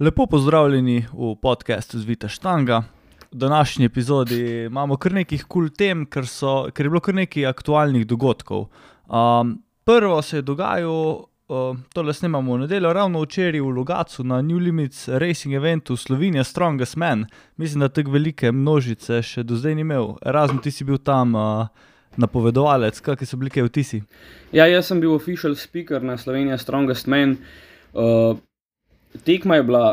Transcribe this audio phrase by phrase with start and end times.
[0.00, 2.82] Lepo pozdravljeni v podkastu Zvita Štanga.
[3.32, 7.14] V današnji epizodi imamo kar nekaj kul cool tem, ker, so, ker je bilo kar
[7.18, 8.68] nekaj aktualnih dogodkov.
[9.10, 14.38] Um, prvo se je dogajalo, uh, tole snemamo v nedeljo, ravno včeraj v Logacu na
[14.42, 17.26] New Limits Racing eventu Slovenija Strongest Man.
[17.56, 20.14] Mislim, da tako velike množice še do zdaj ni imel.
[20.22, 21.34] Razen ti si bil tam.
[21.34, 21.66] Uh,
[22.18, 24.00] Napovedovalec, kakšne so bile vtisi?
[24.50, 27.36] Ja, jaz sem bil official speaker na Slovenija Strongest Man.
[27.92, 28.38] Uh,
[29.24, 29.84] tekma je bila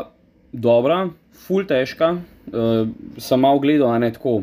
[0.52, 1.08] dobra,
[1.46, 2.86] full težka, uh,
[3.18, 4.42] sem malo gledal, a ne tako.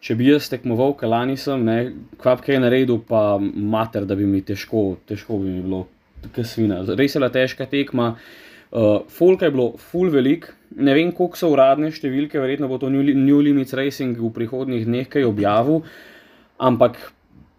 [0.00, 1.78] Če bi jaz tekmoval, kaj lani sem, ne,
[2.20, 5.86] kvap kaj naredil, pa mater, da bi mi težko, težko bi mi bilo,
[6.28, 6.82] tako svina.
[6.86, 8.12] Res je bila težka tekma.
[8.70, 12.90] Uh, Folka je bilo full velik, ne vem, koliko so uradne številke, verjetno bo to
[12.92, 15.84] New, New Limits Racing v prihodnih dneh kaj objavil,
[16.58, 16.98] ampak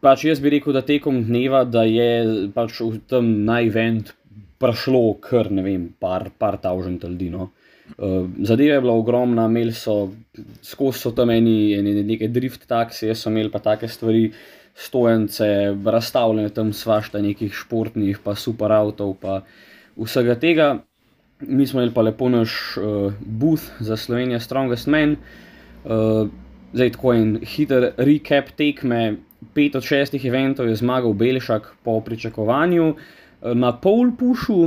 [0.04, 4.14] pač jaz bi rekel, da tekom dneva, da je pač v tem na event
[4.60, 7.30] prišlo kar ne vem, par, par tavžen ljudi.
[7.34, 7.52] No.
[7.98, 10.10] Uh, zadeva je bila ogromna, imeli so
[10.62, 14.32] skozi so tam eni, eni neke drift taksi, jaz sem imel pa take stvari,
[14.78, 15.46] stojence,
[15.86, 19.40] razstavljene tam svašta nekih športnih, pa super avtov, pa
[19.98, 20.68] vsega tega.
[21.40, 25.16] Mi smo imeli pa lepo naš uh, booth za Slovenijo, Strongest Man.
[25.86, 26.28] Uh,
[26.74, 29.18] zdaj tako en hiter recap tekme.
[29.54, 33.02] Pet od šestih eventov je zmagal Belšak po pričakovanju, uh,
[33.42, 34.60] na pol pušu.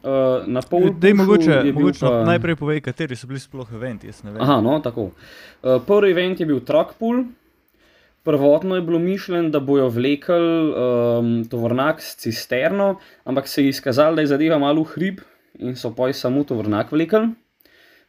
[0.00, 2.24] Uh, na pol pušu mogoče, mogoče pa...
[2.24, 4.10] najprej povej, kateri so bili sploh eventi.
[4.38, 5.10] Aha, no, tako.
[5.62, 7.24] Uh, prvi event je bil Truckpool.
[8.22, 14.14] Prvotno je bilo mišljeno, da bojo vlekel um, tovornjak s cisterno, ampak se je izkazalo,
[14.14, 15.22] da je zadeva malo hrib
[15.58, 17.30] in so poj samo tovornjak vlekel.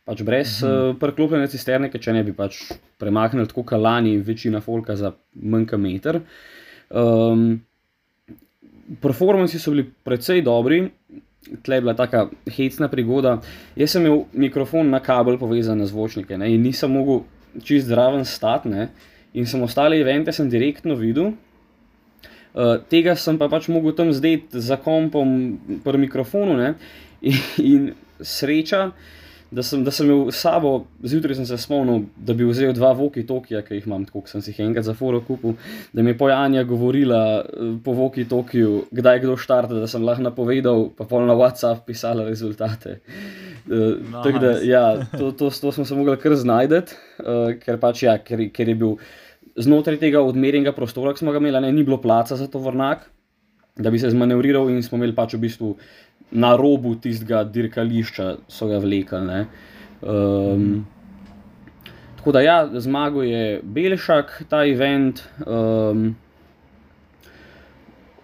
[0.06, 0.90] Pač brez -huh.
[0.90, 2.60] uh, preklopljene cisterne, če ne bi pač
[2.98, 6.20] premaknili tako kalani, večina folka za manjka meter.
[6.90, 7.62] Um,
[9.02, 10.84] performanci so bili precej dobri,
[11.64, 13.40] tle je bila taka hecna prigoda.
[13.76, 17.24] Jaz sem imel mikrofon na kabel povezan na zvočnike ne, in nisem mogel
[17.64, 18.70] čist zraven stati.
[19.34, 21.32] In sem ostale evente sem direktno videl.
[22.52, 26.74] Uh, tega sem pa pač mogel tam zdaj za kompom pri mikrofonu ne,
[27.22, 27.38] in,
[27.74, 27.86] in
[28.20, 28.90] sreča
[29.52, 32.94] da sem, da sem imel s sabo, zjutraj sem se spomnil, da bi vzel dva
[32.96, 35.58] voki Tokija, ki jih imam, tako sem si jih enkrat za foro kupil,
[35.92, 40.24] da mi je pojanja govorila eh, po voki Tokiju, kdaj kdo štarta, da sem lahko
[40.24, 43.02] napovedal, pa pol na WhatsApp pisala rezultate.
[43.62, 44.40] Uh, nice.
[44.42, 46.80] da, ja, to, to, to smo se mogli kar znajti,
[47.22, 48.96] uh, ker, pač, ja, ker, ker je bil
[49.60, 53.04] znotraj tega odmerjenega prostora, ki smo ga imeli, ne, ni bilo placa za to vrnak,
[53.76, 55.76] da bi se zmanevriral in smo imeli pač v bistvu
[56.32, 59.46] na robu tistega dirkališča so ga vlekli.
[60.02, 60.86] Um,
[62.18, 65.24] tako da, ja, zmagal je Belšak, ta event.
[65.46, 66.12] Um,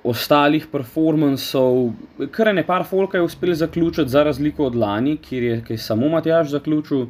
[0.07, 1.89] Ostalih performancev,
[2.31, 6.07] kar je nekaj folka je uspel zaključiti, za razliko od lani, kjer je, je samo
[6.09, 7.07] Matjaš zaključil.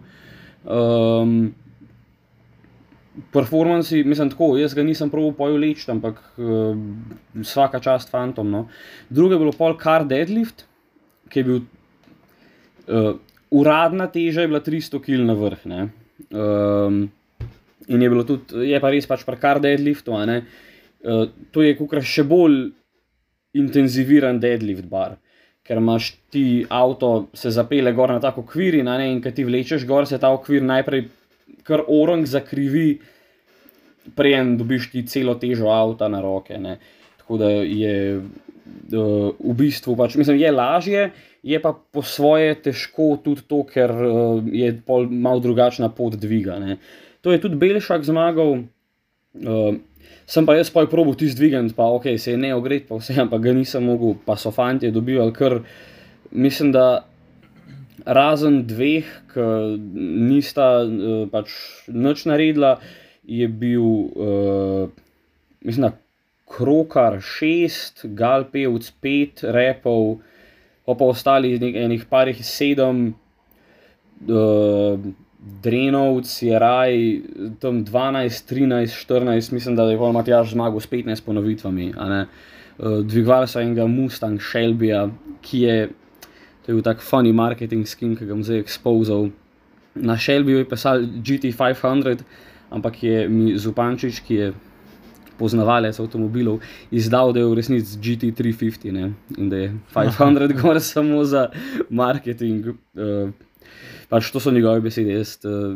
[0.65, 1.53] Um,
[3.33, 6.77] performanci, mislim, tako, jaz ga nisem prav pojel leč, ampak uh,
[7.35, 8.49] vsaka čast fantom.
[8.51, 8.67] No.
[9.09, 10.65] Drugo je bilo pol kar deadlift,
[11.29, 13.13] ki je bil uh,
[13.51, 15.67] uradna teža, je bila 300 kg na vrh.
[15.67, 17.03] Um,
[17.87, 20.09] in je bilo tudi, je pa res pač prekar deadlift.
[20.09, 22.67] Uh, to je kukra še bolj
[23.57, 25.17] intenziviran deadlift bar.
[25.67, 29.85] Ker imaš ti avto, se zapele gor na tako kvir, in, in ki ti vlečeš
[29.87, 31.07] gor, se ta okvir najprej
[31.67, 32.99] kar orang zakrivi,
[34.15, 36.55] prejem dobiš ti celo težo avta na roke.
[36.59, 36.77] Ne.
[37.19, 38.21] Tako da je
[38.93, 41.09] uh, v bistvu pač, mislim, je lažje,
[41.43, 44.71] je pa po svoje težko tudi to, ker uh, je
[45.09, 46.59] malo drugačna pot dviga.
[46.59, 46.79] Ne.
[47.21, 48.65] To je tudi Belšak zmagal.
[49.37, 49.77] Uh,
[50.27, 52.99] sem pa jaz pa je probil ti zdvigati, pa ok, se je ne ogret, pa
[52.99, 55.61] vse, ampak ga nisem mogel, pa so fanti dobivali kar,
[56.31, 57.05] mislim, da
[58.07, 59.45] razen dveh, ki
[60.27, 61.53] nista uh, pač
[61.91, 62.77] nič naredila,
[63.27, 63.83] je bil,
[64.15, 64.91] uh,
[65.63, 65.93] mislim, da
[66.47, 70.19] Krokar 6, Galpevc 5, Repov,
[70.87, 73.13] pa pa ostali nekaj parih 7,
[74.31, 74.99] uh,
[75.63, 76.93] Drenovc je raj,
[77.59, 81.93] tam 12, 13, 14, mislim, da je pa Matjaž zmagal s 15 ponovitvami.
[81.93, 85.09] Uh, dvigovali so enega Mustang Shelbyja,
[85.41, 85.89] ki je,
[86.63, 89.29] to je bil tak funny marketing skin, ki ga bom zdaj expozal.
[89.95, 92.23] Na Shelbyju je pisal GT500,
[92.69, 94.53] ampak je mi Zupančič, ki je
[95.39, 96.61] poznavalec avtomobilov,
[96.91, 99.11] izdal, da je v resnici GT350 ne?
[99.37, 101.49] in da je 500 gor samo za
[101.89, 102.73] marketing.
[102.95, 103.29] Uh,
[104.07, 105.73] Pač to so njegove besede, jaz uh,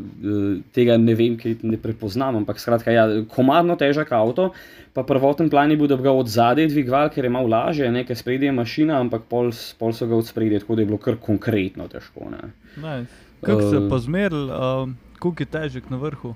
[0.72, 2.38] tega ne vem, kaj ne prepoznam.
[2.40, 4.54] Ampak skratka, ja, komadno težak avto,
[4.96, 7.90] pa prvoten plan je bil, da bi ga od zadaj dvigal, ker je malo lažje,
[7.92, 11.02] nekaj spredje je mašina, ampak pol, pol so ga od spredje, tako da je bilo
[11.04, 12.32] kar konkretno težko.
[12.32, 13.20] Nice.
[13.44, 14.88] Kako se je pa zmeril, uh,
[15.20, 16.32] koliko je težek na vrhu?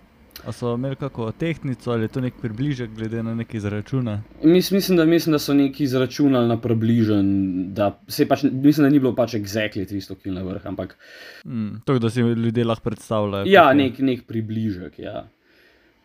[0.46, 4.22] A so imeli kako tehnico ali je to nek približek, glede na neki izračune?
[4.44, 7.26] Mis, mislim, da, mislim, da so neki izračunali na približen,
[7.74, 7.90] da
[8.30, 10.66] pač, mislim, da ni bilo pač exactly 300 km na vrh.
[10.66, 10.98] Ampak,
[11.46, 13.50] mm, to, da si ljudje lahko predstavljajo.
[13.50, 15.00] Ja, nek, nek približek.
[15.00, 15.26] Ja.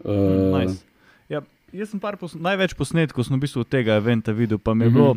[0.05, 0.81] Uh, nice.
[1.29, 1.43] ja,
[1.73, 4.97] jaz sem pos največ posnetkov v bistvu tega eventa videl, pa mi je uh -huh.
[4.97, 5.17] bilo.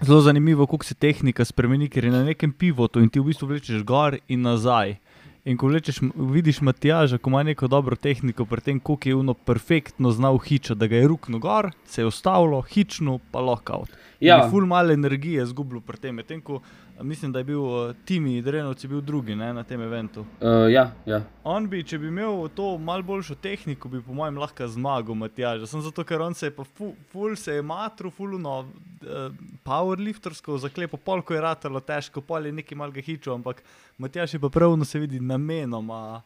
[0.00, 3.48] Zelo zanimivo, kako se tehnika spremeni, ker je na nekem pivotu in ti v bistvu
[3.48, 4.96] vlečeš gor in nazaj.
[5.46, 9.34] In ko lečeš, vidiš Matjaža, ko ima neko dobro tehniko, pri tem, kako je uno
[9.34, 13.92] perfektno znal hičo, da ga je rukno gor, se je ustavilo, hično pa lockout.
[14.20, 14.48] Ja.
[14.50, 16.60] Ful malo energije zgubil pri tem, tem ko
[17.02, 20.20] mislim, da je bil uh, Timi Drenovci bil drugi ne, na tem eventu.
[20.20, 21.20] Uh, ja, ja.
[21.44, 25.66] On bi, če bi imel to malo boljšo tehniko, bi po mojem lahko zmagal Matjaža.
[25.66, 29.30] Sem zato, ker on se je pa ful, ful se je matru, fulno uh,
[29.64, 33.62] powerliftersko zaklepo, pol ko je ratalo težko, pol je nekaj malga hičo, ampak
[33.98, 36.22] Matjaž je pa pravno se vidi namenoma,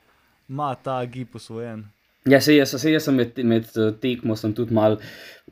[0.49, 1.87] ima ta gib usvojen.
[2.29, 4.99] Ja, se jaz, se jaz sem med, med eh, tekmo tudi malo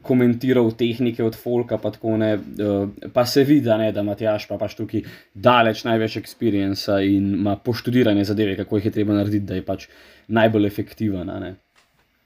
[0.03, 4.59] komentiral tehnike od Folka, pa, tako, ne, uh, pa se vidi, ne, da Matjaš pa
[4.59, 5.03] pač tukaj
[5.35, 9.89] daleč največ experienca in ima poštudirane zadeve, kako jih je treba narediti, da je pač
[10.29, 11.33] najbolj efektiven.
[11.43, 11.55] Ne.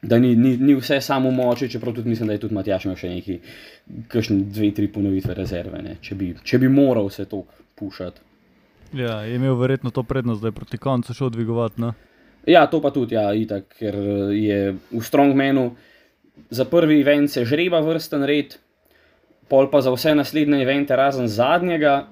[0.02, 3.00] Da ni, ni, ni vse samo moče, čeprav tudi mislim, da je tudi Matjaš imel
[3.00, 3.38] še neki,
[4.12, 7.44] kakšne dve, tri ponovitve rezerve, ne, če, bi, če bi moral se to
[7.78, 8.20] pušati.
[8.92, 11.94] Ja, je imel verjetno to prednost, da je proti koncu šel dvigovati.
[12.46, 13.96] Ja, to pa tudi, ja, itak, ker
[14.34, 15.70] je v Strongmanu
[16.50, 18.56] za prvi event se žreba vrsten red,
[19.48, 22.06] pol pa za vse naslednje evente, razen zadnjega,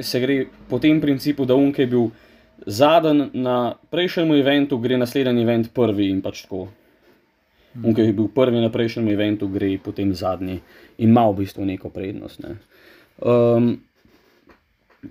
[0.00, 2.08] se gre po tem principu, da unke je bil
[2.66, 6.68] zadnji na prejšnjem eventu, gre naslednji event prvi in pač tako.
[7.82, 10.60] Unke je bil prvi na prejšnjem eventu, gre potem zadnji
[10.98, 12.42] in ima v bistvu neko prednost.
[12.44, 12.54] Ne.
[13.18, 13.80] Um,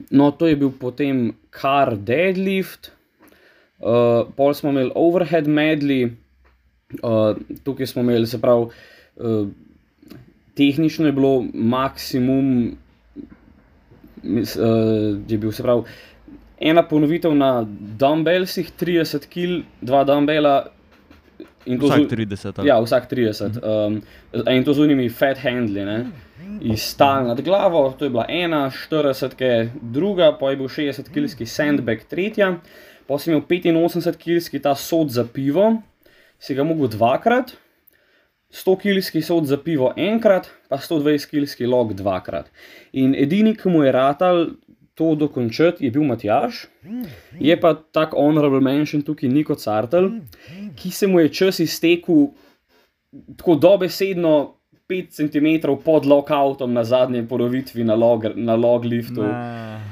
[0.09, 2.93] no, to je bil potem kar deadlift.
[3.83, 6.07] Uh, pol smo imeli overhead medley,
[7.03, 8.69] uh, tukaj smo imeli, se pravi,
[9.15, 9.47] uh,
[10.55, 12.77] tehnično je bilo maksimum,
[14.23, 15.83] uh, je bil se pravi,
[16.59, 17.65] ena ponovitev na
[17.99, 20.55] dumbbellsih, 30 kg, dva dumbbella.
[21.67, 22.63] Vsak 30.
[22.67, 23.59] Ja, vsak 30.
[23.63, 24.01] Um,
[24.51, 26.05] in to z unimi fat handli, ne?
[26.61, 31.11] iz stal nad glavo, to je bila ena, 40 kg, druga, pa je bil 60
[31.11, 32.57] kg sandbag, tretja.
[33.13, 34.17] Pa si imel 85
[34.49, 35.67] kg ta sod za pivo,
[36.41, 37.51] si ga mogel dvakrat,
[38.49, 42.49] 100 kg sod za pivo enkrat, pa 120 kg log dvakrat.
[42.97, 44.41] In edini, ki mu je ratal
[44.97, 46.65] to dokončati, je bil Matjaš,
[47.37, 50.09] je pa tako honorable mention tukaj Niko Cartel,
[50.73, 52.31] ki se mu je čas iztekel
[53.37, 54.57] tako dobesedno.
[54.89, 59.23] 5 cm pod lockoutom na zadnji porovitvi na log, na log liftu.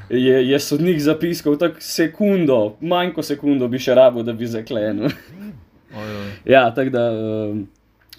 [0.10, 5.14] Je, je sodnik zapiskal tako sekundo, manj kot sekundo bi še rabo, da bi zaklenil.
[6.46, 7.04] ja, tako da.
[7.16, 7.62] Um,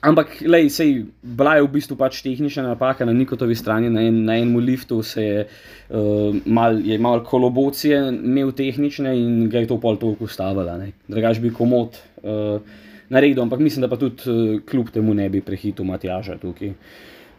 [0.01, 4.23] ampak, lej, sej, bila je v bistvu pač tehnična napaka na nikotovi strani, na, en,
[4.25, 9.77] na enem liftu se je uh, mal, mal kolobocije imel tehnične in ga je to
[9.77, 10.81] pol toliko ustavila.
[11.13, 12.01] Drugač bi komod.
[12.25, 16.73] Uh, naredil, ampak mislim, da pa tudi uh, kljub temu ne bi prehitil Matjaža tukaj.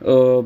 [0.01, 0.45] Uh,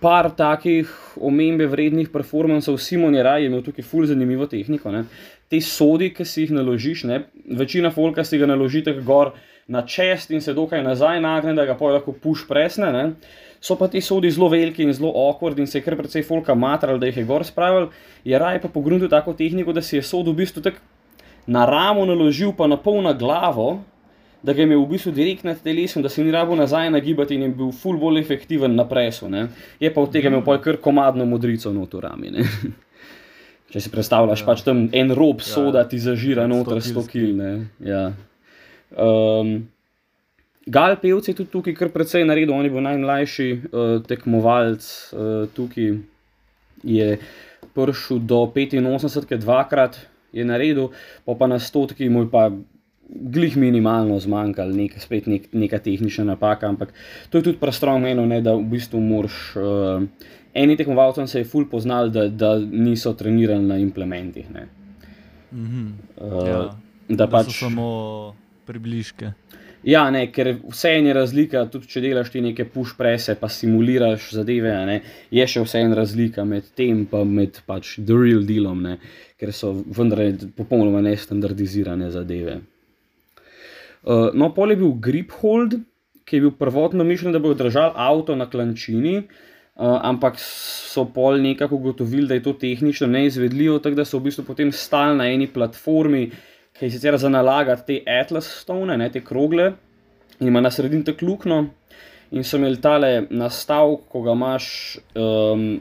[0.00, 0.90] par takih
[1.20, 4.92] omembe vrednih performancev, Simon je raj imel tukaj ful zanimivo tehniko.
[4.92, 5.04] Ne?
[5.50, 7.22] Te sodi, ki si jih naložiš, ne?
[7.58, 9.32] večina folka si ga naložite gor
[9.68, 12.92] na čest in se dokaj nazaj nagne, da ga pa lahko puš presne.
[12.92, 13.04] Ne?
[13.60, 16.54] So pa ti sodi zelo veliki in zelo okvard in se je kar precej folka
[16.54, 17.88] matral, da jih je gor spravil.
[18.24, 20.84] Je raj pa pogrunil tako tehniko, da si je sod v bistvu tako
[21.46, 23.82] na ramo naložil, pa na pol na glavo,
[24.42, 27.34] da ga je imel v bistvu direkt nad telesom, da se ni rabo nazaj nagibati
[27.34, 29.28] in je bil ful bolj efektiven na presu.
[29.28, 29.48] Ne?
[29.80, 32.30] Je pa od tega imel pol kar komadno modrico noto rami.
[32.30, 32.46] Ne?
[33.72, 34.46] Če si predstavljaš, ja.
[34.46, 35.48] pač tam en rob ja.
[35.48, 37.40] soda ti zažira noter 100 kil.
[37.82, 38.04] Ja.
[38.94, 39.66] Um,
[40.66, 44.82] Gal pevci je tudi tukaj kar precej naredil, on je bil najmlajši uh, tekmovalec
[45.14, 45.92] uh, tukaj,
[46.82, 47.10] je
[47.76, 49.98] prišel do 85, dvakrat,
[50.32, 50.90] je naredil,
[51.24, 52.50] pa, pa na stotki mu je pa
[53.08, 56.68] glih minimalno zmanjkalo, nek, spet nek, neka tehnična napaka.
[56.68, 56.94] Ampak
[57.30, 59.36] to je tudi prestrong meni, da v bistvu moraš.
[59.56, 64.46] Uh, eni tekmovalci se je ful poznali, da, da niso trenirali na implementih.
[64.50, 65.92] Mm -hmm.
[66.16, 66.58] uh, ja,
[67.08, 68.34] da, da pač, so samo
[68.66, 69.32] približke.
[69.86, 74.32] Ja, ne, ker vse je razlika, tudi če delaš ti neke push prese, pa simuliraš
[74.34, 74.96] zadeve, ne,
[75.30, 78.96] je še vse en razlika med tem in med pač the real dealom, ne,
[79.36, 80.22] ker so vendar
[80.56, 82.60] popolnoma nestandardizirane zadeve.
[84.06, 85.78] Uh, no, pol je bil grip hold,
[86.26, 91.40] ki je bil prvotno mišljen, da bo držal avto na klančini, uh, ampak so pol
[91.42, 95.28] nekako ugotovili, da je to tehnično neizvedljivo, tako da so v bistvu potem stali na
[95.30, 96.30] eni platformi
[96.78, 99.72] ki je sicer za nalagati te Atlas stone, ne te krogle,
[100.40, 101.66] in ima na sredini te klukno.
[102.30, 105.80] In so imeli tale nastav, ko ga imaš um,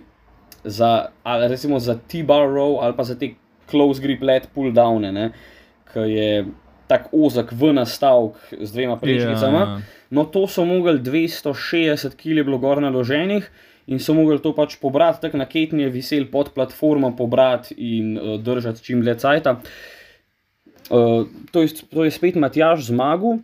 [0.63, 1.07] za,
[1.49, 3.33] recimo za T-bar row ali pa za te
[3.69, 5.05] close grip let pull down,
[5.93, 6.45] ki je
[6.87, 9.61] tako ozek v nastavek z dvema prečnicama.
[9.61, 9.79] Yeah.
[9.79, 10.01] Ja.
[10.09, 13.49] No, to so mogli 260 kg gor naloženih.
[13.85, 18.15] In so mogli to pač pobrati, tako na ketni je visel pod platformo, pobrati in
[18.17, 19.45] uh, držati čim dlje cajt.
[19.45, 19.75] Uh,
[20.89, 23.39] Uh, to, je, to je spet Matjaš zmagal,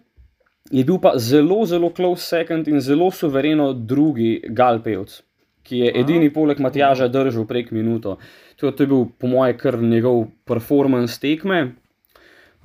[0.70, 5.22] je bil pa zelo, zelo close second in zelo suvereno drugi Galpejc,
[5.66, 6.34] ki je edini Aha.
[6.34, 8.20] poleg Matjaža držal prek minuto.
[8.62, 11.74] To, to je bil, po mojem, kar njegov performance tekme.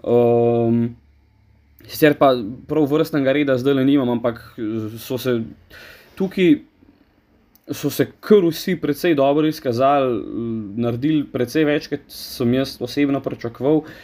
[0.04, 0.90] Um,
[1.88, 2.34] sicer pa
[2.68, 4.42] prav vrstnega reda zdaj le nimam, ampak
[5.00, 5.40] so se
[6.18, 6.58] tukaj.
[7.74, 10.20] So se kar vsi precej dobro izkazali,
[10.78, 13.80] naredili precej več, kot sem jaz osebno pričakoval.
[13.80, 13.96] Uh,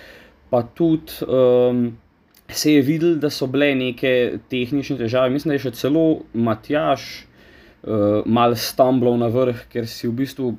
[0.52, 1.96] pa tudi um,
[2.48, 5.32] se je videl, da so bile neke tehnične težave.
[5.32, 6.02] Mislim, da je še celo
[6.36, 10.50] Matjaš uh, mal stumblal na vrh, ker si v bistvu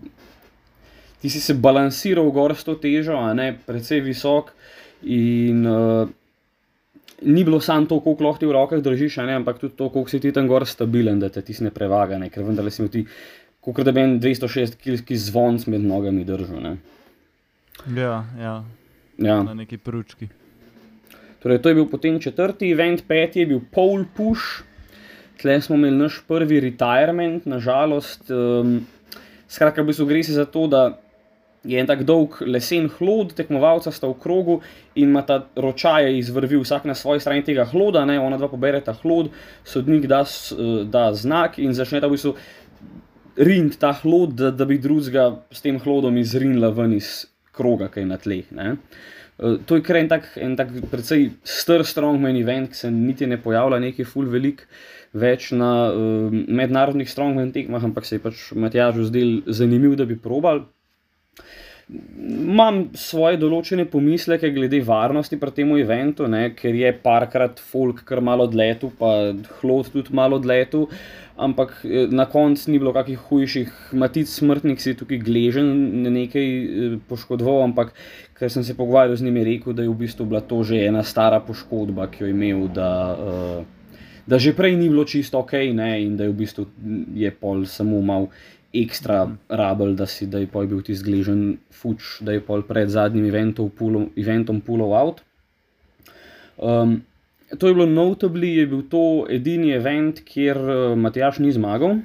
[1.23, 4.51] ti si se balansiral gor s to težo, a ne precej visok.
[5.07, 6.11] In uh,
[7.23, 10.11] ni bilo samo to, koliko lahko ti v rokah držiš, ne, ampak tudi to, koliko
[10.11, 13.07] si ti tam gor stabilen, da te ti ne prevaga, ne, ker vendar si ti.
[13.63, 16.75] Kot da bi en 206 kg zvonc med nogami držal.
[17.95, 18.57] Ja, ja
[19.17, 19.43] ja.
[19.43, 20.27] na neki pručki.
[21.43, 24.63] Torej, to je bil potem četrti event, peti je bil Pole Push,
[25.41, 28.31] tleh smo imeli naš prvi retirement, nažalost.
[28.31, 28.85] Um,
[29.47, 30.85] skratka, v bistvu gre se za to, da
[31.63, 34.59] je en tak dolg lesen hlod, tekmovalca sta v krogu
[34.95, 38.19] in ima ta ročaje izvrvi vsak na svoji strani tega hloda, ne?
[38.19, 39.31] ona dva pobereta hlod,
[39.63, 40.23] sodnik da,
[40.85, 42.35] da znak in začne ta v bistvu
[43.39, 47.23] rind ta hlod, da, da bi drugega s tem hlodom izrinila ven iz
[47.55, 48.49] kroga, ki je na tleh.
[48.51, 48.75] Ne.
[49.39, 53.27] Eh, to je kar en tak, en tak precej star strongman event, ki se niti
[53.27, 54.67] ne pojavlja nekaj ful velik
[55.13, 60.17] več na uh, mednarodnih strongman tekmah, ampak se je pač Matjažu zdel zanimiv, da bi
[60.17, 60.63] probal.
[61.93, 68.21] Imam svoje določene pomisleke glede varnosti pri tem eventu, ne, ker je parkrat folk kar
[68.23, 70.87] malo odletel, pa hlod tudi malo odletel.
[71.35, 75.69] Ampak eh, na koncu ni bilo kakih hujših, matic smrtnik si tukaj gležen,
[76.05, 77.93] ne nekaj eh, poškodoval, ampak
[78.39, 81.03] ker sem se pogovarjal z njimi, rekel, da je v bistvu bila to že ena
[81.03, 82.67] stara poškodba, ki jo je imel.
[82.73, 83.93] Da, uh,
[84.29, 86.67] da že prej ni bilo čisto ok, ne, in da je v bistvu
[87.17, 88.29] je pol samo mal.
[88.73, 92.89] Ekstra rabel, da si da je pol bil ti zgležen, fuč, da je pol pred
[92.89, 95.21] zadnjim eventom pulov out.
[96.57, 97.03] Um,
[97.59, 102.01] to je bilo notably, je bil to edini event, kjer uh, Matjaš ni zmagal.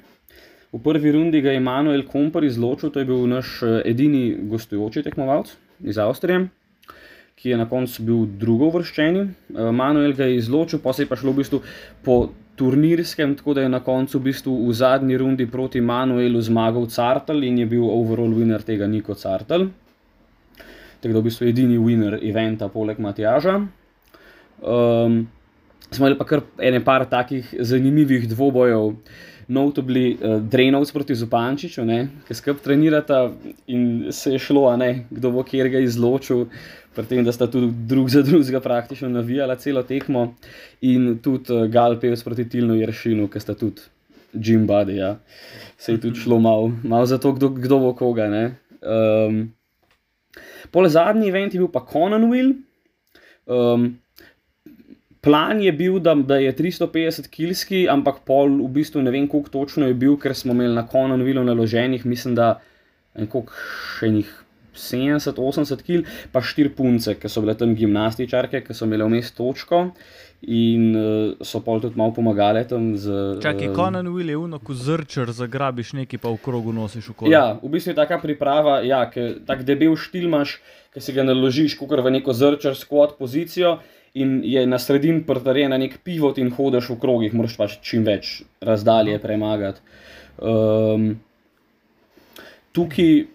[0.72, 5.02] V prvi rundi ga je Manuel Kompar izločil, to je bil naš uh, edini gostujoči
[5.06, 5.54] tekmovalec
[5.88, 6.50] iz Avstrije,
[7.38, 9.24] ki je na koncu bil drugo vrščeni.
[9.24, 11.62] Uh, Manuel ga je izločil, pa se je pa šlo v bistvu
[12.04, 16.88] po turnirskem, tako da je na koncu v, bistvu v zadnji rundi proti Manuelu zmagal
[16.90, 19.68] Cartel in je bil overall winner tega Niko Cartel.
[21.00, 23.56] Tako da v bistvu edini winner eventa poleg Matjaža.
[24.58, 25.20] Um,
[25.90, 28.96] smo imeli pa kar ene par takih zanimivih dvobojev.
[29.48, 31.86] Notably, uh, Drenovc proti Zupančiču,
[32.26, 33.30] ki skrb trenirata
[33.72, 36.46] in se je šlo, ne, kdo bo kjer ga izločil,
[36.94, 40.34] pri tem, da sta tudi drug za drugega praktično navijala celo tekmo,
[40.84, 43.88] in tudi uh, Galpevc proti Tilnu Jeršinu, ki sta tudi
[44.32, 44.98] Jim Buddy.
[44.98, 45.16] Ja.
[45.78, 48.28] Se je tudi šlo malo mal za to, kdo, kdo bo koga.
[48.28, 49.52] Um,
[50.70, 52.52] Pole zadnji event je bil pa Conan Will.
[53.46, 53.98] Um,
[55.20, 59.50] Plan je bil, da, da je 350 kilski, ampak pol v bistvu ne vem, koliko
[59.50, 62.58] točno je bil, ker smo imeli na koncu vilo naloženih, mislim, da
[63.18, 64.30] še njih
[64.78, 69.88] 70-80 kil, pa štiri punce, ki so bile tam gimnastičarke, ki so imele vmes točko.
[70.54, 73.40] In uh, so pa tudi malo pomagali tam z.
[73.42, 77.16] Čakaj, uh, Conan Will je uno, ko zrčer zagrabiš nekaj, pa v krogu nosiš v
[77.18, 77.32] kolo.
[77.32, 80.60] Ja, v bistvu je taka priprava, ja, tako debel štil imaš,
[80.94, 83.80] ki si ga naložiš, kot v neko zrčer squat pozicijo
[84.14, 88.42] in je na sredini prtarjen nek pivot in hodiš v krogih, moraš pač čim več
[88.64, 89.80] razdalje premagati.
[90.38, 91.10] Um,
[92.72, 93.26] tukaj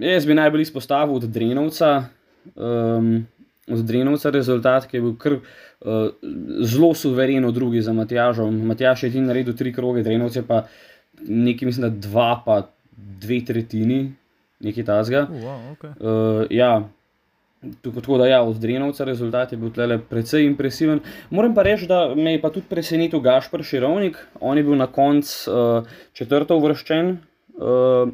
[0.00, 2.08] jaz bi najbolj izpostavil od Drenovca,
[2.54, 3.26] um,
[3.68, 6.10] od Drenovca rezultat, ki je bil kar uh,
[6.64, 8.62] zelo suvereno drugi za Matjažom.
[8.66, 10.64] Matjaž je ti naredil tri kroge, Drenovce pa
[11.20, 12.60] nekaj, mislim, da dva, pa
[13.20, 14.12] dve tretjini,
[14.64, 15.26] nekaj tasga.
[15.30, 15.92] Uh, wow, okay.
[16.00, 16.88] uh, ja.
[17.82, 21.00] Tako da, ja, od Drenovca rezultat je bil tle precej impresiven.
[21.30, 24.18] Moram pa reči, da me je pa tudi presenetil Gašpr Širovnik.
[24.40, 28.12] On je bil na koncu uh, četrto uvrščen uh,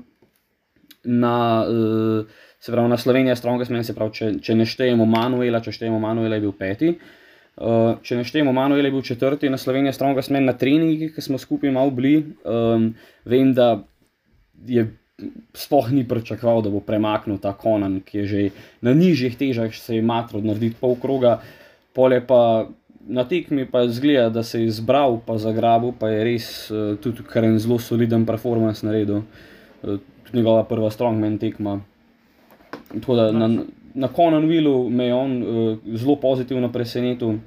[1.05, 2.27] na, uh,
[2.61, 6.01] se pravi, na Slovenija Strongest Man, se pravi, če, če ne štejemo Manuela, če štejemo
[6.01, 6.95] Manuela, je bil peti.
[7.55, 11.21] Uh, če ne štejemo Manuela, je bil četrti na Slovenija Strongest Man na treningih, ki
[11.21, 12.17] smo skupaj malo bili.
[12.49, 12.95] Um,
[13.29, 13.75] vem, da
[14.65, 14.89] je
[15.55, 18.41] sploh ni pričakoval, da bo premaknil ta konan, ki je že
[18.83, 21.39] na nižjih težah, se je matro narediti pol kroga,
[21.95, 22.67] pole pa
[23.07, 27.23] na tekmi pa zgleda, da se je izbral, pa zagrabil, pa je res uh, tudi
[27.23, 31.79] kar en zelo soliden performance naredil, uh, tudi njegova prva strongman tekma.
[32.89, 33.49] Tako da na,
[33.95, 37.39] na Conan Willu me je on uh, zelo pozitivno presenetil.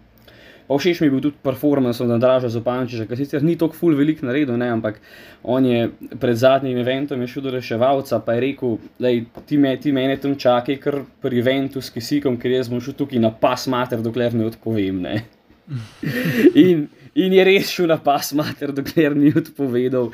[0.68, 3.96] Pa všeč mi je bil tudi performance od Andraža Zopančiča, ki sicer ni tako ful
[3.96, 5.00] velik naredil, ne, ampak
[5.44, 5.88] on je
[6.20, 9.14] pred zadnjim eventom šel do reševalca, pa je rekel, da
[9.48, 12.98] ti, me, ti mene tam čakaj, ker pri eventu s kisikom, ker jaz bom šel
[13.00, 15.00] tukaj na pas mater, dokler ne odpovem.
[15.08, 15.24] Ne.
[16.64, 16.86] In,
[17.18, 20.12] in je res šel na pas mater, dokler ni odpovedal,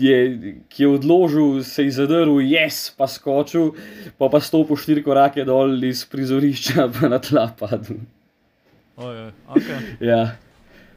[0.00, 0.20] je,
[0.72, 3.72] ki je odložil, se je zadrl, jaz pa skočil,
[4.20, 8.04] pa pa stopil štiri korake dol iz prizorišča, pa na tla padel.
[8.98, 9.80] Ojej, okay.
[10.00, 10.36] ja.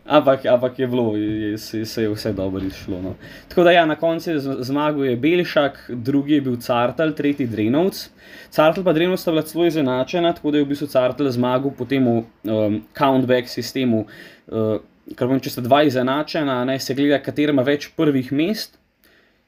[0.06, 3.02] Ampak, ampak je bilo, je, se, se je vse dobro izšlo.
[3.02, 3.14] No.
[3.48, 8.10] Tako da ja, na koncu je zmagal je Belšak, drugi je bil Cartel, tretji Drenovc.
[8.50, 11.86] Cartel pa Drenovc sta bila celo izenačena, tako da je v bistvu Cartel zmagal po
[11.86, 12.26] tem um,
[12.98, 14.08] countback sistemu.
[14.48, 14.82] Uh,
[15.18, 18.81] ker vem, če sta dva izenačena, naj se gleda, kater ima več prvih mest.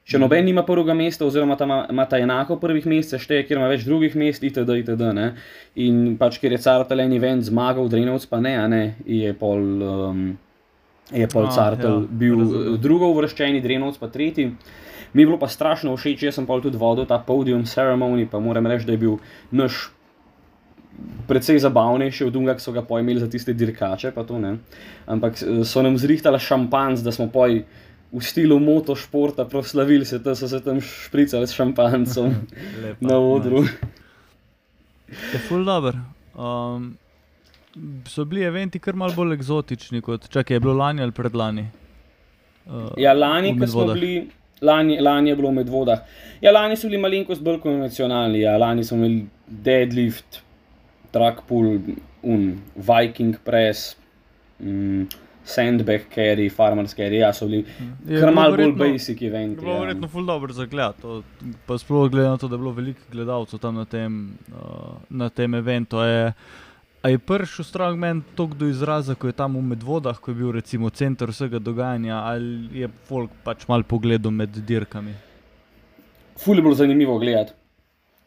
[0.03, 1.55] Če noben nima prvega mesta, oziroma
[1.89, 4.75] ima ta enako prvih mest, šteje, ker ima več drugih mest, itd.
[4.81, 5.03] itd.
[5.15, 5.29] Ne?
[5.79, 8.81] In pač, ker je Cartel en event zmagal, Drenovc pa ne, ne?
[9.07, 10.25] je pol, um,
[11.07, 12.81] je pol ah, Cartel ja, bil razumem.
[12.83, 14.49] drugo uvrščeni, Drenovc pa tretji.
[15.13, 18.43] Mi je bilo pa strašno všeč, jaz sem pa tudi vodil ta podium ceremony, pa
[18.43, 19.19] moram reči, da je bil
[19.55, 19.85] naš.
[21.25, 24.11] Predvsej zabavnejši od tega, ki so ga pojmili za tiste dirkače.
[24.13, 24.37] To,
[25.09, 27.63] Ampak so nam zrihtali šampanc, da smo pojli
[28.13, 32.35] v slogu motošporta proslavili se, da so se tam špricali s šampancem
[33.09, 33.65] na odru.
[35.33, 35.97] Je ful dobr.
[36.33, 36.97] Um,
[38.07, 41.65] so bili eventi kar malo bolj eksotični kot če je bilo lani ali predlani.
[42.65, 44.29] Uh, ja, lani, ko smo bili.
[44.63, 46.05] Lani, lani je bilo med vodah.
[46.41, 48.45] Ja, lani so bili malenkost bolj konvencionalni.
[48.45, 48.55] Ja.
[48.57, 49.25] Lani smo imeli
[49.65, 50.39] deadlift,
[51.11, 51.81] track pull,
[52.23, 53.97] un, Viking press.
[54.59, 55.09] Mm,
[55.43, 58.19] sandbag carry, farmers carry, ja, so bili mm.
[58.19, 59.59] kar malo bolj basic eventi.
[59.61, 59.85] Bilo je ja.
[59.85, 61.07] verjetno ful dobro za gled,
[61.65, 65.29] pa sploh glede na to, da je bilo veliko gledalcev tam na tem, uh, na
[65.29, 65.99] tem eventu.
[66.07, 66.33] Je,
[67.03, 70.51] a je prišel Strongman tako do izraza, ko je tam v medvodah, ko je bil
[70.55, 75.13] recimo center vsega dogajanja, ali je folk pač mal pogledal med dirkami?
[76.39, 77.53] Ful je bilo zanimivo gledati.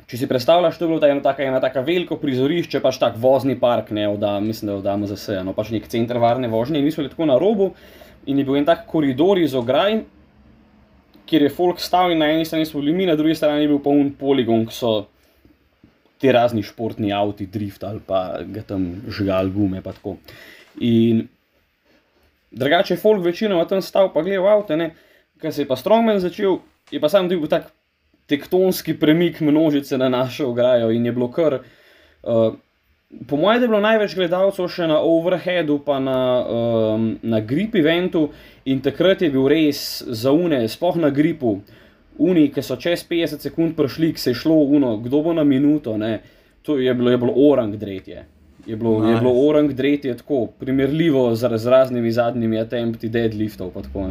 [0.06, 3.16] Če si predstavljaš, to je bilo ta ena taka, ena taka veliko prizorišče, pač tak
[3.18, 6.78] vozni park, ne, da mislim, da odamo za vse, no pač nek center varne vožnje.
[6.78, 7.72] In mi smo bili tako na robu
[8.30, 10.00] in je bil en tak koridor iz ograj,
[11.26, 13.70] kjer je folk stal in na eni strani smo bili mi, na drugi strani je
[13.72, 14.92] bil poln poligon, ki so
[16.22, 19.82] ti razni športni avti, drift ali pa ga tam žgal gume.
[20.86, 21.26] In
[22.54, 24.78] drugače je folk večinoma tam stal, pa gledal avto,
[25.42, 26.60] ker se je pa Strongman začel,
[26.94, 27.72] je pa sam bil tak
[28.26, 31.60] tektonski premik množice na našo ograjo in je bilo kar.
[32.22, 32.54] Uh,
[33.28, 38.28] po mojem, je bilo največ gledalcev še na overheadu, pa na, um, na grip eventu
[38.66, 41.60] in takrat je bil res za une, spoh na gripu.
[42.18, 45.44] Uni, ki so čez 50 sekund prišli, ki se je šlo uno, kdo bo na
[45.44, 46.18] minuto, ne?
[46.66, 48.24] to je bilo, je bilo orang dretje.
[48.66, 49.12] Je bilo, nice.
[49.12, 53.70] je bilo orang dretje tako, primerljivo z, raznimi zadnjimi attempti deadliftov.
[53.82, 54.08] Tako,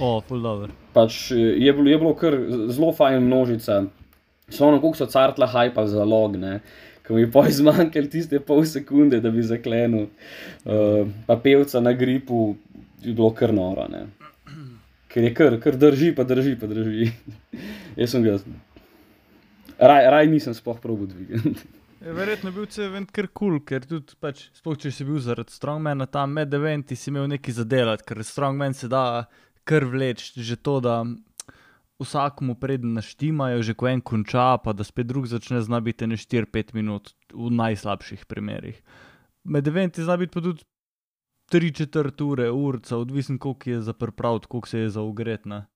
[0.00, 0.72] O, full dobro.
[0.92, 2.36] Pač eh, je, bilo, je bilo kar
[2.68, 3.84] zelo fajn množica.
[4.48, 6.60] So ono, kako so cartla hajpa za log, ne.
[7.06, 10.08] Ko mi je poj zmanjkalo tiste pol sekunde, da bi zaklenil.
[10.64, 12.56] Uh, pa pevca na gripu
[13.02, 14.06] je bilo kar noro, ne.
[15.08, 17.10] Ker je kar, kar drži, pa drži, pa drži.
[18.00, 18.36] Jaz sem ga.
[19.78, 21.54] Raj, raj nisem spoh dvigati.
[22.00, 25.18] Verjetno je bil cel event kar kul, cool, ker tudi, pač, spoh, če si bil
[25.18, 29.24] zaradi Strongmana tam med eventi, si imel nekaj zadelati, ker Strongman se da
[29.66, 31.02] kar vleč, že to, da
[31.98, 36.74] vsakmu prednjo naštimajo, že ko en konča, pa da spet drug začne znabiti ne 4-5
[36.76, 38.78] minut, v najslabših primerih.
[39.44, 40.66] Med eventi zna biti pa tudi
[41.52, 45.66] 3-4 ure, urca, odvisen, koliko je za pripraviti, koliko se je za ugretna.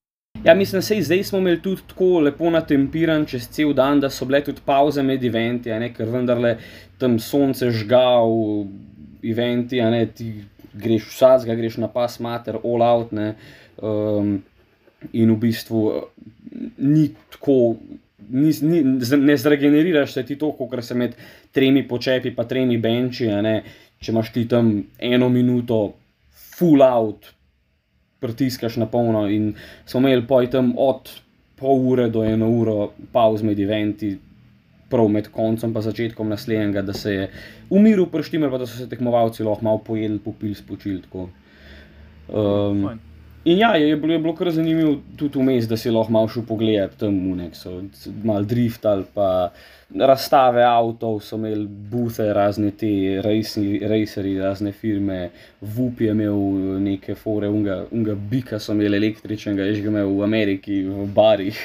[0.44, 4.10] Ja, mislim, da se zdaj smo imeli tudi tako lepo natempiran čez cel dan, da
[4.10, 6.56] so bile tudi pauze med eventi, ker vendarle
[6.98, 8.30] tam sonce žgal,
[9.22, 10.32] eventi, a ne ti
[10.72, 13.12] greš vsaj, greš na pas, mater, all out.
[13.12, 13.34] Ne,
[13.82, 14.38] um,
[15.12, 15.82] in v bistvu
[16.78, 17.76] ni tako.
[18.30, 18.82] Ni, ni,
[19.18, 21.16] ne zregeneriraš se ti to, kot se med
[21.50, 23.26] tremi počepi, pa tremi benči.
[24.00, 24.70] Če imaš ti tam
[25.02, 25.80] eno minuto,
[26.56, 27.26] full out,
[28.20, 29.26] pritiskaš na polno.
[29.28, 31.10] In smo imeli pojem od
[31.60, 34.14] pol ure do eno uro, pauz med eventi,
[34.90, 37.28] prav med koncem in začetkom naslednjega, da se je
[37.70, 41.02] umiril, prštimer, pa da so se tekmovalci lahko malo pojedli, popili, spočili.
[42.28, 42.88] Um,
[43.44, 46.44] in ja, je, bilo, je bilo kar zanimivo tudi vmes, da si lahko malo šel
[46.48, 47.80] pogledat tam v nek, so
[48.24, 49.50] malo drift ali pa
[49.90, 52.90] razstave avtov, so imeli bute, razne te
[53.22, 56.36] racerji, razne firme, VUP je imel
[56.84, 61.58] neke fore, unga, unga bika so imeli električnega, je že imel v Ameriki, v barih,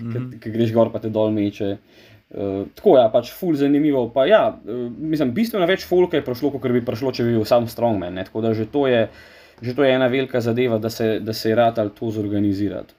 [0.00, 0.40] mm -hmm.
[0.40, 1.76] ki greš gor pa te dol meče.
[2.30, 4.08] Uh, tako je, ja, pač ful zanimivo.
[4.08, 7.44] Pa, ja, uh, mislim, bistveno več folka je prišlo, kot bi prišlo, če bi bil
[7.44, 8.14] sam strongman.
[8.14, 8.24] Ne?
[8.24, 9.08] Tako da že to, je,
[9.62, 12.94] že to je ena velika zadeva, da se, da se je rad ali to zorganizirati.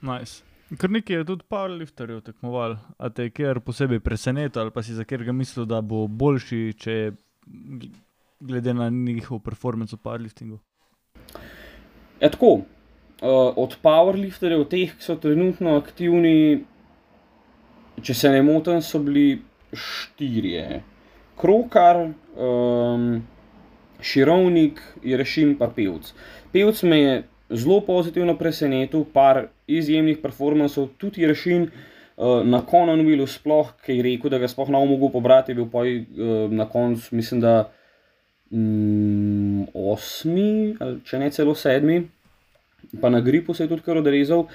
[0.00, 0.42] Nice.
[0.78, 4.94] Ker nekaj je tudi powerlifterjev tekmoval, a te je kjer posebej presenetil, ali pa si
[4.96, 6.94] za katerega mislil, da bo boljši, če
[8.40, 10.58] glede na njihov performance v powerliftingu.
[12.22, 12.62] Je ja, tako.
[13.22, 16.62] Uh, od powerlifterjev, teh, ki so trenutno aktivni,
[18.02, 19.42] če se ne motim, so bili
[19.76, 20.80] štirje.
[21.38, 22.00] Krokar,
[22.34, 23.20] um,
[24.02, 26.12] Širovnik, Jerešim pa Pevc.
[26.52, 33.26] Pevc me je zelo pozitivno presenetil, par izjemnih performancev, tudi Rešin uh, na koncu bil
[33.26, 36.66] sploh, ki je rekel, da ga sploh ne bo mogel pobrati, bil pa uh, na
[36.68, 37.70] koncu, mislim, da
[38.50, 42.02] mm, osmi, če ne celo sedmi,
[43.00, 44.46] pa na gripu se je tudi kar odrezal.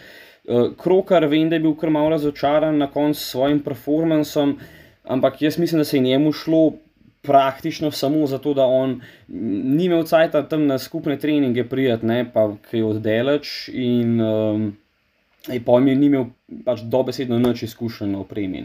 [0.48, 4.58] Uh, Krokar, vem, da je bil kar malo razočaran na koncu s svojim performancem,
[5.04, 6.74] ampak jaz mislim, da se je njemu šlo
[7.28, 12.48] praktično samo zato, da on ni imel cajta tam na skupne treninge prijeti, ne pa
[12.70, 14.70] kaj oddelač in um,
[15.66, 16.30] pa mi ni imel
[16.66, 18.64] pač dobesedno noč izkušen na opremi.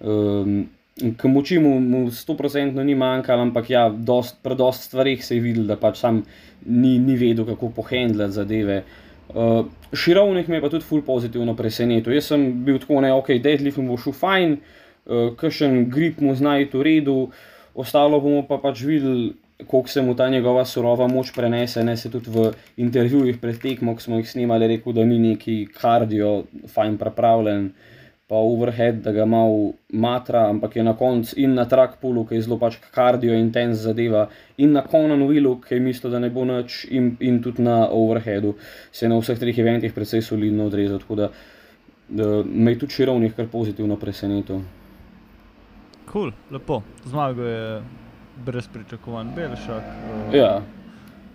[0.00, 1.72] Um, K moči mu,
[2.14, 6.20] 100% ni manjkalo, ampak ja, dost, predost stvarih se je videl, da pač sam
[6.66, 8.76] ni, ni vedel, kako pohendlati zadeve.
[9.34, 12.14] Uh, Širovnik me je pa tudi ful pozitivno presenetil.
[12.14, 16.36] Jaz sem bil tako, ne, ok, deadlift mu bo šel fajn, uh, kakšen grip mu
[16.38, 19.32] znaj v redu, uh, ostalo bomo pa pač videli,
[19.66, 21.84] koliko se mu ta njegova surova moč prenese.
[21.84, 25.66] Ne se tudi v intervjujih pred tekmo, ki smo jih snimali, rekel, da ni neki
[25.74, 27.72] kardio, fajn pripravljen,
[28.28, 32.46] pa overhead, da ga malo matra, ampak je na koncu in na trackpulu, ki je
[32.46, 36.46] zelo pač kardio intens zadeva, in na Conan Willu, ki je mislil, da ne bo
[36.48, 38.54] noč, in, in tudi na overheadu,
[38.92, 41.02] se je na vseh treh eventih precej solidno odrezal.
[41.04, 41.28] Tako da,
[42.08, 44.64] da me je tudi širovnih kar pozitivno presenetil
[46.14, 46.82] cool, lepo.
[47.04, 47.82] Zmagal je
[48.46, 49.82] brez pričakovanj, Belšak.
[50.28, 50.62] Uh, ja,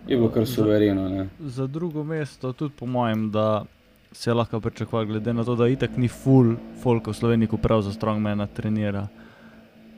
[0.08, 1.10] je bilo kar suvereno.
[1.10, 3.66] Za, za drugo mesto, tudi po mojem, da
[4.12, 7.82] se je lahko pričakoval, glede na to, da itak ni full folk v Sloveniji, prav
[7.82, 9.08] za strongmana trenira.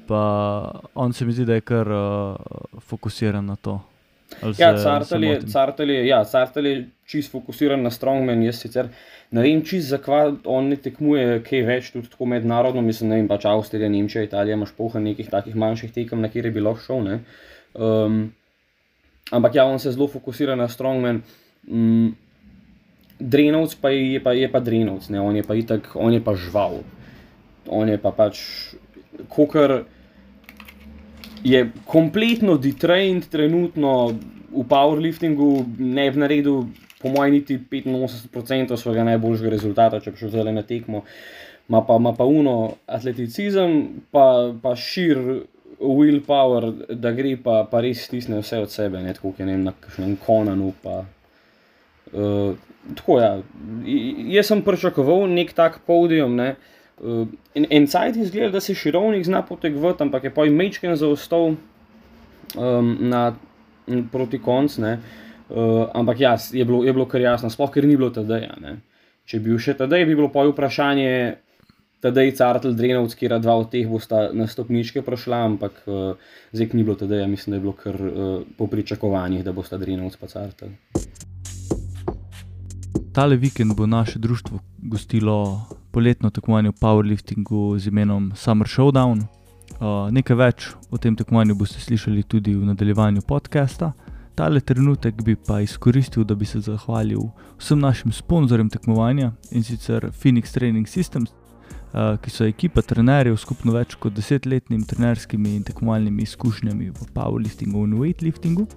[0.07, 0.21] Pa
[0.95, 2.35] on se mi zdi, da je kar uh,
[2.79, 3.79] fokusiran na to.
[4.57, 4.77] Ja,
[5.51, 8.41] Cartel je, ja, je čist fokusiran na strongman.
[8.45, 8.89] Jaz sicer
[9.31, 12.83] ne vem, čist zakaj on ne tekmuje, kaj več tudi tako mednarodno.
[12.85, 16.49] Mislim, ne vem, pač Avstrija, Nemčija, Italija, imaš poha nekih takih manjših tekem, na kjer
[16.49, 17.07] je bilo šel.
[17.71, 18.19] Um,
[19.31, 21.23] ampak ja, on se zelo fokusira na strongman.
[21.67, 22.11] Um,
[23.21, 25.21] Drenovc pa je, je pa, je pa Drenovc, ne?
[25.21, 26.81] on je pa itak, on je pa žival.
[27.69, 28.41] On je pa pač,
[29.29, 29.83] kokar
[31.45, 34.17] je kompletno detrained, trenutno
[34.51, 36.65] v powerliftingu ne bi naredil,
[37.01, 41.03] po mojem, niti 85% svojega najboljšega rezultata, če bi šel zdaj na tekmo.
[41.71, 45.21] Ma pa, ma pa uno atleticizem, pa, pa šir
[45.81, 49.55] willpower, da gre pa, pa res stisne vse od sebe, ne tako, ki je ne
[49.55, 50.73] vem, na kakšnem konanu.
[50.83, 51.01] Pa,
[52.11, 52.51] uh,
[52.97, 53.31] tako ja,
[54.35, 56.35] jaz sem pričakoval nek tak podium.
[56.37, 56.53] Ne,
[56.99, 57.25] uh,
[57.57, 61.53] en en cajt izgleda, da se širovnik zna potegovati, ampak je pa jim mečken zaostal
[61.55, 63.31] um, na,
[64.11, 64.97] proti koncu.
[65.51, 68.47] Uh, ampak ja, je bilo, je bilo kar jasno, sploh ker ni bilo tedaj.
[69.27, 71.11] Če bi bil še tedaj, bi bilo pa vprašanje,
[72.01, 76.15] tedaj Cartel, Drenovc, kjer dva od teh bosta na stopničke prošla, ampak uh,
[76.55, 80.15] zdaj ni bilo tedaj, mislim, da je bilo kar uh, po pričakovanjih, da bosta Drenovc
[80.21, 80.71] pa Cartel.
[83.11, 89.27] Tale vikend bo naše društvo gostilo poletno tekmovanje v powerliftingu z imenom Summer Showdown.
[89.81, 93.91] Uh, nekaj več o tem tekmovanju boste slišali tudi v nadaljevanju podcasta.
[94.35, 97.21] Tale trenutek bi pa izkoristil, da bi se zahvalil
[97.59, 101.29] vsem našim sponzorjem tekmovanja in sicer Phoenix Training Systems.
[101.93, 107.85] uh, ki so ekipa trenerjev, skupno več kot desetletnimi trenerskimi in tekmovalnimi izkušnjami v powerliftingu
[107.87, 108.67] in weightliftingu.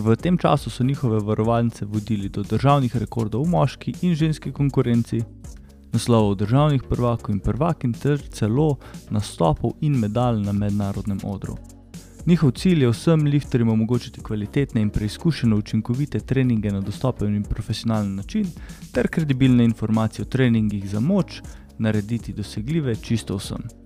[0.00, 5.20] V tem času so njihove varovalnice vodili do državnih rekordov v moški in ženski konkurenci,
[5.92, 8.76] naslovov državnih prvakov in prvakin, ter celo
[9.10, 11.58] nastopov in medalj na mednarodnem odru.
[12.26, 18.14] Njihov cilj je vsem lifterjem omogočiti kvalitetne in preizkušene učinkovite treninge na dostopen in profesionalen
[18.14, 18.46] način,
[18.92, 21.40] ter kredibilne informacije o treningih za moč
[21.78, 23.79] narediti dosegljive čisto vsem.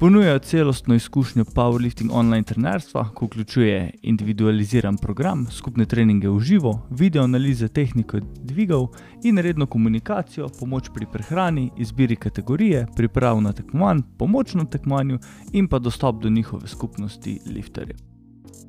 [0.00, 7.24] Ponujajo celostno izkušnjo powerlifting online trenerstva, ki vključuje individualiziran program, skupne treninge v živo, video
[7.24, 8.86] analize tehnike dvigov
[9.24, 15.18] in redno komunikacijo, pomoč pri prehrani, izbiri kategorije, priprav na tekmovanj, pomoč na tekmovanju
[15.52, 18.07] in pa dostop do njihove skupnosti lifterjev.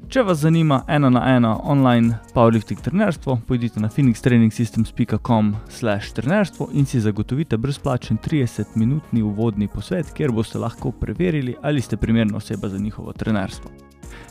[0.10, 7.58] Če vas zanima ena na ena online powerlifting trenerstvo, pojdite na phoenixtrainingssystems.com/trenerstvo in si zagotovite
[7.58, 13.70] brezplačen 30-minutni uvodni posvet, kjer boste lahko preverili, ali ste primerna oseba za njihovo trenerstvo.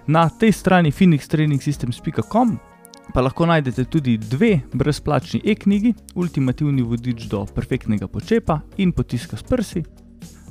[0.07, 2.59] Na tej strani phoenixtrainingssystems.com
[3.14, 9.43] pa lahko najdete tudi dve brezplačni e-knjigi, ultimativni vodič do perfektnega počepa in potiska s
[9.43, 9.83] prsi.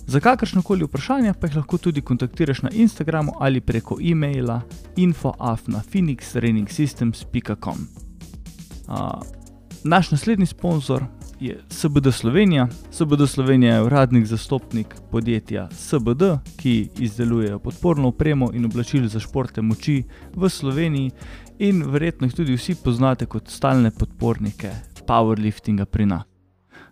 [0.08, 4.62] Za kakršno koli vprašanje pa jih lahko tudi kontaktiraš na Instagramu ali preko e-maila
[4.96, 7.78] infoafna.phoenixtrainingssystems.com.
[9.84, 11.04] Naš naslednji sponzor
[11.40, 12.68] je SBD Slovenija.
[12.92, 16.24] SBD Slovenija je uradnik zastopnik podjetja SBD,
[16.58, 20.04] ki izdeluje podporno opremo in oblačil za športe moči
[20.36, 21.12] v Sloveniji,
[21.60, 24.72] in verjetno jih tudi vsi poznate kot stalne podpornike
[25.08, 26.37] powerliftinga pri nas.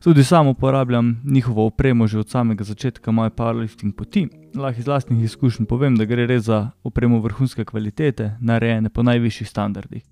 [0.05, 4.27] Tudi sam uporabljam njihovo opremo že od samega začetka moje powerlifting poti.
[4.55, 9.49] Lahko iz vlastnih izkušenj povem, da gre res za opremo vrhunske kvalitete, narejene po najvišjih
[9.49, 10.03] standardih.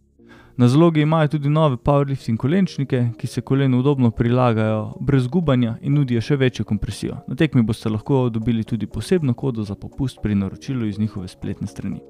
[0.57, 5.93] Na zalogi imajo tudi nove powerlifting kolenčnike, ki se kolenu udobno prilagajajo brez gubanja in
[5.93, 7.19] nudijo še večjo kompresijo.
[7.27, 11.67] Na tekmi boste lahko dobili tudi posebno kodo za popust pri naročilu iz njihove spletne
[11.67, 12.01] strani.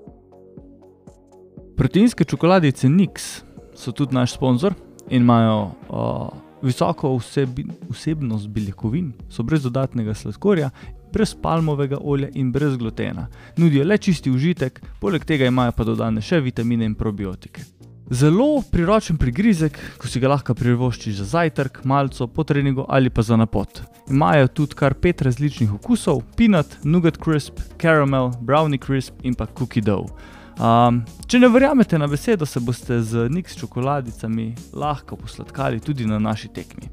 [1.75, 3.43] Proteinske čokoladice Nix
[3.75, 4.73] so tudi naš sponzor
[5.09, 10.69] in imajo uh, visoko vsebi, vsebnost beljakovin, so brez dodatnega sladkorja,
[11.13, 13.27] brez palmovega olja in brez glutena.
[13.57, 17.67] Nudijo le čisti užitek, poleg tega imajo pa dodane še vitamine in probiotike.
[18.11, 23.23] Zelo priročen prigrizek, ko si ga lahko privoščiš za zajtrk, malce po treningu ali pa
[23.23, 23.79] za napot.
[24.11, 29.81] Imajo tudi kar pet različnih okusov: peanut, nougat crisp, caramel, brownie crisp in pa cookie
[29.81, 30.11] dough.
[30.53, 36.19] Um, če ne verjamete na besedo, se boste z Nix čokoladicami lahko posladkali tudi na
[36.19, 36.89] naši tekmi.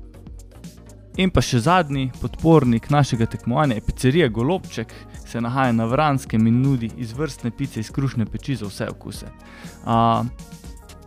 [1.21, 4.95] In pa še zadnji podpornik našega tekmovanja pizzerija Golobček,
[5.27, 9.29] se nahaja na Vranskem in nudi izvrstne pice iz krušne peči za vse okuse.
[9.85, 10.25] Uh,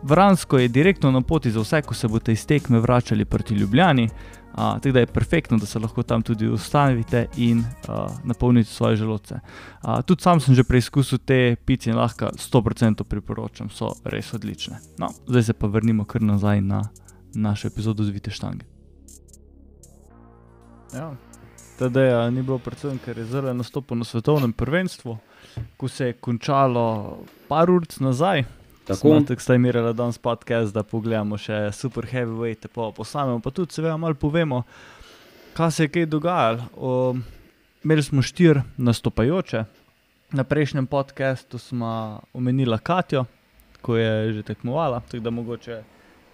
[0.04, 4.08] Vransko je direktno na poti za vse, ko se boste iz tekme vračali proti Ljubljani,
[4.56, 8.96] uh, tako da je perfektno, da se lahko tam tudi ustavite in uh, napolnite svoje
[8.96, 9.34] želodce.
[9.82, 14.78] Uh, tudi sam sem že preizkusil te pice in lahko 100% priporočam, so res odlične.
[14.98, 16.82] No, zdaj se pa vrnimo kar nazaj na
[17.34, 18.64] našo epizodo z Vite Štange.
[20.94, 21.14] Ja.
[21.78, 25.16] Tadej ni bilo predvsem, ker je zelo nastopil na svetovnem prvenstvu,
[25.76, 28.44] ko se je končalo par ur nazaj.
[28.86, 29.20] Tako.
[29.26, 33.96] Tako ste imeli danes podcast, da pogledamo še super heavyweight, pa posamemo, pa tudi seveda
[33.96, 34.62] malo povemo,
[35.56, 36.66] kaj se je kaj dogajalo.
[36.76, 37.14] O,
[37.84, 39.64] imeli smo štiri nastopajoče,
[40.36, 43.24] na prejšnjem podkastu smo omenili Katijo,
[43.80, 45.82] ko je že tekmovala, tako da mogoče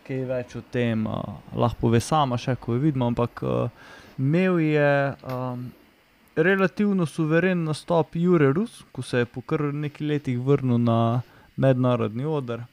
[0.06, 1.22] kaj več o tem uh,
[1.54, 3.68] lahko pove sama, še ko jo vidimo, ampak uh,
[4.18, 5.14] imel je.
[5.22, 5.70] Um,
[6.40, 11.20] Relativno suveren nastop Jure Rus, ko se je po kar nekaj letih vrnil na
[11.61, 12.64] mednarodni oder,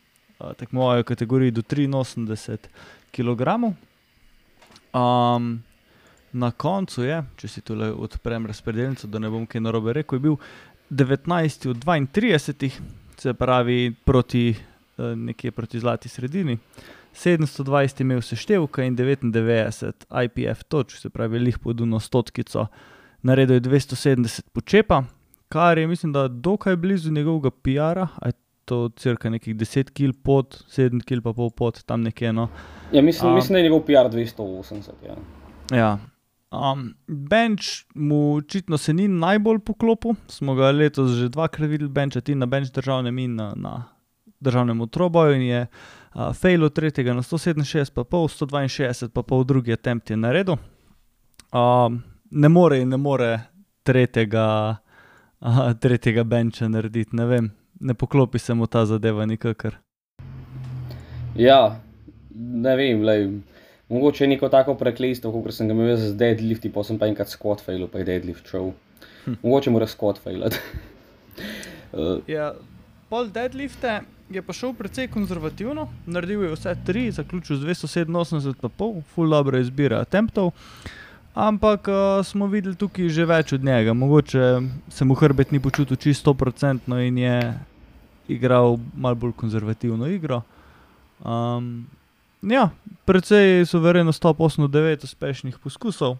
[0.58, 2.71] tekmoval je v kategoriji do 83
[3.12, 3.73] kg.
[4.95, 5.58] Um,
[6.32, 10.26] na koncu je, če si tukaj odprem razpredelnico, da ne bom kaj narobe rekel, je
[10.28, 10.38] bil
[10.89, 12.71] 19 od 32,
[13.17, 14.56] se pravi proti,
[14.97, 16.58] nekje proti zlati sredini.
[17.17, 22.67] 720 je imel seštevka in 99 IPF točk, se pravi, lih poduno stotkico,
[23.26, 25.04] naredil je 270 počepa,
[25.50, 28.08] kar je, mislim, da dokaj blizu njegovega PR-a,
[28.67, 32.34] to crka nekih 10 kg pod, 7 kg pa pol pod, tam nekje.
[32.36, 32.49] No.
[32.91, 35.01] Ja, mislim, Um, mislim, da je njegov PR 280.
[35.08, 35.15] Ja.
[35.77, 35.97] Ja.
[36.51, 42.36] Um, bench mu očitno se ni najbolj poklopil, smo ga letos že dvakrat videli, benčati
[42.36, 43.84] na bench državnem in na, na
[44.39, 49.43] državnem otroboju in je uh, fail od tretjega na 167, pa pol, 162, pa pol
[49.43, 50.56] drugi attempt je naredil.
[51.51, 53.39] Um, ne more in ne more
[53.84, 54.77] tretjega,
[55.39, 59.75] uh, tretjega benča narediti, ne vem, ne poklopi se mu ta zadeva nikakor.
[61.35, 61.79] ja,
[62.35, 63.29] ne vem, lej,
[63.89, 67.31] Mogoče je neko tako prekletstvo, kot sem ga imel z deadlifti, pa sem pa enkrat
[67.31, 68.73] squat failil, pa je deadlift šel.
[69.23, 69.37] Hm.
[69.43, 70.59] Mogoče mora squat failati.
[71.93, 72.19] uh.
[72.35, 72.51] ja,
[73.09, 79.31] pol deadlifte je pa šel precej konzervativno, naredil je vse tri, zaključil z 287,5, full
[79.31, 80.51] dobro izbira temptov.
[81.38, 84.45] Ampak uh, smo videli tukaj že več od njega, mogoče
[84.89, 87.38] se mu hrbet ni počutil čisto procentno in je
[88.28, 90.41] igral malo bolj konzervativno igro.
[91.21, 91.86] Um,
[92.41, 92.69] Ja,
[93.06, 96.19] precej so verjetno 189 uspešnih poskusov,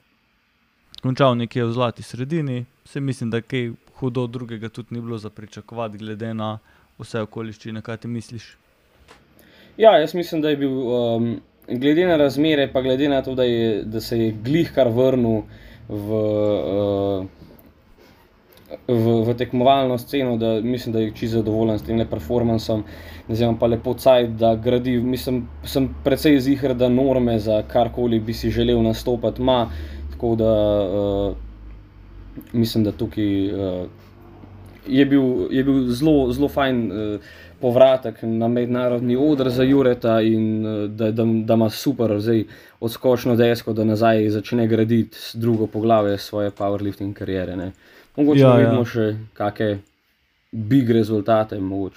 [1.02, 5.30] končal nekje v zlati sredini, se mislim, da kaj hudo drugega tudi ni bilo za
[5.30, 6.58] pričakovati, glede na
[6.98, 8.58] vse okoliščine, kaj ti misliš.
[9.78, 11.30] Ja, jaz mislim, da je bil, um,
[11.68, 15.44] glede na razmere, pa glede na to, da, je, da se je glih kar vrnil
[15.90, 16.22] v.
[16.22, 17.26] Uh,
[18.88, 22.84] v, v tekmovalno sceno, da mislim, da je čisto zadovoljen s tem performancem.
[23.30, 24.98] Zdaj pa lepo caj, da gradi.
[25.00, 29.70] Mislim, sem precej zihar, da norme za karkoli bi si želel nastopati ima.
[30.12, 30.54] Tako da
[30.84, 31.36] uh,
[32.54, 33.88] mislim, da tukaj uh,
[34.88, 36.92] je bil, je bil zelo, zelo fajn.
[36.92, 37.20] Uh,
[37.62, 40.64] Povratek na mednarodni odr za Jureta, in
[40.96, 42.44] da, da, da ima super, zdaj
[42.80, 47.56] odskočno desko, da nazaj začne graditi drugo poglavje svoje powerlifting kariere.
[47.56, 47.72] Uh,
[48.18, 48.90] Mogoče ja, vidimo ja.
[48.90, 49.06] še
[49.38, 49.78] kakšne
[50.52, 51.60] big rezultate.
[51.60, 51.90] Ja,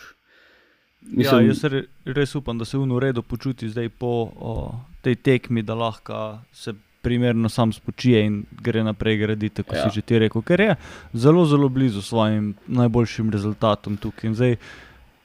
[1.01, 4.55] Mislim, ja, jaz re, res upam, da se v uredu počuti zdaj po o,
[5.01, 9.89] tej tekmi, da lahko se primerno sam spočije in gre naprej graditi, kot ja.
[9.89, 10.75] si že ti rekel, ker je
[11.17, 14.35] zelo, zelo blizu svojim najboljšim rezultatom tukaj.
[14.37, 14.57] Zdaj,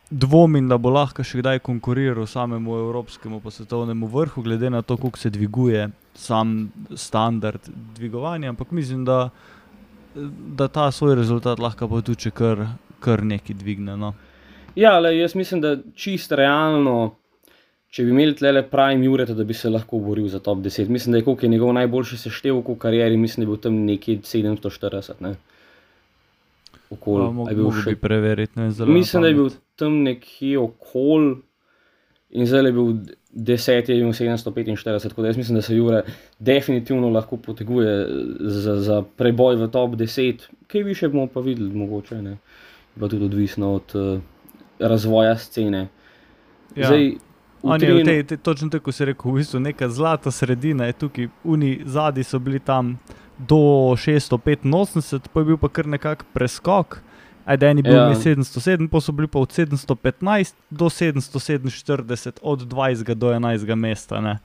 [0.09, 4.97] dvomim, da bo lahko še kdaj konkuriral samemu evropskemu pa svetovnemu vrhu, glede na to,
[4.97, 8.49] kako se dviguje sam standard dvigovanja.
[8.49, 9.29] Ampak mislim, da
[10.55, 12.65] da ta svoj rezultat lahko pa tudi kar,
[12.99, 13.97] kar nekaj dvigne.
[13.97, 14.13] No.
[14.75, 17.15] Ja, le, jaz mislim, da čist realno,
[17.91, 20.89] če bi imeli tle prime Jureta, da bi se lahko boril za top 10.
[20.89, 24.17] Mislim, da je je njegov najboljši seštevek v karieri, mislim, da je bil tam nekje
[24.17, 25.13] 740.
[25.19, 25.35] Ne?
[26.95, 28.59] Okol, ja, bil še bi preveriti.
[28.59, 31.35] Ne, mislim, da je bil tam nekje okol
[32.35, 32.93] in zdaj je bil
[33.35, 36.01] 10, je imel 745, tako da jaz mislim, da se Jure
[36.39, 38.07] definitivno lahko poteguje
[38.39, 42.37] za, za preboj v top 10, kaj više bomo pa videli, mogoče ne.
[42.99, 44.19] Pa tudi odvisno od uh,
[44.79, 45.87] razvoja scene.
[46.75, 46.87] Ja.
[46.87, 47.11] Zdaj,
[47.65, 51.27] Oni, tej, tej, točno tako se je rekel, v bistvu neka zlata sredina je tukaj,
[51.43, 52.99] oni zadnji so bili tam
[53.37, 57.01] do 685, pa je bil pa kar nekak preskok.
[57.45, 58.09] Ajde, eni bili ja.
[58.09, 64.37] 707, pa so bili pa od 715 do 747, od 20 do 11 mesta.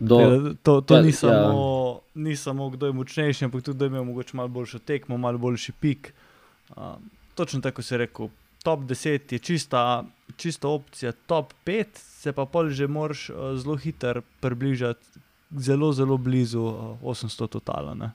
[0.00, 2.22] Do, to to ja, ni, samo, ja.
[2.22, 5.72] ni samo, kdo je močnejši, ampak tudi, da ima morda malo boljšo tekmo, malo boljši
[5.72, 6.14] pik.
[6.70, 6.76] Uh,
[7.34, 8.28] točno tako se je rekel.
[8.62, 10.04] Top 10 je čista,
[10.36, 15.06] čista opcija, top 5 se pa pol že moraš uh, zelo hitro približati,
[15.58, 18.10] zelo, zelo blizu uh, 800 totalno.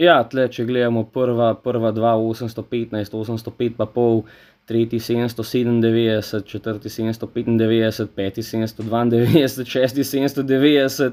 [0.00, 4.22] Ja, tle, če gledamo prva, prva dva, 815, 805, pa pol,
[4.66, 11.10] tretji 797, četrti 795, peti 792, šesti 790,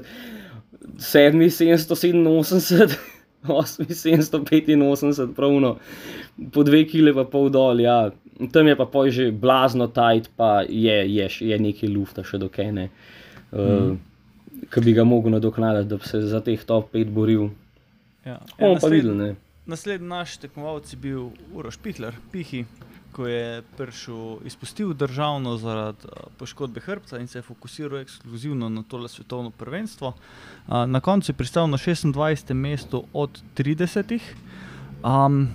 [0.98, 2.96] sedmi 787,
[3.60, 5.76] osmi 785, pravno
[6.52, 7.80] po dve kile pa pol dol.
[7.80, 8.10] Ja.
[8.52, 12.88] Tam je pa poj že blazno tajt, pa je, je, je nekaj lufta še dokene,
[13.52, 13.98] uh, mm.
[14.70, 17.48] Ki bi ga mogel nadoknaditi, da bi se za teh top 5 boril.
[18.24, 18.40] Ja.
[18.58, 22.64] Ja, nasled, naslednji naš tekmovalec je bil Uroš Pitler, Pihi,
[23.12, 29.08] ko je prišel izpustil državno zaradi poškodbe hrbta in se je fokusiral ekskluzivno na tole
[29.08, 30.12] svetovno prvenstvo.
[30.68, 32.54] Na koncu je pristal na 26.
[32.54, 34.20] mestu od 30.
[35.02, 35.48] Um,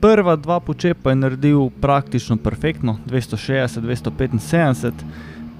[0.00, 4.92] prva dva počepa je naredil praktično perfektno, 260-275.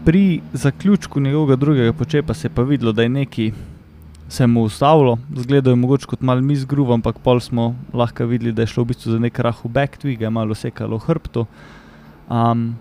[0.04, 3.52] Pri zaključku njegovega drugega počepa se je pa videlo, da je neki
[4.32, 8.52] se mu ustavilo, zgledal je mogoče kot mal mi zgruv, ampak pol smo lahko videli,
[8.52, 11.44] da je šlo v bistvu za nek rahu back twig, je malo sekalo hrbto.
[12.30, 12.78] Um,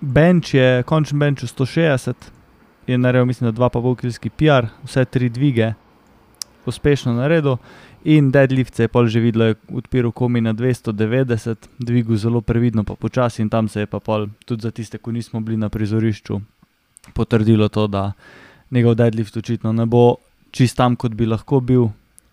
[0.00, 2.28] bench je, končni bench 160,
[2.86, 5.72] je naredil, mislim, da 2,5 kg PR, vse tri dvige,
[6.66, 7.56] uspešno naredil.
[8.04, 12.96] In deadlift se je pol že videl, odpiral komi na 290, dvigu zelo previdno, pa
[12.96, 16.40] počasi in tam se je pa pol, tudi za tiste, ki nismo bili na prizorišču,
[17.12, 18.12] potrdilo to, da
[18.70, 20.16] njegov deadlift očitno ne bo
[20.50, 21.90] čist tam, kot bi lahko bil,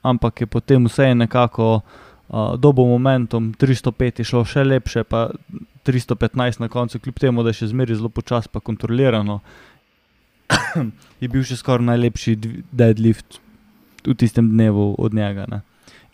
[0.07, 5.27] ampak je potem vse nekako uh, dobo momentum, 305 je šlo še lepše, pa
[5.83, 9.41] 315 na koncu, kljub temu, da je še zmeraj zelo počasno, pa kontrolirano.
[11.21, 12.37] je bil še skoraj najlepši
[12.71, 13.41] deadlift
[14.07, 15.45] v tistem dnevu od njega.
[15.51, 15.61] Ne?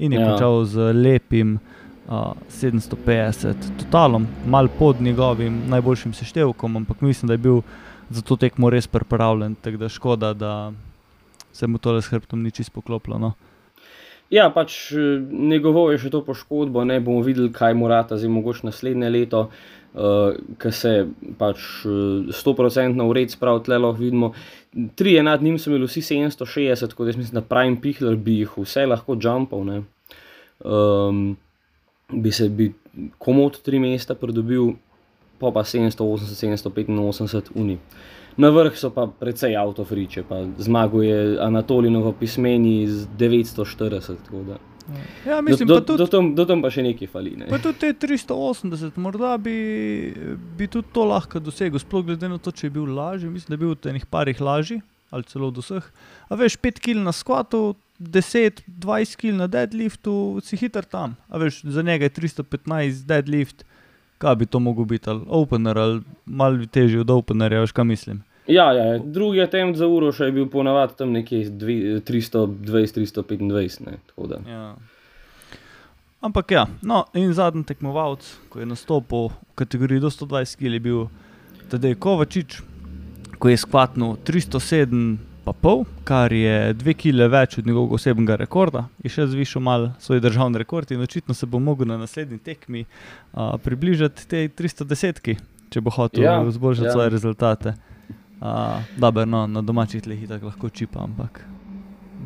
[0.01, 0.29] In je ja.
[0.31, 1.59] končal z lepim
[2.07, 7.61] uh, 750 totalom, mal pod njegovim najboljšim seštevkom, ampak mislim, da je bil
[8.09, 9.55] za to tekmo res pripravljen.
[9.61, 10.71] Tako da škoda, da,
[11.53, 13.19] se mu tole s hrbtom ni čisto poklopilo.
[13.19, 13.33] No.
[14.33, 14.93] Ja, pač
[15.29, 19.43] njegovo je še to poškodbo, ne bomo videli, kaj mu rata, zdaj mogoče naslednje leto,
[19.93, 20.93] uh, ki se
[21.37, 21.61] pač
[22.33, 24.31] stoprocentno uh, ured sprav, tle lahko vidimo.
[24.95, 28.39] Tri je nad njim, so imeli vsi 760, tako da mislim, da Prime Pihler bi
[28.39, 29.65] jih vse lahko jumpal.
[30.63, 31.38] Um,
[32.09, 32.74] bi se bi
[33.17, 34.74] komod tri mesta pridobil,
[35.39, 37.78] pa pa 780, 785 uni.
[38.38, 44.15] Na vrh so pa precej avtofriče, pa zmaguje Anatolinovo pismeni z 940.
[45.25, 47.36] Ja, mislim, do, do, tudi, do, tam, do tam pa še nekaj fali.
[47.39, 47.47] Ne?
[47.51, 49.55] Pa tudi te 380, morda bi,
[50.57, 53.31] bi tudi to lahko dosegel, sploh glede na to, če je bil lažji.
[53.31, 54.81] Mislim, da je bil v enih parih lažji,
[55.13, 55.88] ali celo do vseh.
[56.27, 61.15] A veš, 5 kg na skvatu, 10, 20 kg na deadliftu, si hiter tam.
[61.31, 63.63] A veš, za njega je 315 deadlift,
[64.19, 68.23] kaj bi to mogel biti, ali opener, ali malo težji od openerja, veš, kaj mislim.
[68.47, 71.45] Ja, ja, drugi attempt za uro še je bil ponavadi tam nekje
[72.03, 73.87] 320-325.
[74.49, 74.75] Ja.
[76.23, 80.79] Ampak ja, no, in zadnji tekmovalec, ko je nastopil v kategoriji do 120 kg, je
[80.83, 80.99] bil
[81.71, 82.61] Tadej Kovačič,
[83.39, 88.85] ko je skvatnil 307 pa pol, kar je dve kile več od njegovega osebnega rekorda,
[89.03, 92.85] je še zvišal mal svoj državni rekord in očitno se bo mogel na naslednji tekmi
[92.85, 95.35] uh, približati tej 310,
[95.73, 96.93] če bo hotel ja, izboljšati ja.
[96.95, 97.75] svoje rezultate.
[98.43, 101.45] Uh, Dobro, no, na domačih tleh tako lahko čipa, ampak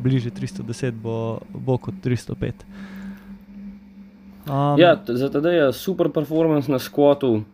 [0.02, 2.66] bliže 310 bo, bo kot 305.
[4.48, 7.44] Um, ja, za tedaj je super performance na skvotu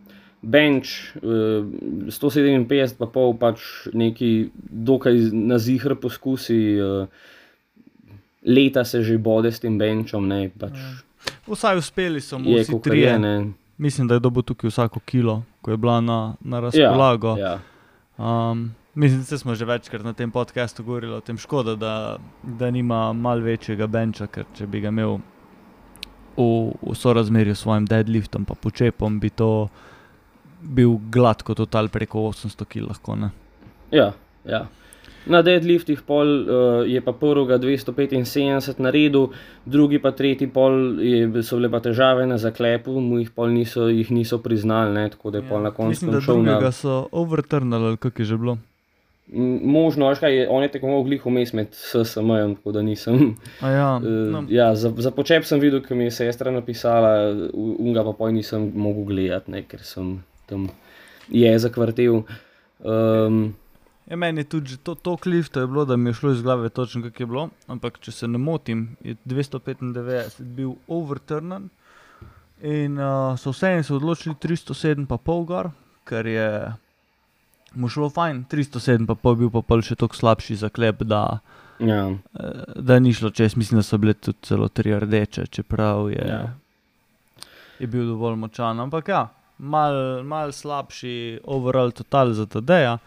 [0.40, 1.68] bench, uh,
[2.08, 3.60] 157, pa pol pač
[3.92, 7.04] neki dokaj na zihr poskusi, uh,
[8.48, 10.24] leta se že bode s tem benchom.
[10.24, 10.94] Ne, pač ja.
[11.44, 13.20] Vsaj uspeli so mu vsi trije.
[13.76, 17.36] Mislim, da je dobil tukaj vsako kilo, ko je bila na, na razpolago.
[17.36, 17.74] Ja, ja.
[18.18, 22.70] Um, mislim, da smo že večkrat na tem podkastu govorili o tem, škoda, da, da
[22.70, 25.18] nima mal večjega benča, ker če bi ga imel
[26.36, 26.46] v,
[26.82, 29.68] v sorazmerju s svojim deadliftom, pa počepom, bi to
[30.62, 33.30] bil gladko total preko 800 kg.
[33.90, 34.12] Ja,
[34.44, 34.66] ja.
[35.27, 39.31] Na deadliftih pol, uh, je pa prvega 275 na redu,
[39.64, 43.89] drugi pa tretji pol je, so bile pa težave na zaklepu, mu jih pol niso,
[43.89, 45.49] jih niso priznali, ne, tako da je ja.
[45.49, 45.89] pol na koncu.
[45.89, 46.72] Mislim, da drugega na...
[46.72, 48.59] so overturnali, kako je že bilo.
[49.64, 53.35] Možno, kaj, on je tako mogel vmes med SSM, tako da nisem.
[53.62, 54.05] Ja, uh,
[54.35, 54.45] no.
[54.49, 58.68] ja, za, za počep sem videl, ki mi je sestra napisala, unga pa poj nisem
[58.77, 60.68] mogel gledati, ne, ker sem tam
[61.33, 62.27] jezik vrtel.
[62.85, 63.55] Um,
[64.07, 66.42] ja, meni je tudi to, to klif, to je bilo, da mi je šlo iz
[66.42, 67.48] glave točno, kako je bilo.
[67.66, 71.70] Ampak, če se ne motim, je 295 bil overturnen
[72.62, 75.70] in uh, so vse en se odločili 307, pa pol gor,
[76.09, 76.48] ker je
[77.74, 81.02] mu šlo fajn, 307, pa pol bil pa pol še tako slabši za klep.
[81.09, 81.40] Da,
[81.82, 82.07] ja.
[82.09, 86.28] uh, da ni šlo čez, mislim, da so bile tudi celo tri rdeče, čeprav je,
[86.28, 86.42] ja.
[87.80, 88.80] je bil dovolj močan.
[88.80, 89.26] Ampak ja,
[89.59, 92.98] mal, mal slabši overall total za TD-ja.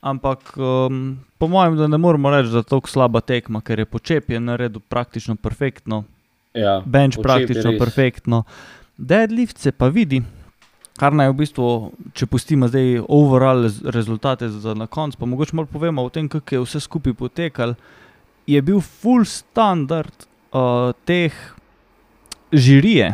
[0.00, 3.84] Ampak um, po mojem, da ne moremo reči, da je to slaba tekma, ker je
[3.84, 6.04] počepje naredil praktično perfektno.
[6.54, 8.42] Ja, bench praktično perfektno.
[8.96, 10.22] Deadlift se pa vidi,
[10.98, 11.68] kar naj v bistvu,
[12.14, 16.54] če pustimo zdaj overall rezultate za na koncu, pa mogoče malo povemo o tem, kako
[16.54, 17.74] je vse skupaj potekalo.
[18.46, 21.34] Je bil full standard uh, teh
[22.52, 23.12] žirije,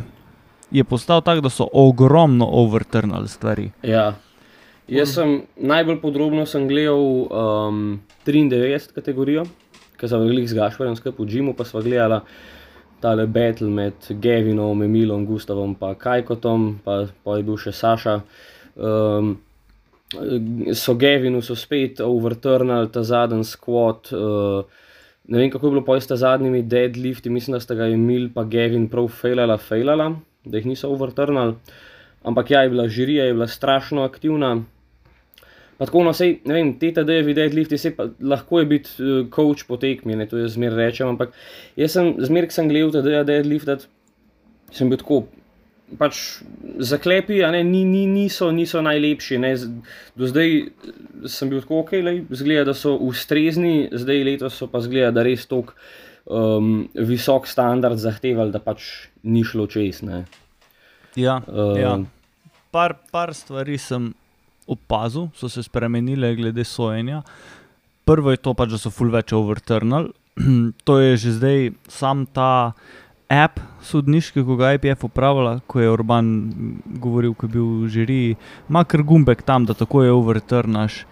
[0.70, 3.70] je postal tak, da so ogromno overturnali stvari.
[3.82, 4.14] Ja.
[4.84, 9.46] Jaz sem najbolj podrobno sem gledal um, 93 kategorijo,
[9.96, 12.20] ki sem jih zgašal, skupaj v Džimu, pa smo gledali
[13.00, 18.18] tale battle med Gavinom, Emilom, Gustavom in Kajkotom, pa, pa je bil še Saša.
[18.76, 19.38] Um,
[20.76, 24.12] so Gavinu so spet overturnali ta zadnji squat.
[24.12, 24.68] Uh,
[25.28, 28.88] ne vem, kako je bilo pojsta zadnjimi deadlifti, mislim, da sta ga Emil in Gavin
[28.92, 30.12] prav fejlala, fejlala
[30.44, 31.56] da jih niso uvrtrnili.
[32.24, 34.64] Ampak ja, je bila žirija, je bila strašno aktivna.
[35.78, 38.66] Pa tako, no, sej, ne vem, te tede je videti, lifti, sej, pa, lahko je
[38.70, 41.34] biti uh, coach po tekmi, ne, to je zmer rečem, ampak
[41.78, 43.88] jaz sem, zmer, ki sem gledal tede, da je liftat,
[44.74, 45.24] sem bil tako,
[45.98, 46.20] pač
[46.78, 49.52] zaklepi, a ne, ni, ni, niso, niso najlepši, ne,
[50.14, 50.56] do zdaj
[51.30, 55.26] sem bil tako, ok, lej, zgleda, da so ustrezni, zdaj letos so pa zgleda, da
[55.26, 55.74] res tok
[56.24, 60.04] um, visok standard zahtevali, da pač ni šlo čez.
[60.06, 60.24] Ne.
[61.18, 61.96] Ja, uh, ja.
[62.74, 64.12] Par, par stvari sem
[64.66, 67.22] opazil, so se spremenile glede sojenja.
[68.04, 70.10] Prvo je to, pač, da so full več overturnal.
[70.86, 71.58] to je že zdaj
[71.88, 72.74] sam ta
[73.30, 76.26] app sodniški, ko ga IPF upravlja, ko je Urban
[77.00, 78.36] govoril, ko je bil v žiriji,
[78.68, 81.04] ima kar gumbek tam, da tako je overturnaš.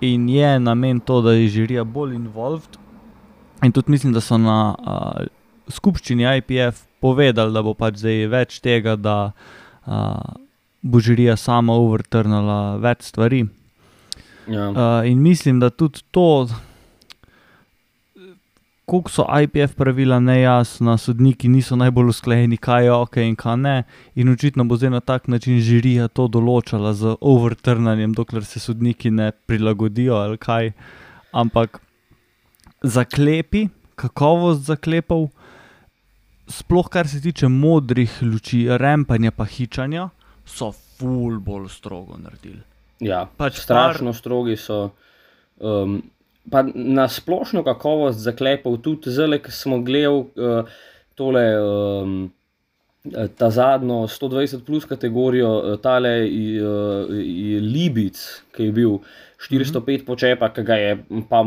[0.00, 2.78] In je namen to, da je žirija bolj involved
[3.62, 5.26] In tudi mislim, da so na uh,
[5.68, 10.36] skupščini IPF povedali, da bo pač zdaj več tega, da uh,
[10.82, 13.44] bo žirija sama uvrtrnila več stvari.
[14.48, 14.70] Ja.
[14.70, 16.48] Uh, in mislim, da tudi to,
[18.88, 23.74] koliko so IPF pravila nejasna, sodniki niso najbolj usklajeni, kaj je ok in kaj ne.
[24.14, 29.10] In očitno bo zdaj na tak način žirija to določala z overtrnanjem, dokler se sodniki
[29.10, 30.72] ne prilagodijo ali kaj.
[31.36, 31.82] Ampak
[32.82, 33.66] zaklepi,
[34.00, 35.28] kakovost zaklepov,
[36.48, 40.08] sploh kar se tiče modrih luči, rempanja pa hičanja,
[40.48, 42.62] so ful bolj strogo naredili.
[43.00, 44.90] Ja, Pač strašno strogi so.
[45.58, 46.00] Um,
[46.50, 50.80] pa na splošno kakovost zaklepov, tudi zdaj, ko smo gledali uh,
[51.18, 51.46] tole.
[51.60, 52.18] Um,
[53.38, 57.08] Ta zadnjo 120 plus kategorijo, eh, tale uh,
[57.62, 58.18] Libic,
[58.52, 58.98] ki je bil
[59.38, 60.04] 405 mm -hmm.
[60.06, 60.98] počepa, ki ga je
[61.30, 61.44] pa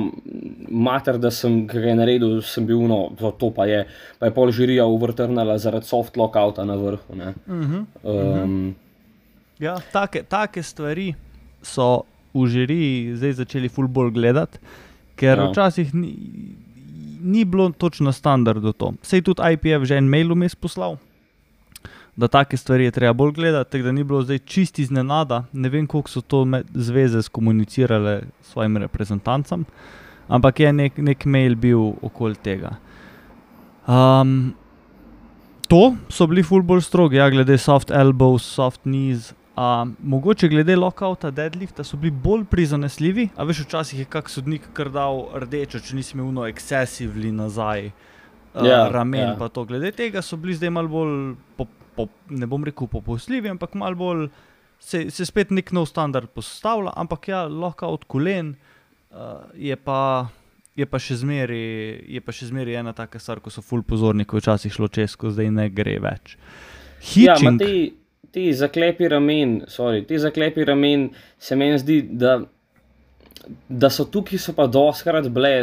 [0.70, 3.86] mater, da sem ga naredil, sem bil no, to pa je,
[4.20, 7.16] pa je pol žirija uvrtrnala zaradi soft lockouta na vrhu.
[7.16, 7.86] Mm -hmm.
[8.04, 8.76] Um,
[9.62, 11.14] Ja, take, take stvari
[11.62, 12.02] so
[12.34, 14.58] v žiriji zdaj začeli ful bolj gledati,
[15.16, 15.50] ker Ja.
[15.52, 16.16] včasih ni,
[17.22, 18.94] ni bilo točno standardno to.
[19.06, 20.98] Sej tudi IPF že en mail vmes poslal,
[22.18, 25.44] da take stvari je treba bolj gledati, tako da ni bilo zdaj čisti iznenada.
[25.54, 29.66] Ne vem, koliko so to zveze skomunicirale svojim reprezentancem,
[30.28, 32.76] ampak je nek, nek mail bil okoli tega.
[33.88, 34.54] Um,
[35.70, 39.34] to so bili ful bolj strogi, ja, glede soft elbows, soft knees.
[39.52, 44.70] Um, mogoče glede lockouta, deadlifta so bili bolj prizanesljivi, a veš, včasih je kak sodnik
[44.74, 49.34] kar dal rdečo, če nisi imel no excessively nazaj uh, Ja, ramen.
[49.34, 49.36] ja.
[49.40, 49.66] Pa to.
[49.68, 54.00] Glede tega so bili zdaj malo bolj, po, po, ne bom rekel popustljivi, ampak malo
[54.00, 54.28] bolj
[54.80, 58.56] se, se spet nek nov standard postavlja, ampak ja, lockout kolen
[59.12, 60.30] uh, je pa.
[60.72, 61.64] Je pa še zmeraj,
[62.08, 64.88] je pa še zmeraj ena taka stvar, ko so full pozorni, ko je včasih šlo
[64.88, 66.38] čez, ko zdaj ne gre več.
[67.20, 67.60] Ja, Hitching,
[68.32, 71.10] ti, zaklepi ramen, sorry, ti zaklepi ramen
[71.40, 72.40] se meni zdi, da,
[73.70, 75.54] da so tukaj so pa doskrat bile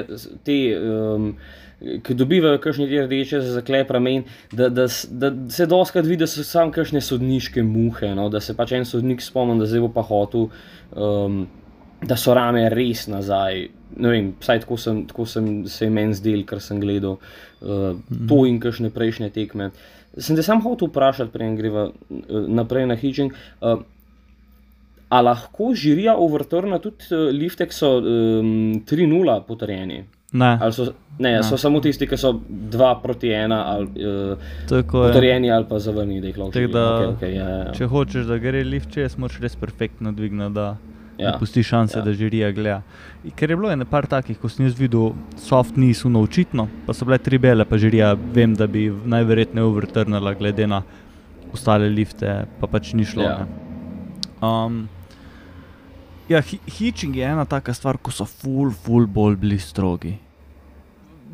[0.45, 1.31] te, um,
[1.79, 6.31] ki dobivajo kakšne te rdeče za zaklep ramen, da, da, da se doskrat vidi, da
[6.31, 9.95] so samo kakšne sodniške muhe, no, da se pač en sodnik spomni, da zdaj bo
[9.95, 10.51] pa hotel.
[10.93, 11.47] Um,
[11.99, 13.65] Da so rame res nazaj.
[13.99, 17.97] Ne vem, vsaj tako, sem, tako sem, se meni zdel, ker sem gledal uh,
[18.31, 19.73] to in kakšne prejšnje tekme.
[20.17, 23.33] Sem te sam hotel vprašati, preden greva uh, naprej na hitching.
[23.61, 23.83] Uh,
[25.09, 30.05] a lahko žirija overturna tudi uh, lifte, ki so um, 3-0 potrjeni?
[30.33, 30.85] ne, Ali so,
[31.19, 31.43] ne, Ne.
[31.43, 34.39] so samo tisti, ki so 2 proti 1 ali uh,
[34.69, 35.13] tako je.
[35.13, 37.73] potrjeni ali pa zavrnjeni, da jih lahko da, okay, okay, ja, ja, ja.
[37.73, 40.77] Če hočeš, da gre lift čez, moraš res perfektno dvigniti, da
[41.19, 41.33] Ja.
[41.39, 42.05] pusti šanse, Ja.
[42.05, 42.83] da žirija gleda.
[43.25, 46.95] In Ker je bilo ene par takih, ko sem jaz videl, soft niso očitno, pa
[46.95, 50.83] so bile tri bele, pa žirija, vem, da bi najverjetneje uvrtrnila glede na
[51.53, 53.23] ostale lifte, pa pač ni šlo.
[53.23, 53.47] Ja.
[54.43, 54.89] Um,
[56.29, 60.19] ja, hi hitching je ena taka stvar, ko so full, full bolj bili strogi.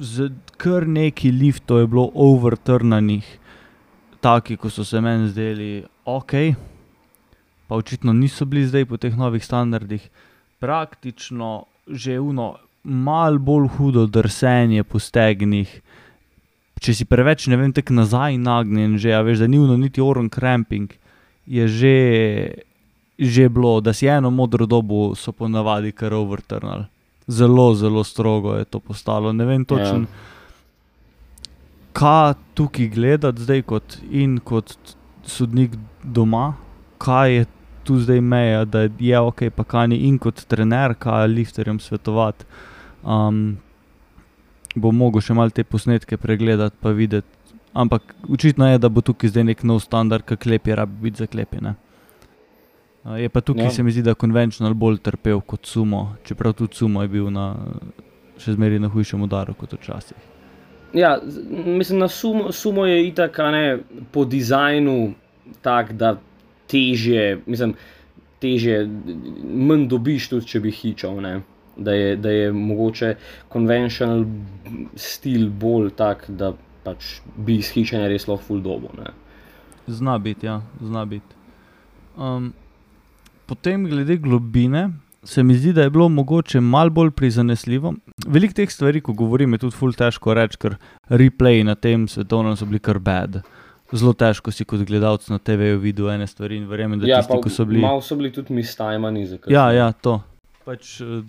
[0.00, 3.24] Z kar nekaj liftov je bilo overtrnanih,
[4.20, 6.32] taki, ko so se meni zdeli ok,
[7.68, 10.08] pa očitno niso bili zdaj po teh novih standardih.
[10.58, 12.54] Praktično že uno,
[12.84, 15.68] mal bolj hudo drsenje po stegnih.
[16.80, 20.00] Če si preveč, ne vem, tek nazaj nagnjen, že, a veš, da ni uno niti
[20.00, 20.92] oron cramping,
[21.46, 21.96] je že,
[23.20, 26.88] že bilo, da si eno modro dobo so ponavadi kar overturnali.
[27.28, 29.32] Zelo, zelo strogo je to postalo.
[29.32, 30.32] Ne vem točno, Ja.
[31.92, 34.76] kaj tukaj gledati zdaj kot in kot
[35.24, 36.54] sodnik doma,
[36.98, 37.44] kaj je
[37.84, 42.44] tu zdaj meja, da je ok, pa kaj ni in kot trener, kaj lifterjem svetovati.
[43.04, 43.58] Um,
[44.74, 47.28] bo mogel še malo te posnetke pregledati, pa videti.
[47.74, 51.74] Ampak očitno je, da bo tukaj zdaj nek nov standard, ki klepi, rabi biti zaklepljene.
[53.04, 53.70] Uh, je pa tukaj, Ja.
[53.70, 57.30] se mi zdi, da je konvencional bolj trpel kot sumo, čeprav tudi sumo je bil
[57.30, 57.52] na,
[58.38, 60.16] še zmeraj na hujšem udaru kot včasih.
[60.94, 61.18] Ja,
[61.66, 63.78] mislim, na sumo, sumo je itak ne,
[64.12, 65.14] po dizajnu
[65.60, 66.16] tak, da
[66.70, 67.74] težje, mislim,
[68.42, 68.84] težje,
[69.44, 71.20] manj dobiš tudi, če bi hičal.
[71.24, 71.34] Ne?
[71.76, 73.14] Da je, da je mogoče
[73.50, 74.24] konvencional
[75.00, 76.52] stil bolj tak, da
[76.84, 78.92] pač bi iz hišanja res lahko full dobo.
[78.98, 79.10] Ne?
[79.86, 81.40] Zna biti, ja, zna biti.
[82.14, 82.52] Um,
[83.50, 84.86] potem, glede globine,
[85.24, 87.94] se mi zdi, da je bilo mogoče malo bolj prizanesljivo.
[88.26, 90.76] Veliko teh stvari, ko govorim, je tudi ful težko reči, ker
[91.08, 93.40] replay na tem svetovnem so bili kar bad.
[93.92, 97.36] Zelo težko si kot gledalec na TV-ju videl ene stvari in verjamem, da Ja, tisti,
[97.42, 97.80] ki so bili.
[97.80, 99.26] malo so bili tudi mistajmani.
[99.46, 100.22] Ja, ja, to.
[100.64, 101.22] Pač, eh,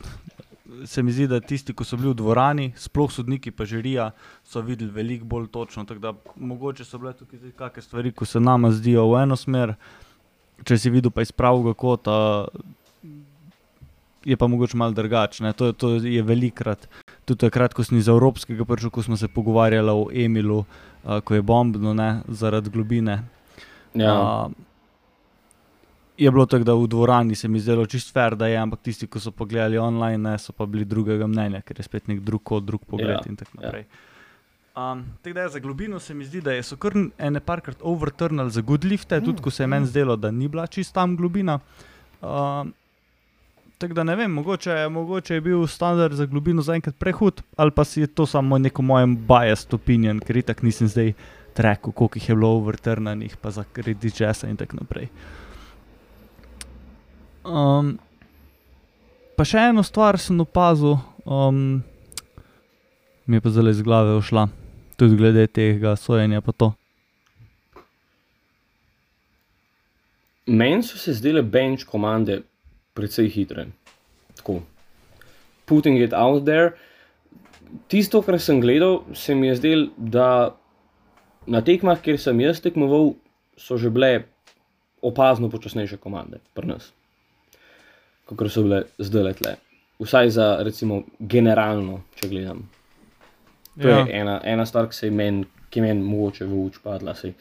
[0.85, 4.11] se mi zdi, da tisti, ki so bili v dvorani, sploh sodniki, pa žirija,
[4.43, 5.83] so videli veliko bolj točno.
[5.83, 9.75] Da, mogoče so bile tukaj kakšne stvari, ki se nama zdijo v eno smer,
[10.63, 12.47] če si videl pa iz pravega kota,
[14.25, 15.53] je pa mogoče malo drugačne.
[15.53, 16.87] To, to je velikrat.
[17.25, 21.33] Tudi takrat, ko sem iz Evropskega prišel, ko smo se pogovarjali o Emilu, uh, ko
[21.33, 23.23] je bombno, ne, zaradi globine.
[23.93, 24.13] Ja.
[24.13, 24.51] Uh,
[26.17, 29.07] je bilo tako, da v dvorani se mi zdelo čist fair, da je, ampak tisti,
[29.07, 32.43] ki so pogledali online, ne, so pa bili drugega mnenja, ker je spet nek drug
[32.43, 33.65] kot drug pogled Ja, in tako ja.
[33.65, 33.87] naprej.
[34.75, 37.77] Um, tako da je za globino se mi zdi, da je so kar ene parkrat
[37.81, 41.15] overturnali za good lifte, tudi ko se je meni zdelo, da ni bila čist tam
[41.17, 41.59] globina.
[42.21, 42.73] Um,
[43.77, 47.83] tako da ne vem, mogoče, mogoče je bil standard za globino zaenkrat prehud, ali pa
[47.83, 51.13] si je to samo neko mojem biased opinion, ker itak nisem zdaj
[51.53, 55.09] trekal, koliko jih je bilo overturnanih, pa za kredi česa in tako naprej.
[57.45, 57.97] Um,
[59.37, 61.83] pa še eno stvar sem opazil, um,
[63.25, 64.47] mi je pa zelo iz glave ušla,
[64.95, 66.41] tudi glede tega sojenja.
[66.41, 66.73] pa to.
[70.47, 72.41] Meni so se zdele bench komande
[72.95, 73.67] precej hitre.
[74.39, 74.61] Tako.
[75.65, 76.75] Putting it out there.
[77.91, 80.55] Tisto, kar sem gledal, se mi je zdelo, da
[81.47, 83.13] na tekmah, kjer sem jaz tekmoval,
[83.57, 84.25] so že bile
[85.05, 86.89] opazno počasnejše komande, pri nas.
[88.25, 89.53] Kot so bile zdaj le tle.
[90.01, 92.65] Vsaj za, recimo, generalno, če gledam.
[93.79, 93.99] To ja.
[94.01, 95.45] je ena, ena stvar, ki se je meni,
[95.75, 97.13] ki meni mogoče v uč padla.
[97.19, 97.33] Sej.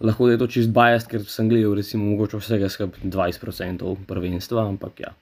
[0.00, 4.64] Lahko da je to čist biased, ker sem gledal, recimo, mogoče vsega skupaj 20% prvenstva,
[4.72, 5.12] ampak ja.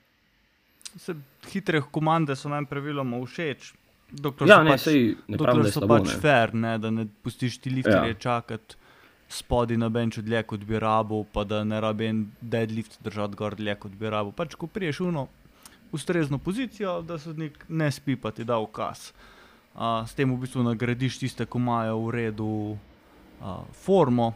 [0.95, 1.15] Se,
[1.51, 3.73] hitre komande so meni praviloma všeč.
[4.11, 5.01] Dokler Ja, ne, pač, sej
[5.31, 5.97] ne pravim, dokler so slabo.
[5.99, 6.19] pač ne.
[6.19, 8.19] fair, ne, da ne pustiš ti lifterje Ja.
[8.19, 8.75] čakati
[9.31, 13.55] spodaj na benču dlje kot bi rabo, pa da ne rabi en deadlift držati gor
[13.55, 14.33] dlje kot bi rabo.
[14.35, 15.27] Pač ko priješ uno
[15.95, 19.11] ustrezno pozicijo, da sodnik ne spi, pa ti da ukaz.
[19.11, 19.40] Uh,
[19.75, 24.33] s tem v bistvu nagradiš tiste, ki imajo v redu uh, formo,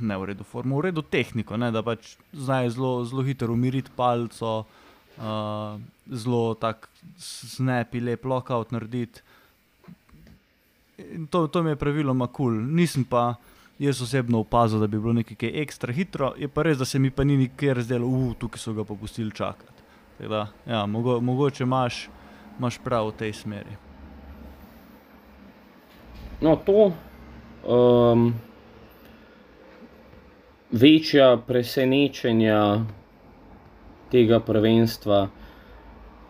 [0.00, 3.92] ne v redu formo, v redu tehniko, ne, da pač znajo zelo, zelo hitro umiriti
[3.96, 4.64] palco,
[5.16, 5.80] uh,
[6.12, 6.88] zelo tak
[7.18, 9.24] snepi, lep lockout narediti.
[10.98, 12.54] In To, to mi je praviloma kul.
[12.54, 12.76] Cool.
[12.76, 13.34] Nisem pa
[13.82, 17.00] jaz osebno opazil, da bi bilo nekaj kaj ekstra hitro, je pa res, da se
[17.02, 19.72] mi pa ni nikjer zdelo, uh, tukaj so ga popustili čakati.
[20.20, 22.06] Da, ja, mogo, mogoče imaš,
[22.58, 23.83] imaš prav v tej smeri.
[26.44, 26.92] No, to.
[30.70, 32.84] Večja presenečenja
[34.12, 35.28] tega prvenstva.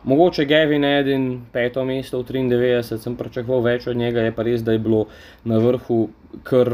[0.04, 4.62] Mogoče Gavin Eden, peto mesto v 93, sem pričakoval več od njega, je pa res,
[4.62, 5.06] da je bilo
[5.48, 5.98] na vrhu
[6.46, 6.70] kar,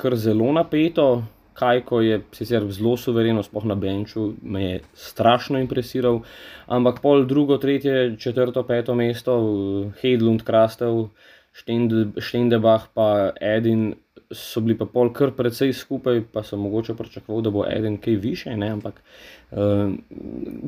[0.00, 1.22] kar zelo napeto.
[1.60, 6.22] Kajko je sicer zelo suvereno, sploh na benču, me je strašno impresiral,
[6.66, 13.94] ampak pol drugo, tretje, četrto, peto mesto, eh, Hedlund, Krastel, Štende- Štendebach pa Edin
[14.30, 18.14] so bili pa pol kar precej skupaj, pa sem mogoče pričakoval, da bo Edin kaj
[18.14, 19.02] više, ne, ampak
[19.50, 19.90] uh,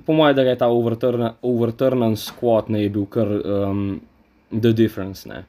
[0.06, 4.00] po mojem, da je ta overturna- overturnan squat ne je bil kar um,
[4.50, 5.44] the difference, ne.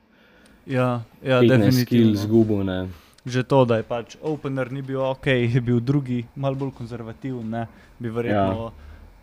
[0.66, 2.16] Ja, ja 15 skill definitivno.
[2.16, 2.88] zgubo, ne.
[3.26, 7.50] Že to, da je pač opener ni bil ok, je bil drugi, malo bolj konzervativen,
[7.50, 7.68] ne?
[8.00, 8.72] bi verjetno ja.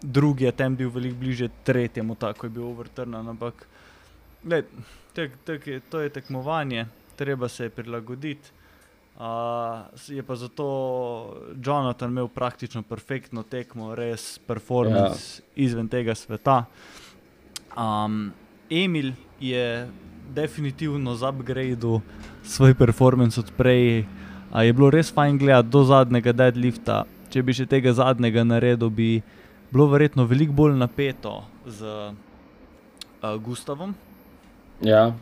[0.03, 3.29] drugi je tem bil veliko bliže tretjemu, tako je bil overturnan.
[3.29, 3.67] Ampak
[4.43, 4.65] gled,
[5.21, 8.57] tek, tek je, to je tekmovanje, treba se je prilagoditi.
[9.21, 10.67] Uh, je pa zato
[11.65, 15.45] Jonathan imel praktično perfektno tekmo, res performance ja.
[15.67, 16.65] izven tega sveta.
[17.77, 18.33] Um,
[18.71, 19.91] Emil je
[20.33, 22.01] definitivno zupgradil
[22.45, 24.07] svoj performance od prej.
[24.53, 27.05] A je bilo res fajn gledati do zadnjega deadlifta.
[27.31, 29.21] Če bi še tega zadnjega naredil, bi
[29.71, 33.95] bilo verjetno veliko bolj napeto z uh, Gustavom.
[34.83, 35.13] Ja,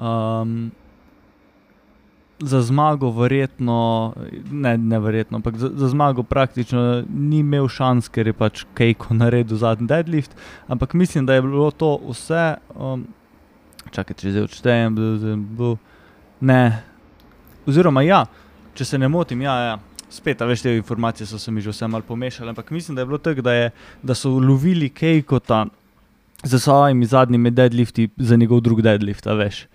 [0.00, 0.70] Um,
[2.38, 4.12] za zmago, verjetno,
[4.50, 9.14] ne, ne verjetno, ampak za, za zmago praktično ni imel šans, ker je pač Kejko
[9.14, 10.32] naredil zadnji deadlift.
[10.68, 12.54] Ampak mislim, da je bilo to vse.
[12.72, 13.04] Um,
[13.92, 15.76] čakaj, če zdaj odštejem, bil, bil, bil,
[16.40, 16.62] ne.
[17.68, 18.22] Oziroma, ja,
[18.74, 19.76] če se ne motim, ja, ja.
[20.10, 23.10] Spet, veš, te informacije so se mi že vse malo pomešale, ampak mislim, da je
[23.12, 23.68] bilo tako, da,
[24.02, 25.66] da so lovili Kejkota
[26.42, 29.66] za svojimi zadnjimi deadlifti, za njegov drug deadlift, veš.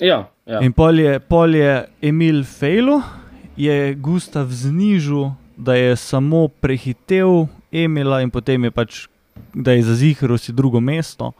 [0.00, 0.60] ja, ja.
[0.60, 3.00] In pol je, pol je Emil Fejlu,
[3.56, 9.06] je Gustav znižal, da je samo prehitev Emila in potem je pač,
[9.54, 11.32] da je zazihral si drugo mesto.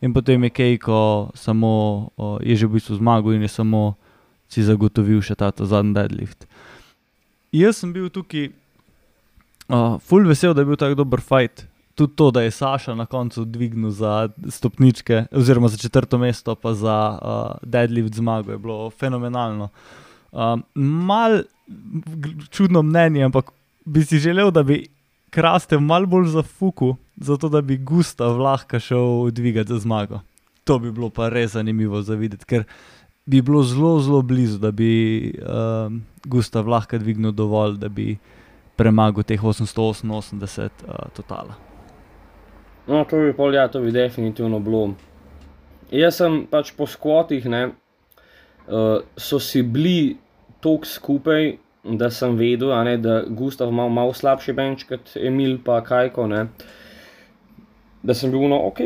[0.00, 1.68] In potem je Kejko samo,
[2.16, 3.96] o, je že v bistvu zmagal in je samo
[4.48, 6.44] si zagotovil še ta ta zadnji deadlift.
[7.54, 8.50] Jaz sem bil tukaj
[9.72, 11.64] uh, full vesel, da je bil tako dober fight.
[11.94, 16.74] Tudi to, da je Saša na koncu dvignil za stopničke, oziroma za četrto mesto, pa
[16.74, 19.68] za uh, deadlift zmago, je bilo fenomenalno.
[20.32, 21.42] Um, mal
[22.50, 23.50] čudno mnenje, ampak
[23.84, 24.86] bi si želel, da bi
[25.30, 30.20] kraste malo bolj za fuku, zato da bi Gustav lahko šel dvigati za zmago.
[30.64, 32.64] To bi bilo pa res zanimivo za videti, ker
[33.26, 38.16] bi bilo zelo, zelo blizu, da bi um, Gustav lahko dvignil dovolj, da bi
[38.76, 41.73] premagal teh 888 uh, totala.
[42.86, 44.90] No, to bi pol, ja, to bi definitivno bilo.
[45.94, 47.62] Jaz sem pač po skvotih, ne,
[48.68, 50.16] uh, so si bili
[50.64, 51.54] tako skupaj,
[51.84, 56.26] da sem vedel, ne, da Gustav ima malo slabši bench kot Emil, pa Kajko.
[56.28, 56.46] Ne,
[58.04, 58.80] da sem bil no, ok.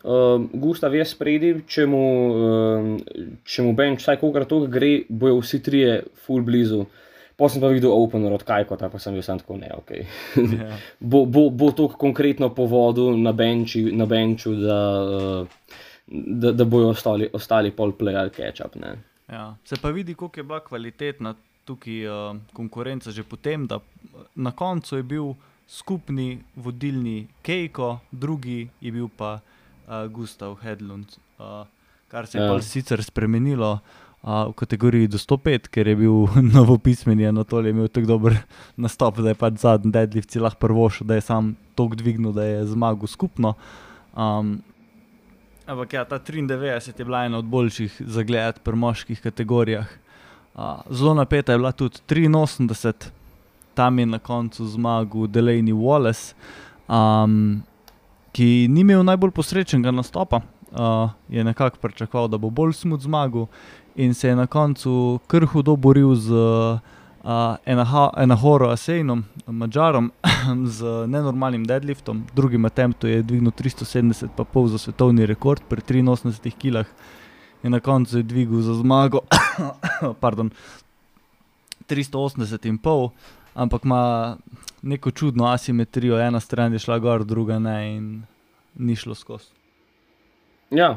[0.00, 2.04] Uh, Gustav je spredi, če mu,
[2.34, 6.86] uh, če mu bench vsaj kogar to gre, bojo vsi trije full blizu.
[7.40, 9.90] Potem pa videl opener od Kajko, pa sem bil sam tako ne, ok.
[10.36, 10.56] Yeah.
[10.60, 10.78] Ja.
[11.12, 16.66] bo bo, bo to konkretno po vodu na, benči, na benču, da, uh, da, da
[16.68, 18.76] bojo ostali, ostali pol play ali catch-up.
[19.30, 19.54] Ja.
[19.64, 21.34] Se pa vidi, koliko je bila kvalitetna
[21.64, 23.80] tukaj uh, konkurenca že potem, da
[24.34, 25.32] na koncu je bil
[25.68, 31.64] skupni vodilni Kejko, drugi je bil pa uh, Gustav Hedlund, uh,
[32.08, 32.52] kar se je ja.
[32.52, 33.78] pa sicer spremenilo
[34.22, 38.36] v kategoriji do 105, ker je bil novopismen in je imel tako dober
[38.76, 42.44] nastop, da je pač zadnji deadlift lahko prvo šel, da je sam tok dvignil, da
[42.44, 43.54] je zmagal skupno.
[44.12, 44.60] Um,
[45.66, 49.88] ampak ja, ta 93 je bila ena od boljših za gled pri moških kategorijah.
[50.54, 53.08] Uh, zelo napeta je bila tudi 83,
[53.74, 56.34] tam je na koncu zmagal Delaney Wallace,
[56.88, 57.62] um,
[58.32, 60.42] ki ni imel najbolj posrečnega nastopa.
[60.70, 63.48] Uh, je nekako pričakoval, da bo bolj smut zmagal,
[64.00, 66.78] in se je na koncu kar hudo boril z uh,
[68.16, 70.10] Enahoro Asejnom, Mačarom,
[70.76, 76.50] z nenormalnim deadliftom, drugim attemptom je dvignil 370, pa pol za svetovni rekord pri 83
[76.56, 76.88] kg.
[77.62, 79.20] In na koncu je dvignil za zmago,
[80.24, 80.50] pardon,
[81.88, 83.10] 380 in pol,
[83.54, 84.36] ampak ima
[84.82, 88.22] neko čudno asimetrijo, ena stran je šla gor, druga ne, in
[88.78, 89.52] ni šlo skozi.
[90.70, 90.96] Ja,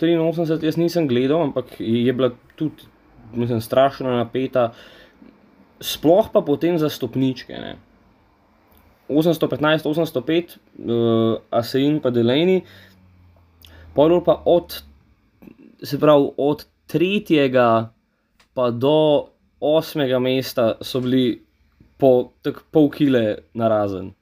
[0.00, 2.88] 83, jaz nisem gledal, ampak je bila tudi
[3.36, 4.72] mislim, strašno napeta,
[5.80, 7.52] sploh pa potem za stopničke.
[7.52, 7.76] Ne.
[9.08, 12.62] 815, 805, uh, Asein pa Deleni,
[13.94, 14.82] pol pa od,
[15.82, 17.92] se pravi, od tretjega
[18.54, 19.28] pa do
[19.60, 21.42] osmega mesta so bili
[21.98, 24.12] po tako pol kile na razen.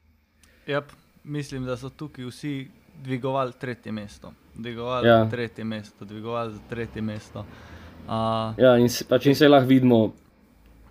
[0.67, 0.95] Yep,
[1.25, 2.69] mislim, da so tukaj vsi
[3.05, 5.29] dvigovali tretje mesto dvigovali ja.
[5.31, 7.45] tretje mesto, dvigovali za tretje mesto.
[8.07, 10.01] Uh, ja, in se, pač in se lahko vidimo,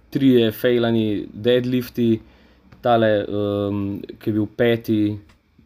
[0.10, 2.22] tri je fejlani, deadlifti,
[2.82, 3.84] tale, um,
[4.20, 5.02] ki je bil peti,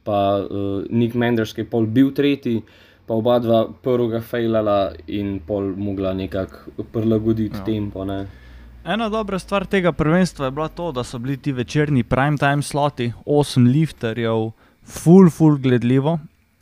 [0.03, 2.59] pa uh, Nick Menders, ki je pol bil tretji,
[3.05, 7.65] pa oba dva prvega fejlala in pol mogla nekako prilagoditi ja.
[7.65, 8.05] tempo.
[8.05, 8.25] Ne.
[8.85, 12.61] Ena dobra stvar tega prvenstva je bila to, da so bili ti večerni prime time
[12.61, 14.51] sloti, osem lifterjev,
[14.83, 16.19] full, full gledljivo,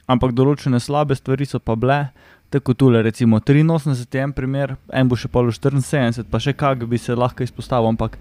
[0.07, 2.07] ampak določene slabe stvari so pa bile.
[2.53, 6.83] Tako tole, recimo 83 je en primer, en bo še polo 74, pa še kaj
[6.85, 7.89] bi se lahko izpostavil.
[7.89, 8.19] Ampak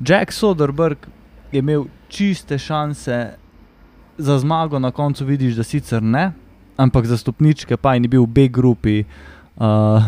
[0.00, 1.04] Jack Soderberg
[1.52, 3.36] je imel čiste šanse
[4.16, 6.30] za zmago, na koncu vidiš, da sicer ne,
[6.76, 10.02] ampak za stopničke pa je bil v B-grupi uh,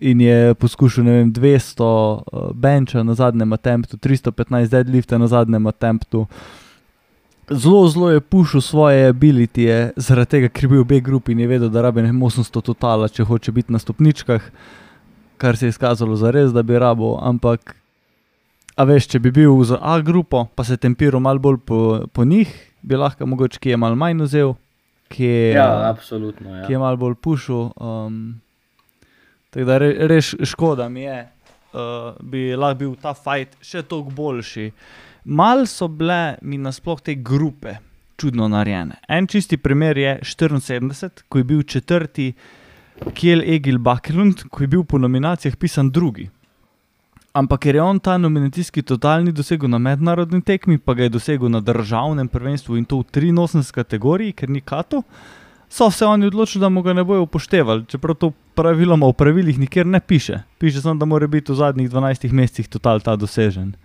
[0.00, 6.26] in je poskušal vem, 200 uh, benča na zadnjem attemptu, 315 deadlifta na zadnjem attemptu
[7.50, 11.48] zelo, zelo je pušil svoje abilitije, zaradi tega, ker je bil v B-grupi in je
[11.50, 14.50] vedel, da rabi 800 totala, če hoče biti na stopničkah,
[15.36, 17.18] kar se je izkazalo za res, da bi rabo.
[17.22, 17.74] Ampak,
[18.76, 21.80] a veš, če bi bil za A-grupo, pa se tempiral malo bolj po,
[22.12, 24.54] po njih, bi lahko mogoče kje malo manj vzel,
[25.10, 26.64] kje, ja, absolutno, ja.
[26.66, 27.68] kje je malo bolj pušil.
[27.76, 28.40] Um,
[29.50, 31.20] tako da re, res škoda mi je,
[31.74, 34.70] uh, bi lahko bil ta fight še toliko boljši.
[35.24, 37.76] Mal so bile mi nasploh te grupe
[38.20, 39.00] čudno narejene.
[39.08, 42.32] En čisti primer je 74, ko je bil četrti
[43.14, 46.28] Kjell Egil Bakelund, ko je bil po nominacijah pisan drugi.
[47.32, 51.48] Ampak ker je on ta nominacijski totalni dosegel na mednarodni tekmi, pa ga je dosegel
[51.48, 55.02] na državnem prvenstvu in to v 83 kategoriji, ker ni kato,
[55.68, 57.86] so se oni odločili, da mu ga ne bojo upoštevali.
[57.86, 60.42] Čeprav to praviloma v pravilih nikjer ne piše.
[60.58, 63.76] Piše samo, da mora biti v zadnjih 12 mesecih total ta dosežen.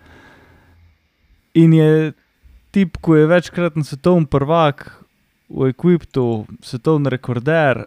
[1.56, 2.12] In je
[2.70, 4.90] tip, ki je večkrat na svetovnem prvak,
[5.48, 7.86] v Equiptu, svetovni rekorder.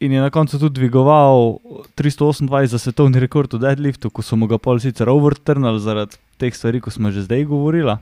[0.00, 1.58] In je na koncu tudi dvigoval
[1.98, 6.54] 328 za svetovni rekord v deadliftu, ko so mu ga pol sicer overturnili zaradi teh
[6.54, 7.96] stvari, ko smo že zdaj govorili.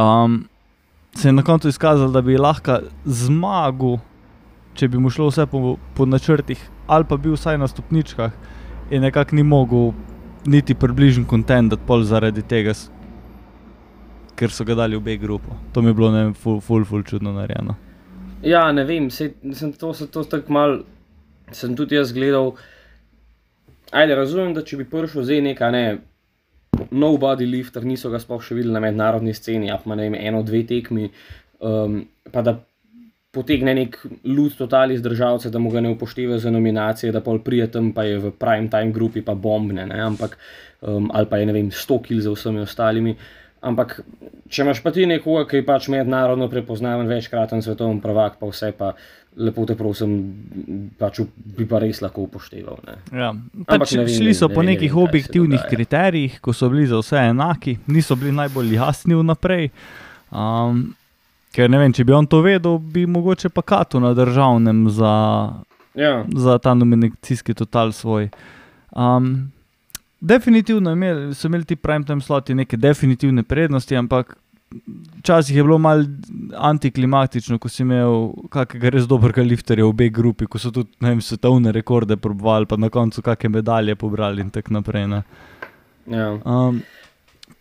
[0.00, 0.48] Um,
[1.12, 4.00] se je na koncu izkazalo, da bi lahko zmagal,
[4.74, 6.56] če bi mu šlo vse po, po načrtih,
[6.88, 8.32] ali pa bil vsaj na stopničkah
[8.90, 9.92] in nekako ni mogel
[10.48, 12.72] niti približno kontent, pol zaradi tega,
[14.42, 15.54] ker so ga dali v B grupo.
[15.72, 17.78] To mi je bilo ne vem, ful, ful, ful čudno narejeno.
[18.42, 20.80] Ja, ne vem, se, sem to, se to tako mal,
[21.54, 22.56] sem tudi jaz gledal.
[23.94, 25.84] Ajde, razumem, da če bi prišel zdaj neka ne,
[26.90, 30.40] nobody lifter, niso ga sploh še videli na mednarodni sceni, a pa ne vem, eno,
[30.42, 31.10] dve tekmi,
[31.62, 32.00] um,
[32.32, 32.56] pa da
[33.32, 37.38] potegne nek lud total iz državce, da mu ga ne upoštevajo za nominacije, da pol
[37.44, 40.34] prije tam pa je v prime time grupi pa bombne, ne, ampak,
[40.80, 43.14] um, ali pa je ne vem, 100 kil za vsemi ostalimi.
[43.62, 44.00] Ampak,
[44.50, 48.72] če imaš pa ti nekoga, ki je pač mednarodno prepoznaven, večkraten svetovni prvak, pa vse
[48.74, 48.88] pa
[49.38, 50.16] lepo te prosim,
[50.98, 51.20] pač
[51.56, 52.80] bi pa res lahko upošteval.
[52.88, 52.96] Ne.
[53.14, 53.30] Ja.
[53.68, 56.52] Pač ne vem, šli so ne- po ne nekih vem, kaj se objektivnih kriterijih, ko
[56.52, 59.70] so bili za vse enaki, niso bili najbolj jasni vnaprej.
[60.32, 60.82] Um,
[61.54, 65.14] ker ne vem, če bi on to vedel, bi mogoče pa Katu na državnem za,
[65.94, 68.30] Ja, za ta nominacijski total svoj.
[68.90, 69.52] Um,
[70.22, 74.36] definitivno imeli, so imeli ti prime time sloti neke definitivne prednosti, ampak
[75.18, 76.04] včasih je bilo malo
[76.56, 81.20] antiklimatično, ko si imel kakega res dobrega lifterja v B grupi, ko so tudi vem,
[81.20, 85.06] svetovne rekorde probvali, pa na koncu kakšne medalje pobrali in tako naprej.
[85.06, 85.22] ne.
[86.06, 86.32] ja.
[86.44, 86.82] Um,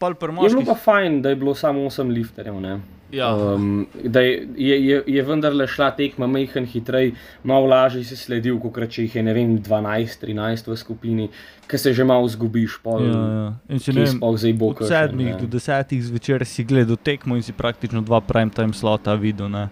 [0.02, 2.62] Je bilo pa fajn, da je bilo samo 8 lifterjev.
[2.62, 2.80] Ne?
[3.12, 3.36] Ja.
[3.36, 7.12] Um, da je, je, je, vendarle šla tekma majhen hitrej,
[7.44, 11.28] malo lažje si sledil, kot če jih je vem, 12, 13 v skupini,
[11.68, 13.50] ki se že malo zgubiš, pol, Ja, ja.
[13.68, 17.44] In če ne sploh zdaj bo od sedmih do desetih zvečer si gledal tekmo in
[17.44, 19.52] si praktično dva prime time slota videl.
[19.52, 19.68] Ne,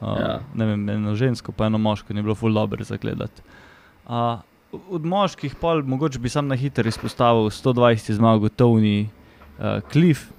[0.00, 0.40] uh, Ja.
[0.54, 3.42] ne vem, eno žensko, pa eno moško, ni bilo ful dobro za gledati.
[4.06, 4.38] Uh,
[4.92, 9.06] od moških pol, mogoče bi sam na hitro izpostavil 120 zmag, Tony
[9.58, 10.35] uh, Cliff,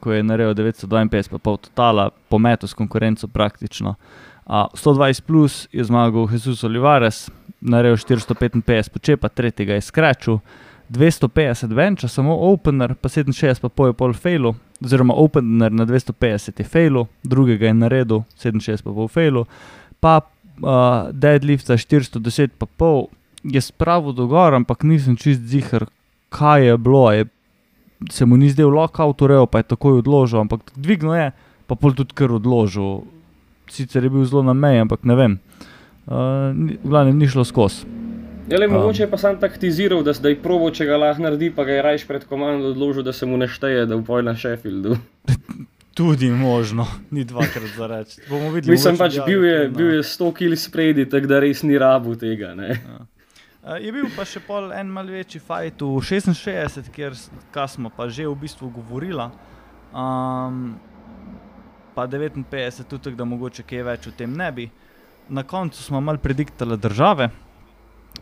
[0.00, 3.94] ko je naredil 952, pa pol totala, pometu s konkurenco praktično.
[4.46, 7.30] Uh, 120 plus je zmagal Jesus Olivares,
[7.60, 10.38] naredil 455, počepa tretjega je skrečil.
[10.90, 16.60] 250 venča, samo opener, pa 67 pa pol je pol failu, oziroma opener na 250
[16.60, 19.46] je failu, drugega je naredil, 67 pa pol failu,
[20.00, 23.08] pa uh, deadlift za 410 pa pol
[23.42, 25.86] je spravil do gor, ampak nisem čist zihar,
[26.30, 27.26] kaj je bilo, je,
[28.10, 31.28] se mu ni zdel lockout urejal, pa je takoj odložil, ampak dvignil je,
[31.66, 33.06] pa pol tudi kar odložil.
[33.70, 35.32] Sicer je bil zelo na meji, ampak ne vem.
[36.06, 37.86] Uh, v glavnem ni šlo skozi.
[38.46, 38.72] Ja, le, Um.
[38.78, 41.82] mogoče je pa sam taktiziral, da zdaj probo, če ga lahko naredi, pa ga je
[41.82, 44.96] rajš pred komando odložil, da se mu ne šteje, da pojel na Sheffieldu.
[45.96, 48.20] Tudi možno, ni dvakrat za reči.
[48.68, 52.14] Mislim pač, bi bil je, bil je 100 kil spredi, tako da res ni rabu
[52.20, 52.54] tega.
[52.54, 52.76] Ne.
[53.66, 57.16] Uh, je bil pa še pol en mal večji fajt v 66, kjer
[57.66, 59.26] smo pa že v bistvu govorili.
[59.90, 60.78] Um,
[61.96, 64.68] pa 59, tudi da mogoče kaj več o tem ne bi.
[65.34, 67.30] Na koncu smo mal prediktali države.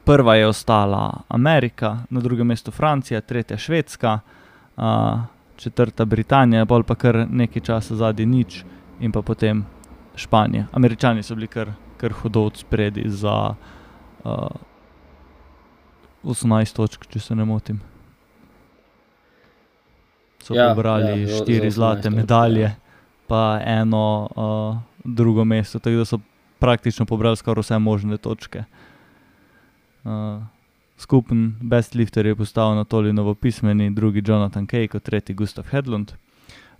[0.04, 4.18] Prva je ostala Amerika, na drugem mestu Francija, tretja Švedska,
[4.76, 5.28] uh,
[5.60, 8.64] četrta Britanija, bolj pa kar nekaj časa zadnji nič
[9.00, 9.66] in pa potem
[10.16, 10.70] Španija.
[10.72, 13.54] Američani so bili kar, kar hudo od spredi za
[14.24, 14.72] uh,
[16.24, 17.80] 18 točk, če se ne motim.
[20.40, 22.74] So Ja, pobrali ja, za- za štiri 18 zlate medalje, ja.
[23.26, 26.18] pa eno uh, drugo mesto, tako da so
[26.58, 28.64] praktično pobrali skoraj vse možne točke.
[30.04, 30.42] Uh,
[30.96, 36.12] skupen best lifter je postal Anatolij Novopismeni, drugi Jonathan Kay, kot tretji Gustav Hedlund.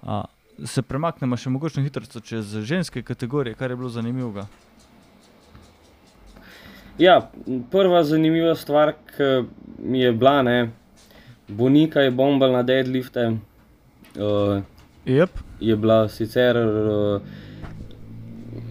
[0.03, 0.23] Uh,
[0.65, 4.45] se premaknemo še mogoče hitro čez ženske kategorije, kar je bilo zanimivo.
[6.99, 7.31] Ja,
[7.71, 9.31] prva zanimiva stvar, ki
[9.81, 10.71] mi je bila, ne,
[11.49, 13.37] Bonika je bombal na deadlifte.
[14.15, 14.63] Uh,
[15.05, 15.31] Yep.
[15.61, 17.21] je bila sicer, uh,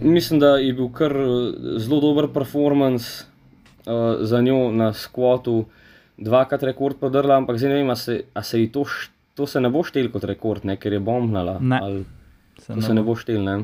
[0.02, 1.28] mislim, da je bil kar eh,
[1.78, 3.24] zelo dober performance
[3.86, 5.64] uh, za njo na skvotu,
[6.18, 8.82] dvakrat rekord podrla, ampak zdaj ne vem, a se, a se ji to,
[9.34, 11.58] to se ne bo štel kot rekord, ne, ker je bombnala.
[11.60, 11.78] Ne.
[11.82, 12.04] ali-
[12.58, 13.42] Se To se ne bo štel.
[13.42, 13.54] Ne?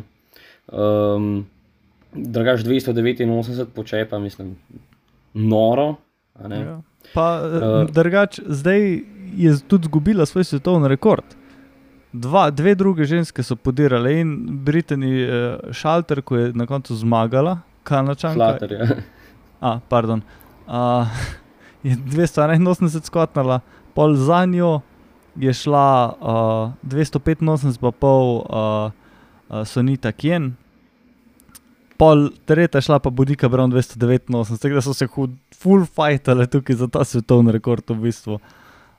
[0.69, 1.47] Um,
[2.13, 4.57] Drugač 289 počepa, mislim,
[5.35, 5.95] noro.
[6.35, 6.55] a.
[6.55, 6.81] Ja.
[7.15, 9.03] Pa Uh, uh, drugač, zdaj
[9.37, 11.25] je tudi izgubila svoj svetovni rekord.
[12.13, 14.35] Dva, dve druge ženske so podirale in
[14.67, 18.35] Britanni uh, Šalter, ko je na koncu zmagala, Kanačanka.
[18.35, 18.87] Flater, ja.
[19.61, 20.23] A, pardon.
[20.67, 21.07] Uh,
[21.87, 23.61] je 281 skotnala,
[23.95, 24.81] pol za njo
[25.37, 28.91] je šla uh, 285, pa pol uh,
[29.49, 30.55] uh, Sonita Kien.
[32.01, 34.25] Pol tretja šla pa Budika Brown 289,
[34.57, 38.39] tako da so se hud, full fightale tukaj za ta svetovni rekord v bistvu.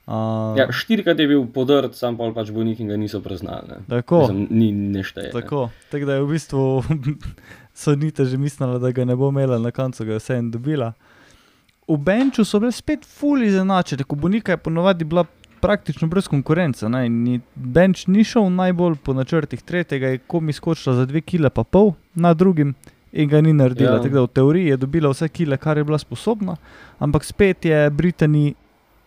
[0.06, 3.68] Uh, Ja, štirikrat je bil podrt, sam pa pač bolnik in ga niso priznali.
[3.70, 3.78] ne.
[3.88, 4.20] Tako.
[4.20, 5.30] Mislim, Ni nešteje.
[5.30, 5.34] ne.
[5.34, 6.62] Tako, tako da je v bistvu
[7.74, 10.93] Sonita že mislila, da ga ne bo imela, na koncu ga je vseeno dobila.
[11.88, 15.26] V Benču so bile spet fully izenačene, ko Bonika je ponovadi bila
[15.62, 16.89] praktično brez konkurence.
[16.89, 17.09] Ne?
[17.09, 21.64] ni- Benč ni šel najbolj po načrtih, tretjega je komi skočila za dve kile pa
[21.64, 22.74] pol na drugim
[23.14, 23.91] in ga ni naredila.
[23.91, 24.01] Ja.
[24.01, 26.55] Tako da v teoriji je dobila vse kile, kar je bila sposobna,
[26.99, 28.53] ampak spet je Britanija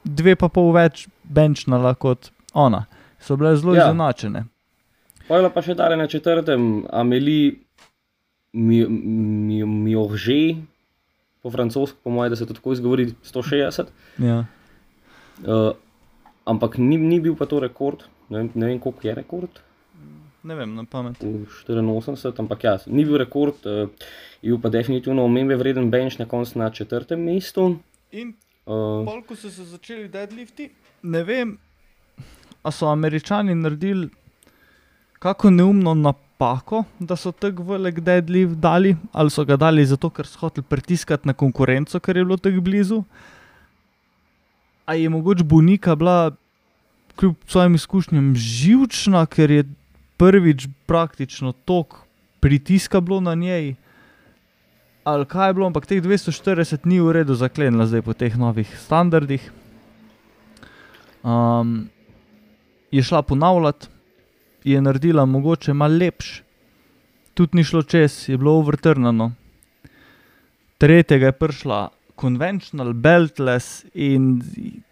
[0.05, 2.85] dve pa pol več benčnala kot ona.
[3.19, 3.85] So bile zelo Ja.
[3.85, 4.45] izenačene.
[5.29, 7.55] Pojla pa še dale na četrtem, Amelie
[9.67, 10.55] Miorže,
[11.43, 13.85] po francosko, po mojem, da se to tako izgovori, 160.
[14.19, 14.45] Ja.
[15.39, 15.73] Uh,
[16.45, 19.61] ampak ni, ni bil pa to rekord, ne vem, ne vem koliko je rekord.
[20.45, 21.23] Ne vem, na pamet.
[21.25, 23.89] v 84, ampak ja, ni bil rekord, uh,
[24.43, 27.77] je bil pa definitivno omembe vreden bench na koncu na četrtem mestu.
[28.13, 28.35] In
[28.65, 30.71] Uh, pol, ko so se začeli deadlifti,
[31.03, 31.51] ne vem,
[32.65, 34.09] a so američani naredili
[35.21, 40.27] kako neumno napako, da so tako velik deadlift dali, ali so ga dali zato, ker
[40.27, 43.03] so hoteli pritiskati na konkurenco, ker je bilo tako blizu.
[44.87, 46.31] A je mogoče Bonika bila
[47.17, 49.65] kljub svojim izkušnjam živčna, ker je
[50.17, 51.97] prvič praktično tok
[52.41, 53.75] pritiska bilo na njej.
[55.05, 58.69] Ali kaj je bilo, ampak teh 240 ni v redu zaklenila zdaj po teh novih
[58.81, 59.53] standardih.
[61.25, 61.89] Um,
[62.91, 63.89] je šla ponavljati,
[64.65, 66.43] je naredila mogoče malo lepš,
[67.35, 69.33] tudi ni šlo čez, je bilo overtrnano.
[70.79, 74.43] Tretjega je prišla konvencional, beltless in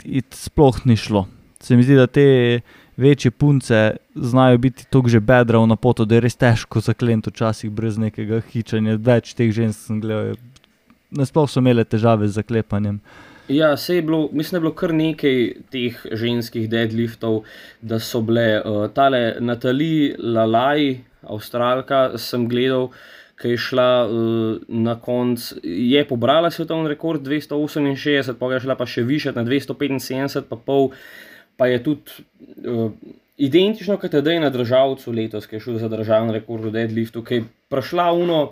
[0.04, 1.26] it sploh ni šlo.
[1.62, 2.60] Se mi zdi, da te
[2.96, 7.70] večje punce znajo biti tako že bedra na potu, da je res težko zakleniti včasih
[7.70, 8.96] brez nekega hičanja.
[8.98, 10.34] Več teh žensk sem gledal,
[11.10, 13.00] nasploh so imele težave z zaklepanjem.
[13.48, 17.42] ja, se je bilo, mislim, da je bilo kar nekaj teh ženskih deadliftov,
[17.80, 22.90] da so bile uh, tale Natalija Lalaj, avstralka, sem gledal.
[23.43, 28.86] Ki je šla uh, na koncu, je pobrala svetovni rekord 268, pa je šla pa
[28.86, 30.93] še više na 275, pa pol,
[31.59, 32.22] pa je tudi
[32.70, 32.93] uh,
[33.36, 37.34] identično kot je na državcu letos, ki je šel za državni rekord v deadliftu, ki
[37.34, 38.51] je prišla uno,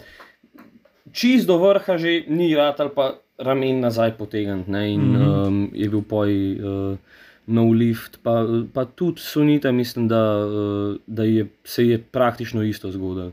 [1.12, 4.70] čist do vrha, že ni rad ali pa ramen nazaj potegniti.
[4.70, 5.46] ne, In mm -hmm.
[5.46, 6.98] um, je bil poj uh,
[7.46, 12.90] nov lift, pa, pa tudi sunita, mislim, da, uh, da je, se je praktično isto
[12.90, 13.32] zgodilo.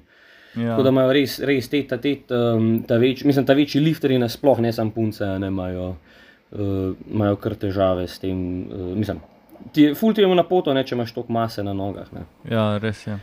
[0.58, 0.74] Ja.
[0.74, 4.18] Tako da imajo res, res te, ta, te, um, ta, več, mislim, ta večji lifterji
[4.22, 8.40] nasploh, ne samo punce, ne imajo, uh, imajo kar težave s tem.
[8.66, 9.22] Uh, mislim,
[9.74, 12.10] ti je ful ti je na poto, ne, če imaš toliko mase na nogah.
[12.16, 12.26] Ne.
[12.50, 13.20] Ja, res je.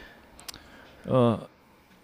[1.05, 1.43] Uh,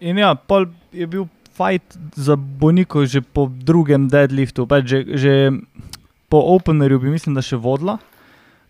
[0.03, 5.33] in ja, pol je bil fight za Boniko že po drugem deadliftu, pač že, že
[6.31, 7.99] po openerju bi mislim, da še vodila.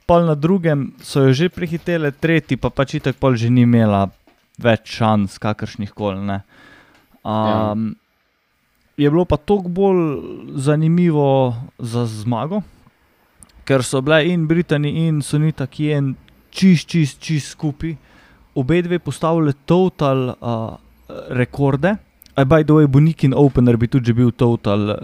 [0.10, 4.10] Pol na drugem so jo že prehitele, tretji pa pač itak pol že ni imela
[4.58, 6.40] več šans, kakršnih koli.
[7.24, 7.96] Um,
[8.98, 10.02] je bilo pa toliko bolj
[10.56, 12.62] zanimivo za zmago,
[13.66, 16.16] ker so bile in Britanija in Sunita Kien
[16.52, 17.96] čist, čist, čist skupaj,
[18.56, 20.76] obe dve postavili total uh,
[21.30, 21.96] rekorde.
[22.38, 24.98] Uh, by the way, Bonikin Opener bi tudi bil total uh,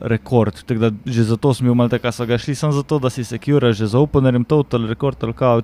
[0.00, 3.72] rekord, da že zato smo imeli tako, so ga šli samo zato, da si sekura
[3.72, 5.62] že z Openerjem total rekord, ali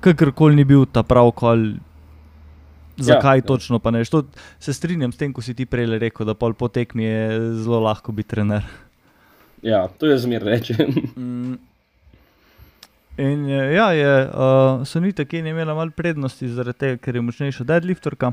[0.00, 1.74] kakorkoli ni bil ta prav kol.
[2.96, 3.46] Zakaj ja, ja.
[3.46, 3.98] točno pa ne?
[3.98, 4.10] veš.
[4.10, 4.22] To
[4.58, 7.80] Se strinjam s tem, ko si ti prej rekel, da pol po tekmi je zelo
[7.80, 8.62] lahko biti trener.
[9.62, 10.76] Ja, to je zmer reče.
[11.16, 11.58] Mm.
[13.16, 17.64] In eh, ja, je uh, Sonita Kane imela malo prednosti, zaradi tega, ker je močnejša
[17.64, 18.32] deadlifterka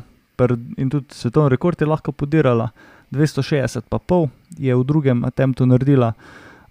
[0.78, 2.70] in tudi svetovni rekord je lahko podirala.
[3.12, 6.14] 260 pa pol je v drugem attemptu naredila.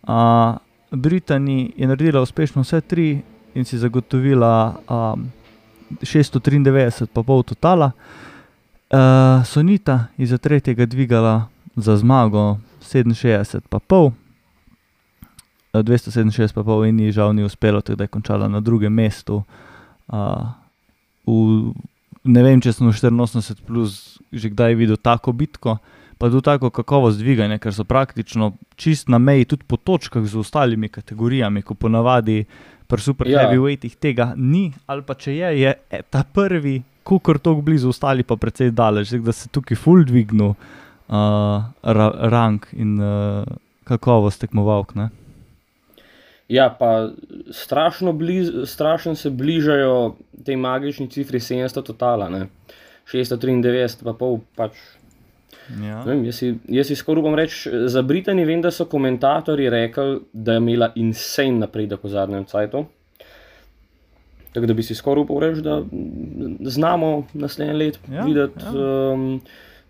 [0.03, 0.57] Uh,
[0.91, 3.22] Britanija je naredila uspešno vse tri
[3.55, 5.30] in si zagotovila um,
[6.03, 7.93] 693 pa pol totala.
[8.91, 14.11] Uh, Sonita je za tretjega dvigala za zmago 67 pa pol.
[15.74, 19.43] 267 pa pol in ji žal ni uspelo, tako da je končala na drugem mestu.
[20.09, 20.51] Uh,
[21.26, 21.70] v,
[22.24, 25.78] ne vem, če sem v 84 plus že kdaj videl tako bitko,
[26.18, 30.38] pa tudi tako kakovost dviganja, ker so praktično čist na meji tudi po točkah z
[30.38, 32.45] ostalimi kategorijami, ko ponavadi
[32.91, 33.45] pri super Ja.
[33.47, 38.26] heavyweightih tega ni, ali pa če je, je e, ta prvi, kukor tako blizu, ostali
[38.26, 43.47] pa precej daleč, da se tukaj full dvignil uh, ra, rang in uh,
[43.88, 44.95] kakovost tekmovalk.
[44.99, 45.09] Ne?
[46.51, 47.11] Ja, pa
[47.55, 52.49] strašno, bliz, strašno se bližajo te magični cifri 700 totala, ne.
[53.11, 54.78] 693 pa pol pač.
[55.81, 56.03] Ja.
[56.03, 57.57] Vem, jaz, si, jaz si skoraj upam reči,
[57.87, 62.85] za Britanijo vem, da so komentatorji rekli, da je imela insane napredek v zadnjem cajtu.
[64.53, 65.77] Tako da bi si skoraj upal reči, da
[66.63, 68.73] znamo naslednje leto Ja, videti ja.
[69.13, 69.41] um,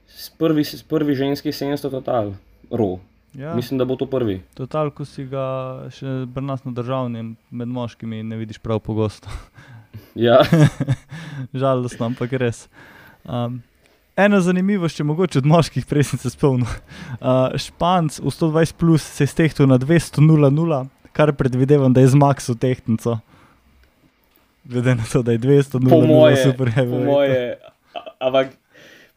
[0.06, 2.32] s prvi, s prvi ženski 700 total,
[2.70, 2.98] ro.
[3.32, 4.42] Ja, Mislim, da bo to prvi.
[4.54, 5.46] total, ko si ga
[5.90, 9.30] še pri nas na državnem med moškimi ne vidiš prav pogosto.
[10.14, 10.42] Ja,
[11.54, 12.68] Žalostno, ampak res.
[13.24, 13.62] Um,
[14.24, 16.68] ena zanimivost, če mogoče od moških, prej sem se spomnil.
[17.20, 20.78] Uh, Španc v 120 plus se je stehtil na 200-0-0,
[21.12, 23.18] kar predvidevam, da je zmagal tehtnico.
[24.64, 27.04] Glede na to, da je 200-0-0 po moje, super po heavyweight.
[27.04, 27.58] moje.
[28.20, 28.56] Ampak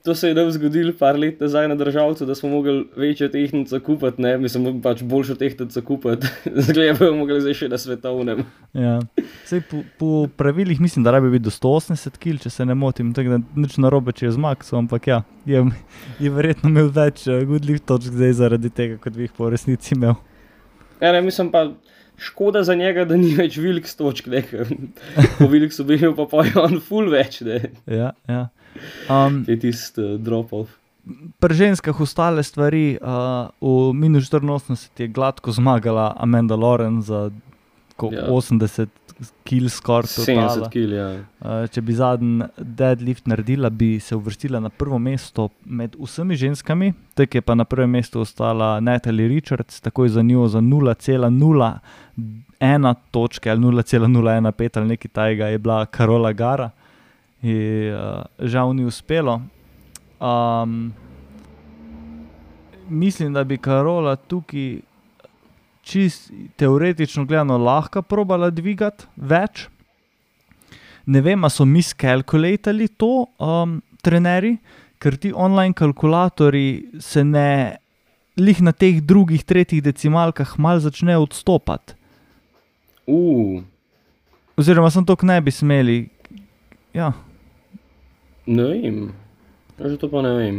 [0.04, 3.80] to se je nam zgodilo par let nazaj na državcu, da smo mogli večjo tehtnico
[3.80, 6.28] kupiti, ne, mislim, pač boljšo tehtnico kupiti.
[6.66, 8.42] Zdaj bomo mogli zdaj še na svetovnem.
[8.76, 8.98] Ja.
[9.48, 13.14] Sej, po, po pravilih mislim, da rabi biti do 180 kg, če se ne motim,
[13.16, 15.64] tako da nič narobe, če je zmagal, ampak ja, je,
[16.20, 19.96] je verjetno imel več uh, gudljih točk zdaj zaradi tega, kot bi jih po resnici
[19.96, 20.18] imel.
[21.00, 21.70] Ja, ne, mislim pa,
[22.20, 24.68] škoda za njega, da ni več velik točk, ne, ker
[25.40, 28.50] po velik so bili pa pa je on full več, ne, Ja, ja.
[29.10, 30.70] Um, je tisti uh, drop-off.
[31.40, 37.32] Pri ženskah ostale stvari, uh, v minus 84 je gladko zmagala Amanda Loren za
[38.02, 38.10] Ja.
[38.12, 38.28] ja.
[38.28, 38.88] 80
[39.44, 40.08] kg skoraj.
[40.08, 41.24] 70 kg, ja.
[41.40, 46.94] Uh, če bi zadnji deadlift naredila, bi se uvrstila na prvo mesto med vsemi ženskami,
[47.14, 53.52] tako je pa na prvem mestu ostala Natalie Richards, takoj za njo za 0,01 točke
[53.52, 56.70] ali 0,015 ali nekaj tajega je bila Karola Gara.
[57.44, 59.42] In, uh, žal ni uspelo.
[60.20, 60.94] Um,
[62.90, 64.80] mislim, da bi Karola tukaj
[65.84, 69.68] čist teoretično gledano lahko probala dvigati več.
[71.06, 74.56] Ne vem, ali so miskalkulatali to um, trenerji,
[75.04, 77.76] ker ti online kalkulatorji se ne,
[78.40, 82.00] lih na teh drugih, tretjih decimalkah mal začnejo odstopati.
[83.04, 83.60] Uh,
[84.56, 86.00] Oziroma, sem to ne bi smeli.
[86.96, 87.12] Ja.
[88.46, 88.98] Ne vem,
[89.80, 90.58] že to pa ne vem.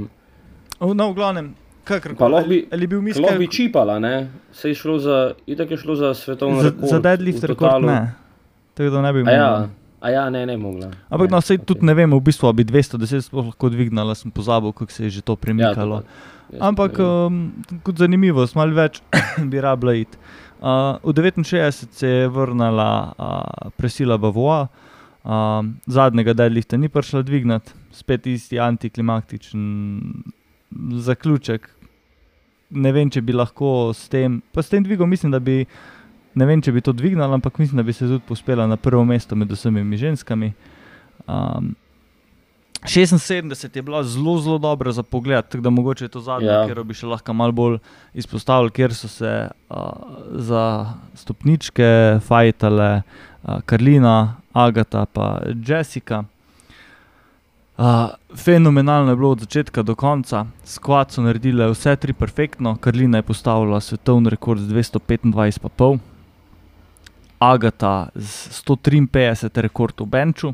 [0.77, 2.31] No, v glavnem, kakorkoli.
[2.31, 4.15] lahko bi- Ali, ali je bil Lahko bi čipala, ne,
[4.51, 6.89] se je šlo za, itak je šlo za svetovni za, rekord.
[6.89, 7.85] za deadlift rekord?
[7.85, 8.15] Ne.
[8.75, 9.69] Tako da ne bi ja, mogla.
[10.01, 10.91] a ja, ne, ne mogla.
[11.07, 11.67] Ampak no, sej okej.
[11.67, 15.11] tudi ne vemo, v bistvu, bi 210 sploh lahko dvignala, sem pozabil, kako se je
[15.11, 16.03] že to Ja, to premikalo.
[16.03, 16.09] pa-
[16.61, 17.07] Ampak vem.
[17.07, 19.01] um, kot zanimivost, malo več
[19.43, 20.17] bi rabila iti.
[20.59, 24.69] Uh, v 69 se je vrnila uh, Presila Bavoa, uh,
[25.87, 29.63] zadnjega deadlifta ni prišla dvignati, spet isti antiklimaktičen
[31.01, 31.71] zaključek.
[32.71, 35.63] Ne vem, če bi lahko s tem, pa s tem dvigom mislim, da bi,
[36.35, 39.05] ne vem, če bi to dvignila, ampak mislim, da bi se tudi pospela na prvo
[39.05, 40.53] mesto med vsemi ženskami.
[41.29, 41.75] Um,
[42.85, 46.53] 76 je bila zelo, zelo dobra za pogled, tako da mogoče je to zadnje, Ja.
[46.61, 46.67] ja.
[46.67, 47.79] kjer bi še lahko malo bolj
[48.13, 49.77] izpostavili, kjer so se uh,
[50.37, 55.07] za stopničke fajtale uh, Karlina, Agata
[55.47, 56.25] in Jessica.
[57.77, 57.85] Uh,
[58.37, 63.23] fenomenalno je bilo od začetka do konca, skvat so naredile vse tri perfektno, Karlina je
[63.23, 65.99] postavila svetovni rekord z 225,5,
[67.39, 70.53] Agata z 153 rekord v Benču,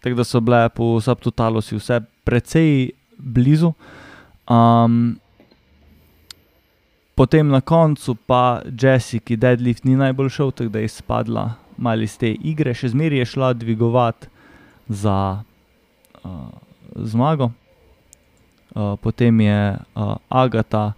[0.00, 3.74] tako da so bile po subtotalu si vse precej blizu.
[4.48, 5.20] Um,
[7.14, 12.18] potem na koncu pa Jessica deadlift ni najbolj šel, tako da je spadla malo iz
[12.18, 14.28] te igre, še zmeraj je šla dvigovati
[14.88, 16.30] za uh,
[16.94, 17.52] zmago.
[18.74, 20.92] Uh, potem je uh, Agata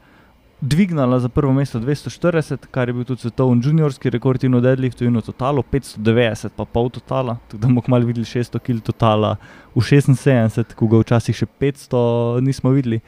[0.61, 5.05] dvignila za prvo mesto 240, kar je bil tudi svetovni juniorski rekord in v deadliftu
[5.05, 9.37] in v totalu 590, pa pol totala, tako da bomo kmalo videli 600 kg totala
[9.75, 13.01] v 76, ko ga včasih še 500 nismo videli.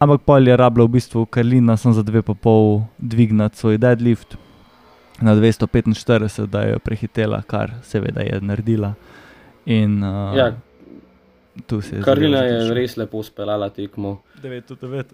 [0.00, 4.36] Ampak pol je rabila v bistvu Karlina za 2,5 dvignati svoj deadlift
[5.20, 8.94] na 245, da je jo prehitela, kar seveda je naredila.
[9.66, 10.52] In uh, Ja,
[11.66, 14.20] tu se je Karina je res lepo speljala tekmo.
[14.42, 15.04] 9 od 9.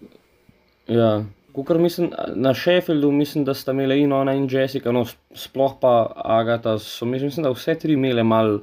[0.89, 1.25] Ja.
[1.53, 5.05] Kukor mislim, na Sheffieldu mislim, da sta imeli in ona in Jessica, no,
[5.35, 8.55] sploh pa Agata, so mislim, da vse tri imele mal,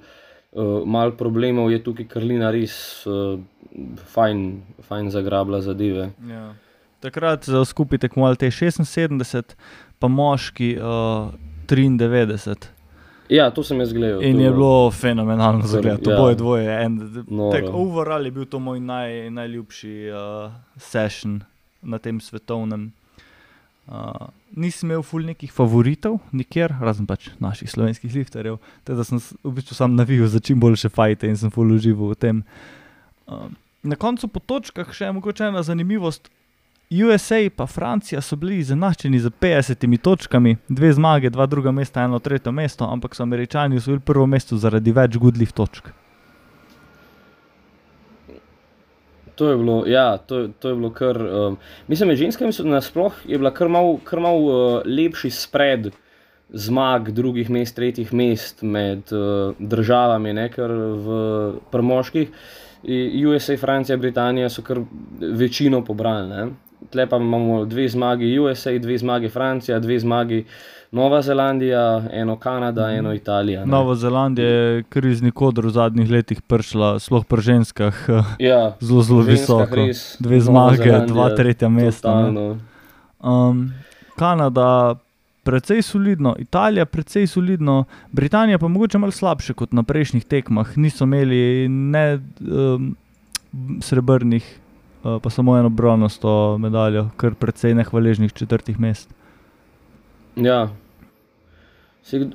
[0.51, 3.39] uh, mal problemov, je tukaj Karlina res uh,
[4.13, 6.09] fajn, fajn zagrabila zadeve.
[6.29, 6.47] Ja.
[6.99, 9.55] Takrat za skupaj tekmovali te 76,
[9.99, 11.31] pa moški uh,
[11.67, 12.55] 93.
[13.29, 14.23] Ja, to sem jaz gledal.
[14.25, 16.17] In je bilo fenomenalno za gledati, to Ja.
[16.17, 16.83] boje dvoje.
[16.85, 16.95] En,
[17.27, 17.51] Noro.
[17.51, 21.41] tak, overall je bil to moj naj, najljubši uh, session
[21.81, 22.91] na tem svetovnem.
[23.87, 29.21] Uh, nisem imel ful nekih favoritov, nikjer, razen pač naših slovenskih lifterjev, tako da sem
[29.43, 32.43] v bistvu sam navijal za čim boljše fajte in sem ful užival v tem.
[33.27, 33.47] Uh,
[33.83, 36.29] na koncu po točkah še mogoče ena zanimivost.
[36.91, 42.19] USA in Francija so bili izenačeni z 50 točkami, dve zmage, dva druga mesta, eno
[42.19, 45.91] tretje mesto, ampak so američani usvojili prvo mesto zaradi več gudlih točk.
[49.35, 51.17] To je bilo, ja, to, to je bilo kar.
[51.21, 51.57] Um,
[51.87, 55.91] mislim, da ženskam nasploh je bila kar mal, kar mal uh, lepši spred
[56.49, 61.19] zmag drugih mest, tretjih mest med uh, državami, ne, ker v
[61.69, 62.33] premoških.
[63.29, 64.81] USA, Francija, Britanija so kar
[65.19, 66.49] večino pobrali.
[66.89, 70.45] Tle pa imamo dve zmagi, USA, dve zmagi, Francija, dve zmagi.
[70.91, 73.65] Nova Zelandija, eno Kanada, eno Italija.
[73.65, 73.71] Ne.
[73.71, 77.99] Nova Zelandija je krizni kodr v zadnjih letih prišla, sploh pri ženskah,
[78.49, 79.75] ja, zelo, zelo visoko.
[79.75, 82.15] Res, Dve zmage, dva tretja mesta.
[83.19, 83.69] Um,
[84.17, 84.95] Kanada,
[85.43, 90.77] precej solidno, Italija, precej solidno, Britanija pa mogoče malo slabše kot na prejšnjih tekmah.
[90.77, 92.95] Niso imeli ne um,
[93.81, 94.58] srebrnih,
[95.01, 99.09] pa samo eno bronasto medaljo, kar precej nehvaležnih četrtih mest.
[100.35, 100.69] Ja.
[102.03, 102.29] Se, uh,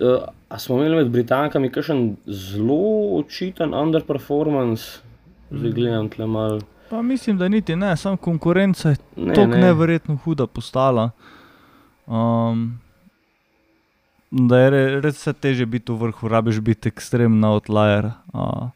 [0.49, 2.79] a smo imeli med Britankami kakšen zelo
[3.17, 5.01] očiten underperformance,
[5.51, 5.75] zdaj Mm.
[5.75, 6.61] gledam tle malo.
[6.91, 9.57] Pa mislim, da niti ne, samo konkurenca je Ne, tako ne.
[9.59, 11.11] neverjetno huda postala.
[12.07, 12.79] Um,
[14.31, 18.11] da je re- res vse teže biti v vrhu, rabiš biti ekstremna outlier.
[18.33, 18.69] Uh,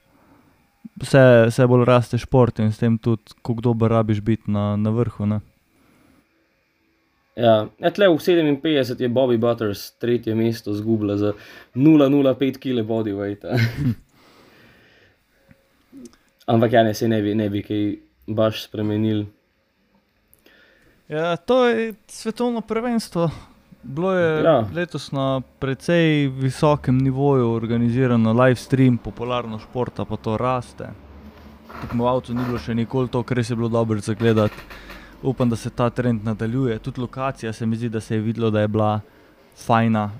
[1.02, 4.90] vse, vse bolj raste šport in s tem tudi, kako dober rabiš biti na, na
[4.90, 5.26] vrhu.
[5.26, 5.40] Ne?
[7.38, 11.32] Ja, ja, tle v 57 je Bobby Butters tretje mesto zgubila za
[11.74, 13.46] 0,05 kg bodyweight.
[16.52, 17.84] Ampak ja, ne, se ne bi, ne bi kaj
[18.26, 19.26] baš spremenil.
[21.09, 23.30] Ja, to je svetovno prvenstvo.
[23.89, 24.65] Bilo je Ja.
[24.74, 30.90] letos na precej visokem nivoju organizirano, live stream, popularno športa pa to raste.
[31.81, 34.55] Tekmovalcev ni bilo še nikoli to, kar je bilo dobro za gledati.
[35.23, 36.78] Upam, da se ta trend nadaljuje.
[36.78, 39.01] Tudi lokacija se mi zdi, da se je videlo, da je bila
[39.56, 40.10] fajna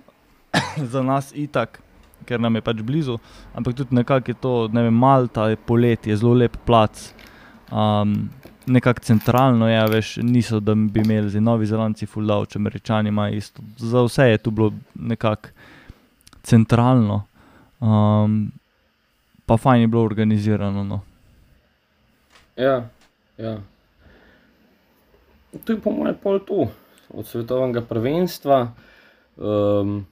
[0.93, 1.83] za nas itak,
[2.25, 3.19] ker nam je pač blizu.
[3.55, 7.13] Ampak tudi nekako je to, ne vem, Malta je poletje, zelo lep plac.
[7.71, 8.31] Um,
[8.69, 13.63] nekako centralno je, veš, niso, da bi imeli zdaj Novi Zelandci, Fuldavč, Američani imajo isto.
[13.77, 15.49] Za vse je tu bilo nekako
[16.43, 17.25] centralno,
[17.81, 18.53] um,
[19.47, 20.85] pa fajn je bilo organizirano.
[20.85, 21.01] No.
[22.57, 22.89] Ja,
[23.39, 23.59] ja.
[25.65, 26.69] To je po mojem pol to,
[27.11, 28.73] od svetovnega prvenstva.
[29.37, 30.07] Um,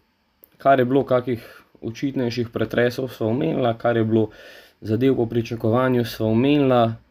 [0.58, 4.28] kar je bilo, kakih očitnejših pretresov smo omenili, kar je bilo
[4.80, 7.05] zadev po pričakovanju, smo omenili.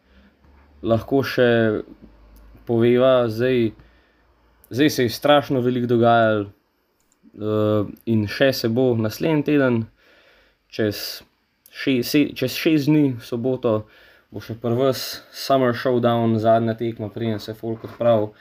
[0.85, 1.49] Lahko še
[2.65, 3.71] poveva, zdaj,
[4.69, 9.83] zdaj se je strašno veliko dogajalo, uh, in še se bo naslednji teden,
[10.71, 11.21] čez,
[11.71, 13.77] še, se, čez šest dni, v soboto,
[14.33, 18.33] bo še prvi Summer Showdown, zadnja tekma, preden se folk odpravi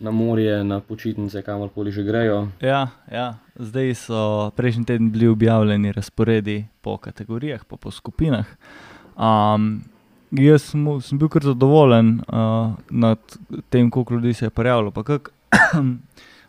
[0.00, 2.48] na morje, na počitnice, kamorkoli že grejo.
[2.64, 4.20] Ja, ja, zdaj so
[4.56, 8.48] prejšnji teden bili objavljeni razporedi po kategorijah, pa po skupinah.
[9.20, 9.84] Um,
[10.32, 13.18] jaz sem, sem bil kar zadovoljen uh, nad
[13.68, 14.90] tem, koliko ljudi se je prijavilo.
[14.90, 15.30] pa kako,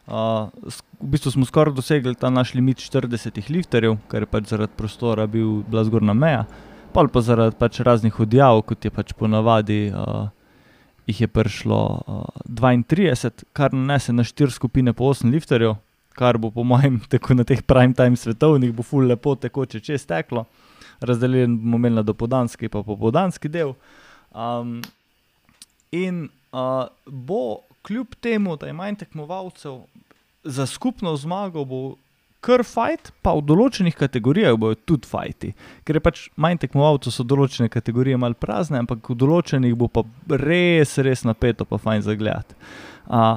[0.07, 4.49] Uh, s- v bistvu smo skoraj dosegli ta naš limit 40 lifterjev, kar je pač
[4.49, 6.45] zaradi prostora bil, bila zgornja meja,
[6.93, 10.27] pa pa zaradi pač raznih odjav, kot je pač ponavadi, uh,
[11.07, 15.77] jih je prišlo uh, 32, kar nanese na 4 skupine po 8 lifterjev,
[16.13, 20.05] kar bo po mojem tako na teh prime time svetovnih, bo ful lepo tekoče čez
[20.05, 20.45] teklo.
[21.01, 23.73] Razdeljen bomo imeli na dopodanski in popoldanski del.
[24.31, 24.81] Um,
[25.91, 29.81] in uh, bo kljub temu, da je manj tekmovalcev,
[30.43, 31.81] za skupno zmago bo
[32.41, 35.51] kar fajt, pa v določenih kategorijah bojo tudi fajti.
[35.85, 40.05] Ker je pač manj tekmovalcev, so določene kategorije mal prazne, ampak v določenih bo pa
[40.41, 42.57] res, res napeto, pa fajn za gledati.
[42.57, 42.81] Uh,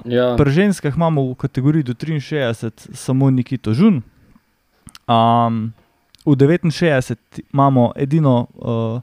[0.05, 4.03] Ja, Pri ženskah imamo v kategoriji do 63 samo Nikito Žun.
[5.09, 5.75] Um,
[6.25, 7.17] v 69
[7.53, 9.01] imamo edino uh,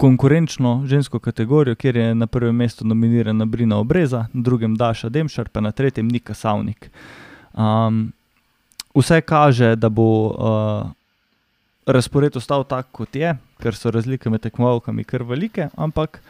[0.00, 5.48] konkurenčno žensko kategorijo, kjer je na prvem mestu nominirana Brina Obreza, na drugem Daša Demšar,
[5.48, 6.90] pa na tretjem Nika Savnik.
[7.52, 8.12] Um,
[8.94, 10.90] vse kaže, da bo uh,
[11.86, 16.22] razpored ostal tak, kot je, ker so razlike med tekmovalkami kar velike, ampak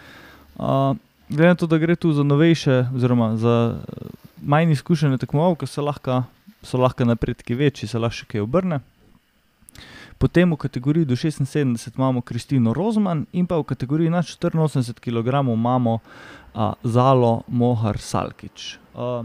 [0.59, 0.97] uh,
[1.31, 4.07] glede na to, da gre tu za novejše, oziroma za eh,
[4.43, 6.23] manj izkušene tekmovalke, so lahko,
[6.63, 8.81] so lahko napredki večji, se lahko še kaj obrne.
[10.21, 15.41] Potem v kategoriji do 76 imamo Kristino Rozman in pa v kategoriji nad 84 kg
[15.49, 15.99] imamo
[16.55, 18.77] a, Zalo Mohar Salkič.
[18.95, 19.25] A,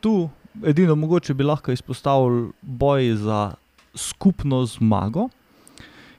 [0.00, 0.30] tu
[0.66, 3.54] edino mogoče bi lahko izpostavili boj za
[3.94, 5.28] skupno zmago,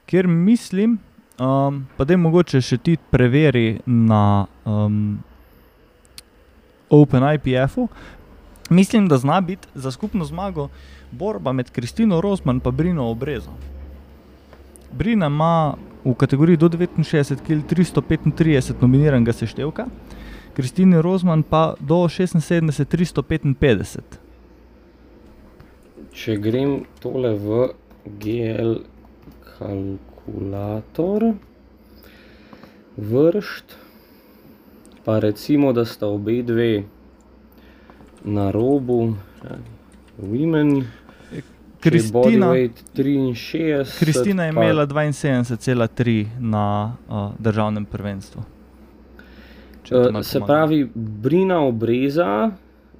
[0.06, 0.98] kjer mislim,
[1.38, 5.18] um, pa da je mogoče še ti preveri na um,
[6.90, 7.88] Open IPF-u.
[8.70, 10.68] Mislim, da zna biti za skupno zmago
[11.12, 13.50] borba med Kristino Rosman in Brino Obrezo.
[14.92, 15.74] Brina ima
[16.04, 19.86] v kategoriji do 69 kg 335 nominiranega seštevka,
[20.54, 24.00] Kristini Rosman pa do 76 355.
[26.12, 27.68] Če grem tole v
[28.20, 28.74] GL
[29.56, 31.32] kalkulator,
[32.96, 33.76] vršt,
[35.04, 36.84] pa recimo, da sta obe dve
[38.24, 39.14] na robu,
[40.18, 40.84] women.
[41.82, 42.46] Kristina,
[42.94, 43.98] 63.
[43.98, 48.42] Kristina je imela 72,3 na uh, državnem prvenstvu.
[49.90, 52.50] Uh, se pravi, Brina obreza,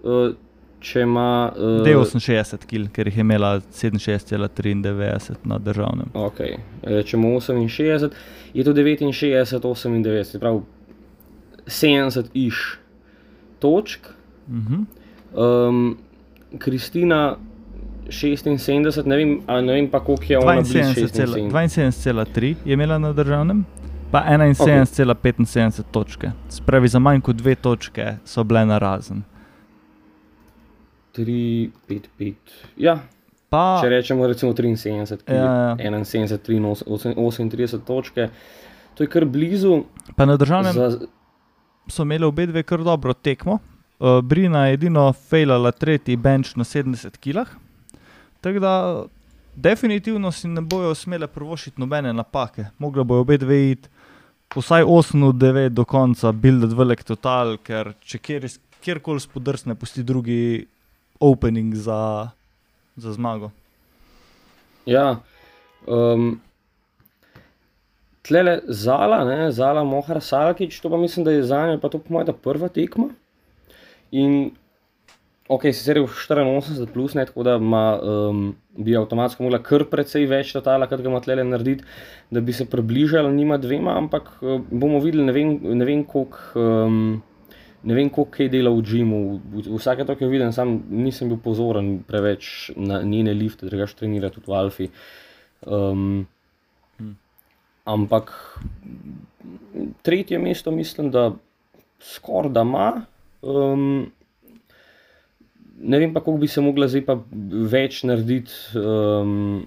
[0.02, 0.34] uh,
[0.80, 1.52] če ima.
[1.56, 6.10] Uh, 68 kg, ker jih je imela 67,93 na državnem.
[6.14, 6.59] Okay.
[6.82, 8.10] Če ima 68,
[8.54, 10.60] je to 69, 98, pravi
[11.66, 12.78] 70 iš
[13.59, 14.06] točk.
[14.48, 14.84] Uh -huh.
[15.68, 15.98] um,
[16.59, 17.36] Kristina
[18.09, 20.62] 76, ne vem, ne vem pa koliko je ona.
[20.62, 23.65] 72,3 je imela na državnem,
[24.11, 25.83] pa 71,75 okay.
[25.91, 26.31] točke.
[26.49, 29.23] Spravi za manj kot dve točke so bile na razen.
[31.16, 32.35] 3, 5, 5.
[32.77, 32.99] Ja.
[33.49, 35.77] Pa, Če rečemo, recimo 73, Ja, ja.
[35.77, 37.16] 71, 83,
[37.53, 38.29] 38 točke,
[38.95, 39.83] to je kar blizu.
[40.16, 40.99] pa na državnem Za,
[41.89, 43.59] so imeli obe dve kar dobro tekmo.
[44.01, 47.45] Uh, Brina je edino fejlala tretji bench na 70 kg.
[48.43, 49.05] Tako da
[49.55, 52.64] definitivno si ne bojo smele prvošiti nobene napake.
[52.78, 53.89] Mogla bojo obe dve iti
[54.56, 58.47] vsaj 8 od 9 do konca, build velik total, ker če kjer,
[58.85, 60.66] kjerkoli spodrsne, pusti drugi
[61.20, 62.28] opening za,
[62.97, 63.51] za zmago.
[64.86, 65.20] ja.
[65.86, 66.40] Um,
[68.23, 71.98] Tlele Zala, ne, Zala Mohar Salkič, to pa mislim, da je za njo, pa to
[71.98, 73.09] po mojem prva tekma.
[74.10, 74.52] In
[75.55, 78.45] ok, sicer je v 84 plus, ne, tako da ima, um,
[78.79, 81.85] bi avtomatsko mogla kar precej več totala, kot ga ima tlele narediti,
[82.33, 85.53] da bi se približala njima dvema, ampak uh, bomo videli, ne vem,
[85.83, 86.49] ne vem koliko.
[86.57, 87.05] Um,
[87.83, 89.16] Ne vem, koliko kaj dela v Džimu,
[89.74, 94.31] vsake to, ki jo vidim, sam nisem bil pozoren preveč na njene lifte, drugač trenira
[94.31, 94.87] tudi v Alfi.
[95.66, 96.05] Um.
[97.83, 98.31] Ampak
[100.07, 101.33] tretje mesto mislim, da
[101.99, 102.89] skoraj da ima.
[103.43, 104.12] Um,
[105.82, 107.16] ne vem pa, koliko bi se mogla zdaj pa
[107.72, 109.66] več narediti, um,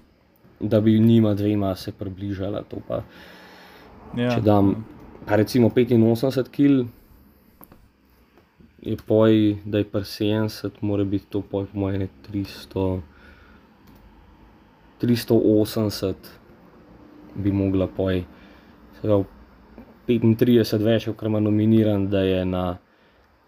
[0.59, 2.63] da bi njima dvema se približala.
[2.71, 3.01] To pa,
[4.15, 4.29] Ja.
[4.31, 4.85] če dam,
[5.27, 6.85] pa recimo 85 kg,
[8.85, 13.01] je poj, da je pa 70, mora biti to poj po mojem 300,
[15.01, 16.13] 380
[17.35, 18.23] bi mogla poj.
[18.95, 19.25] Se pravi,
[20.07, 22.77] 35 več, ker ima nominiran, da je na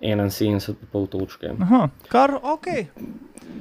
[0.01, 0.75] 71,5
[1.09, 1.47] točke.
[1.59, 2.67] Aha, kar ok.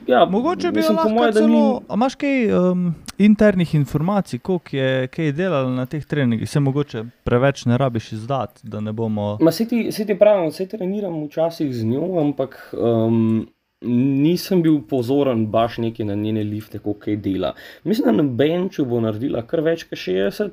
[0.07, 1.49] Ja, Mogoče bi lahko moje, celo.
[1.49, 2.83] ni- A imaš kaj um,
[3.19, 6.51] internih informacij, koliko je kaj delala na teh treningih?
[6.51, 9.39] Se mogoče preveč ne rabiš izdati, da ne bomo.
[9.41, 13.49] Ma se ti, se ti pravim, se treniram včasih z njo, ampak um,
[13.83, 17.55] nisem bil pozoren baš neki na njene lifte, koliko je dela.
[17.85, 20.51] Mislim, da na benču bo naredila kar več kot 60,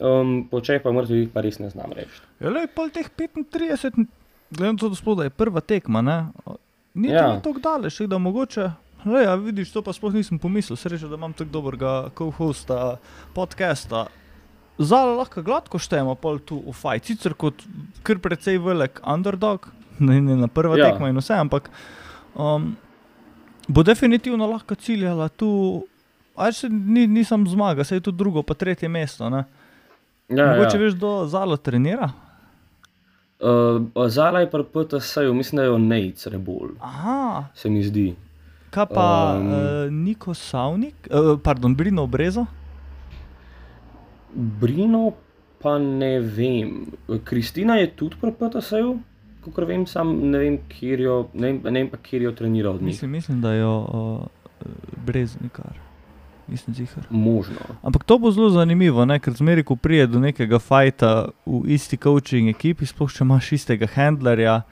[0.00, 2.22] um, počej pa mrtvih pa res ne znam reči.
[2.40, 4.04] Ja, le pol teh 35,
[4.56, 6.18] glede na to, da da je prva tekma, ne?
[6.94, 7.40] Ni Ja.
[7.40, 8.70] tako daleč, da mogoče.
[9.04, 12.96] Le, ja, vidiš, to pa sploh nisem pomislil, sreča, da imam tako dobrega co-hosta
[13.34, 14.06] podcasta.
[14.78, 17.54] Zala lahko gladko štejemo pol tu v fajt, sicer kot
[18.02, 19.68] kar precej velik underdog,
[19.98, 20.88] ne, ne na prva Ja.
[20.90, 21.68] tekma in vse, ampak
[22.34, 22.76] um,
[23.68, 25.84] bo definitivno lahko ciljala tu,
[26.36, 29.28] a še ni, nisem zmaga, se je tu drugo, pa tretje mesto.
[29.30, 29.44] Ne?
[30.28, 30.82] Ja, Mogoče ja.
[30.82, 32.08] veš, kdo Zalo trenira?
[33.44, 38.14] Uh, Zala je pri PTS-ju, mislim, da je Nate Rebol, Aha, se mi zdi.
[38.70, 39.46] kaj pa Um.
[39.46, 39.58] um, uh,
[39.92, 42.46] Niko Savnik, uh, pardon, Brino Brezo.
[44.34, 45.12] Brino
[45.60, 46.86] pa ne vem.
[47.24, 48.98] Kristina je tudi pri PTS-ju,
[49.44, 52.70] kot vem, sam ne vem, kjer jo, ne vem, ne vem pa, kjer jo trenira
[52.70, 52.86] od njih.
[52.86, 54.66] Mislim, mislim, da jo uh,
[55.06, 55.76] Breznikar.
[56.48, 57.06] Nisem zihar.
[57.10, 57.56] Možno.
[57.82, 59.18] Ampak to bo zelo zanimivo, ne?
[59.18, 63.88] ker zmeri, ko prije do nekega fajta v isti coaching ekipi, sploh če imaš istega
[63.94, 64.62] handlerja,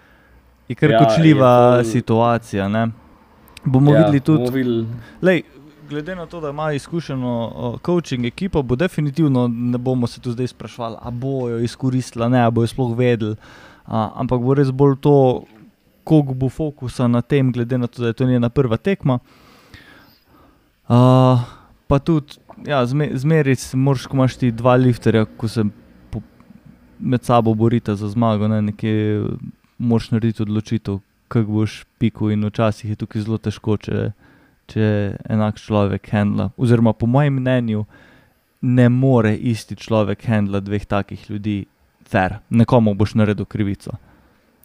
[0.68, 2.68] je kar Ja, kočljiva je ful- situacija.
[2.68, 2.90] Ne?
[3.64, 4.50] Bomo ja, videli tudi.
[4.52, 4.86] Videli.
[5.22, 5.42] Lej,
[5.88, 10.32] glede na to, da ima izkušeno uh, coaching ekipo, bo definitivno ne bomo se tu
[10.32, 13.36] zdaj sprašvali, ali bojo izkoristila, ne, bojo sploh vedeli.
[13.86, 15.44] Uh, ampak bo res bolj to,
[16.04, 19.18] koliko bo fokusa na tem, glede na to, da je to njena prva tekma.
[20.88, 21.40] Uh,
[21.92, 25.60] pa tudi, ja, zme, zmeri si moraš, ko imaš ti dva lifterja, ko se
[26.10, 26.22] po,
[26.98, 29.26] med sabo borita za zmago, ne, nekje
[29.76, 34.06] moraš narediti odločitev, kako boš piku in včasih je tukaj zelo težko, če,
[34.72, 34.88] če
[35.36, 36.48] enak človek handla.
[36.56, 37.84] Oziroma, po mojem mnenju,
[38.62, 41.58] ne more isti človek handla dveh takih ljudi,
[42.08, 43.98] fer, nekomu boš naredil krivico.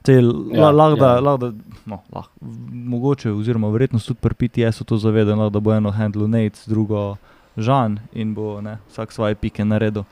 [0.07, 1.19] Ja, Ja, da, ja.
[1.19, 1.51] lah, da
[1.85, 2.25] no, lah,
[2.71, 7.15] mogoče, oziroma verjetno tudi pri PTS-u to zavedajo, da bo eno handlo Nate, drugo
[7.57, 10.03] Žan in bo ne, vsak svoje pike naredil.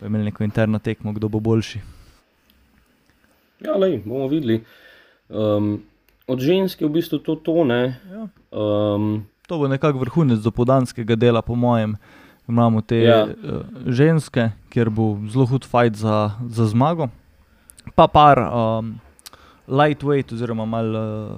[0.00, 1.80] Bo imeli neko interno tekmo, kdo bo boljši.
[3.60, 4.64] Ja, lej, bomo videli.
[5.28, 5.82] Um,
[6.26, 7.96] od ženske v bistvu to tone.
[8.10, 8.28] Ja.
[8.50, 11.96] Um, To bo nekako vrhunec dopodanskega dela, po mojem.
[12.48, 13.24] Imamo te Ja.
[13.24, 17.08] uh, ženske, kjer bo zelo hud fight za, za zmago,
[17.94, 18.98] pa par um,
[19.68, 21.02] lightweight, oziroma malo
[21.32, 21.36] uh,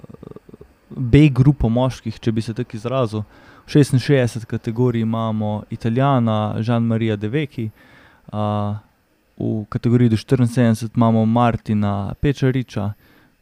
[0.89, 3.25] B grupo moških, če bi se tako izrazil.
[3.67, 7.71] V 66 kategoriji imamo Italijana, Žan-Marija Deveki,
[8.33, 8.77] uh,
[9.39, 12.93] v kategoriji do 74 imamo Martina Pečariča,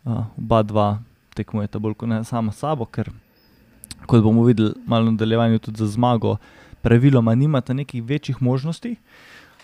[0.05, 0.89] uh, oba dva
[1.35, 3.11] tekmujeta bolj kot ne sama sabo, ker
[4.07, 6.37] kot bomo videli malo v nadaljevanju tudi za zmago,
[6.83, 8.97] praviloma nimata nekih večjih možnosti.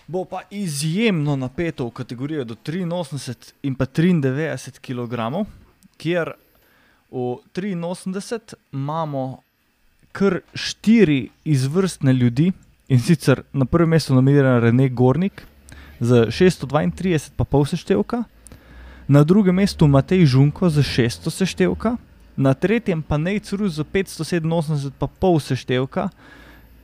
[0.08, 5.44] Bo pa izjemno napeto v kategorijo do 83 in pa 93 kg,
[5.96, 6.32] kjer
[7.10, 9.42] v 83 imamo
[10.12, 12.52] kar štiri izvrstne ljudi
[12.88, 15.44] in sicer na prvem mestu nominiran René Gornik
[16.00, 18.24] z 632 pa pol seštevka,
[19.08, 21.96] na drugem mestu Matej Žunko z 600 seštevka,
[22.36, 26.08] na tretjem pa Nate Rus z 587 pa pol seštevka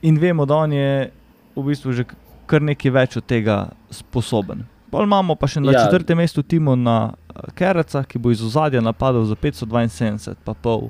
[0.01, 1.11] in vemo, da on je
[1.55, 2.05] v bistvu že
[2.45, 4.65] kar nekaj več od tega sposoben.
[4.91, 5.85] Pol imamo pa še na Ja.
[5.85, 10.89] četrtem mestu Timona eh, Keraca, ki bo iz ozadja napadal za 572 pa pol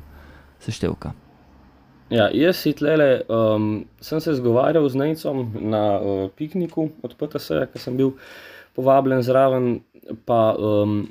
[0.60, 1.14] seštevka.
[2.10, 7.66] ja, jaz si tlele, um, sem se zgovarjal z Nejcem na uh, pikniku od PTS-ja,
[7.66, 8.12] ki sem bil
[8.76, 9.80] povabljen zraven.
[10.26, 11.08] Pa, um,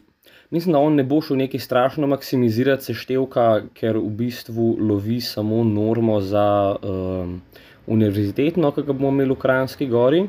[0.50, 5.64] mislim, da on ne bo šel neki strašno maksimizirati seštevka, ker v bistvu lovi samo
[5.64, 7.40] normo za um,
[7.86, 10.23] univerzitetno, ki ga bomo imeli v Kranjski gori.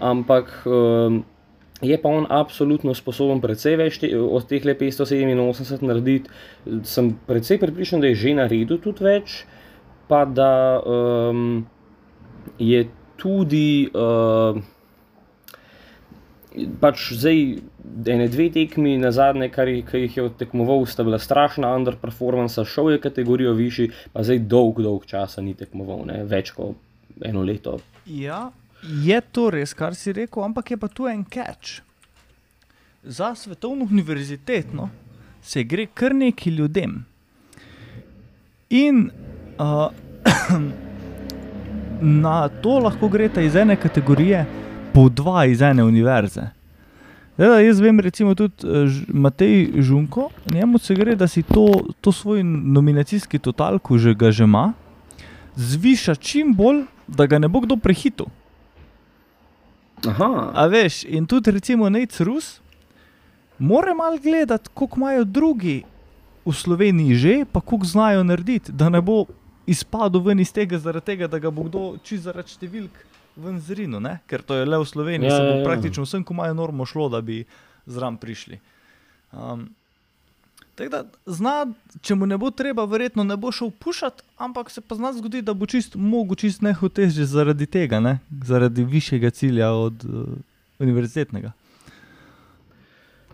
[0.00, 1.22] Ampak um,
[1.80, 6.30] je pa on absolutno sposoben precej več te, od teh le 587 narediti.
[6.84, 9.42] Sem precej pripričan, da je že naredil tudi več,
[10.08, 11.66] pa da um,
[12.58, 12.86] je
[13.16, 13.90] tudi.
[13.92, 14.62] Uh,
[16.80, 17.40] Pač zdaj,
[18.08, 23.00] ene dve tekmi na zadnje, kar jih, je tekmoval, sta bila strašna underperformance, šel je
[23.00, 26.22] kategorijo višji, pa zdaj dolg, dolg časa ni tekmoval, ne?
[26.24, 26.80] več kot
[27.24, 27.76] eno leto.
[28.06, 28.50] Ja,
[28.82, 31.82] je to res, kar si rekel, ampak je pa tu en catch.
[33.04, 34.88] Za svetovno univerzitetno
[35.42, 37.04] se gre kar neki ljudem.
[38.70, 39.10] In
[39.60, 39.90] uh,
[42.24, 44.46] na to lahko greta iz ene kategorije,
[44.96, 46.48] po dva iz ene univerze.
[47.36, 51.66] Zdaj, da jaz vem, recimo tudi eh, Matej Žunko, njemu se gre, da si to,
[52.00, 54.72] to svoj nominacijski total, ko že ga že ima,
[55.56, 58.26] zviša čim bolj, da ga ne bo kdo prehitil.
[60.08, 62.60] Aha, A veš, in tudi recimo Nec Rus,
[63.58, 65.82] mora malo gledati, koliko imajo drugi
[66.46, 69.26] v Sloveniji že, pa koliko znajo narediti, da ne bo
[69.66, 73.04] izpadel ven iz tega, zaradi tega, da ga bo kdo čist zaradi številk
[73.36, 74.18] ven zrinu, ne?
[74.26, 76.34] ker to je le v Sloveniji, Ja, ja, se bo ja, ja, praktično vsem, ko
[76.34, 77.44] imajo normo, šlo, da bi
[77.86, 78.60] zraven prišli.
[79.32, 79.68] Um,
[80.76, 81.52] Tako da zna,
[82.04, 85.46] če mu ne bo treba, verjetno ne bo šel pušati, ampak se pa zna zgoditi,
[85.46, 88.18] da bo čist mogo čist nehote že zaradi tega, ne?
[88.44, 90.26] zaradi višjega cilja od uh,
[90.78, 91.54] univerzitetnega.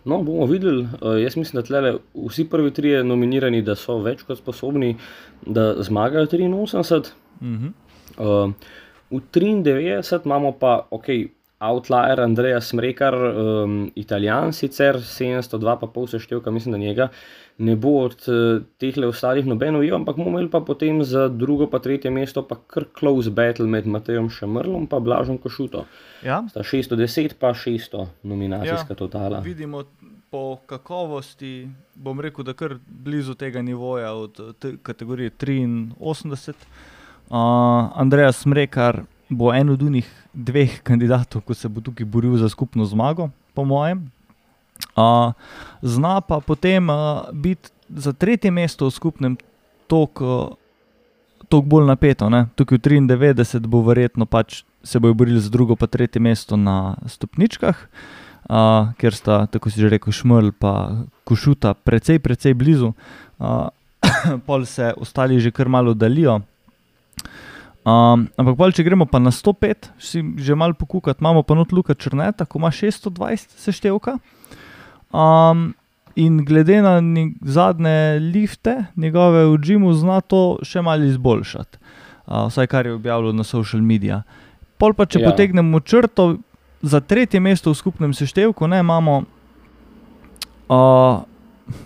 [0.04, 0.84] No, bomo videli.
[1.00, 1.92] Uh, jaz mislim, da tlele
[2.28, 4.94] vsi prvi trije nominirani, da so več kot sposobni,
[5.46, 7.10] da zmagajo 83.
[7.42, 7.74] Mhm.
[8.18, 8.54] Uh,
[9.12, 11.08] v 93 imamo pa, ok,
[11.62, 17.08] outlier Andreja Smrekar, um, italijan sicer 702, pa pol seštevka, mislim, da njega
[17.58, 21.68] ne bo od uh, teh ostalih noben ujel, ampak bomo imeli pa potem za drugo
[21.70, 25.84] pa tretje mesto pa kar close battle med Matejem Šemrlom in Blažom Košuto.
[26.24, 29.40] Ja, Sta 610 pa 600 nominacijska Ja, totala.
[29.40, 29.84] vidimo
[30.30, 36.52] po kakovosti, bom rekel, da kar blizu tega nivoja od eh, te kategorije 83.
[37.30, 42.48] Uh, Andreja Smrekar bo en od unih dveh kandidatov, ko se bo tukaj boril za
[42.48, 44.10] skupno zmago, po mojem.
[44.96, 45.32] Uh,
[45.82, 49.32] zna pa potem uh, biti za tretje mesto v skupnem
[49.86, 50.56] toliko
[51.48, 52.28] tok bolj napeto.
[52.32, 52.48] Ne?
[52.56, 52.82] Tukaj v
[53.12, 58.92] 93 bo verjetno pač se bojo borili za drugo pa tretje mesto na stopničkah, uh,
[58.98, 62.92] ker sta, tako si že rekel, Šmrl in Košuta precej, precej blizu,
[63.38, 63.68] uh,
[64.46, 66.40] pol se ostali že kar malo oddalijo.
[67.82, 71.74] Um, ampak, pol, če gremo pa na 105, si že malo pokukati, imamo pa not
[71.74, 74.20] Luka Črneta, ko ima 620 seštevka.
[75.10, 75.74] Um,
[76.14, 77.02] in glede na
[77.42, 81.82] zadnje lifte, njegove v Džimu, zna to še malo izboljšati.
[82.22, 84.22] Uh, vsaj kar je objavljal na social medijih.
[84.78, 85.26] Pol pa, če ja.
[85.26, 85.34] Ja.
[85.34, 86.38] potegnemo črto
[86.86, 89.24] za tretje mesto v skupnem seštevku, ne imamo.
[90.70, 91.26] Uh,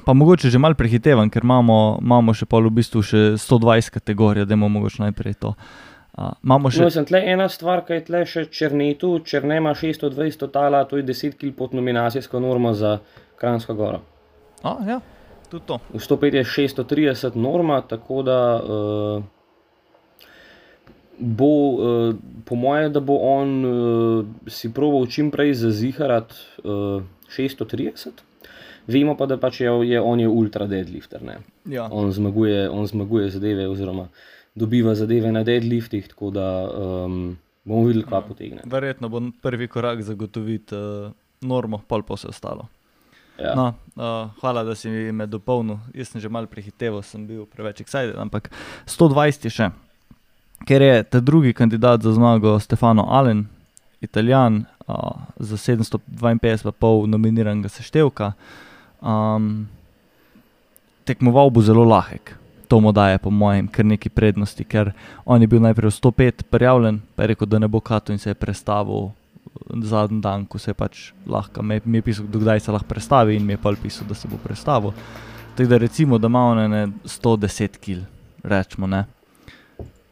[0.04, 4.44] pa mogoče že malo prehitevam, ker imamo, imamo še pol v bistvu še 120 kategorij,
[4.44, 5.56] da imamo mogoče najprej to.
[5.56, 5.85] Uh,
[6.16, 10.40] imamo še No, sem tle ena stvar, ki je tle še Črnetu, Črne ima 620
[10.40, 12.98] totala, to je 10 kg pod nominacijsko normo za
[13.36, 14.00] Kranjsko goro.
[14.64, 15.00] A, ja,
[15.52, 15.80] tudi to.
[15.92, 19.24] V 105 je 630 norma, tako da uh,
[21.18, 22.14] bo, uh,
[22.48, 28.24] po moje, da bo on uh, si proval čim prej zaziharati uh, 630.
[28.86, 31.22] Vemo pa, da pač je, je on je ultra deadlifter.
[31.22, 31.40] Ne?
[31.68, 31.88] Ja.
[31.90, 34.08] On, zmaguje, on zmaguje zadeve, oziroma
[34.56, 38.64] dobiva zadeve na deadliftih, tako da um, bomo videli, kaj potegne.
[38.64, 42.68] Verjetno bo prvi korak zagotoviti uh, normo, pol pa vse ostalo.
[43.36, 43.52] Ja.
[43.54, 43.66] No,
[43.96, 45.76] uh, hvala, da si me dopolnil.
[45.94, 48.48] Jaz sem že malo prehiteval, sem bil preveč excited, ampak
[48.88, 49.68] 120 je še.
[50.64, 53.44] Ker je ta drugi kandidat za zmago Stefano Allen,
[54.00, 58.32] italijan, uh, za 752,5 nominiranega seštevka.
[59.04, 59.68] Um,
[61.04, 62.38] tekmoval bo zelo lahek.
[62.68, 64.90] To mu daje, po mojem, kar neki prednosti, ker
[65.24, 68.18] on je bil najprej v 105 prijavljen, pa je rekel, da ne bo kato in
[68.18, 69.10] se je prestavil
[69.82, 73.36] zadnji dan, ko se je pač lahko, mi mi je pisal, dokdaj se lahko prestavi
[73.36, 74.92] in mi je pa pisal, da se bo prestavil.
[75.56, 78.02] Tako da recimo, da ima on ene 110 kg,
[78.42, 79.04] rečemo, ne.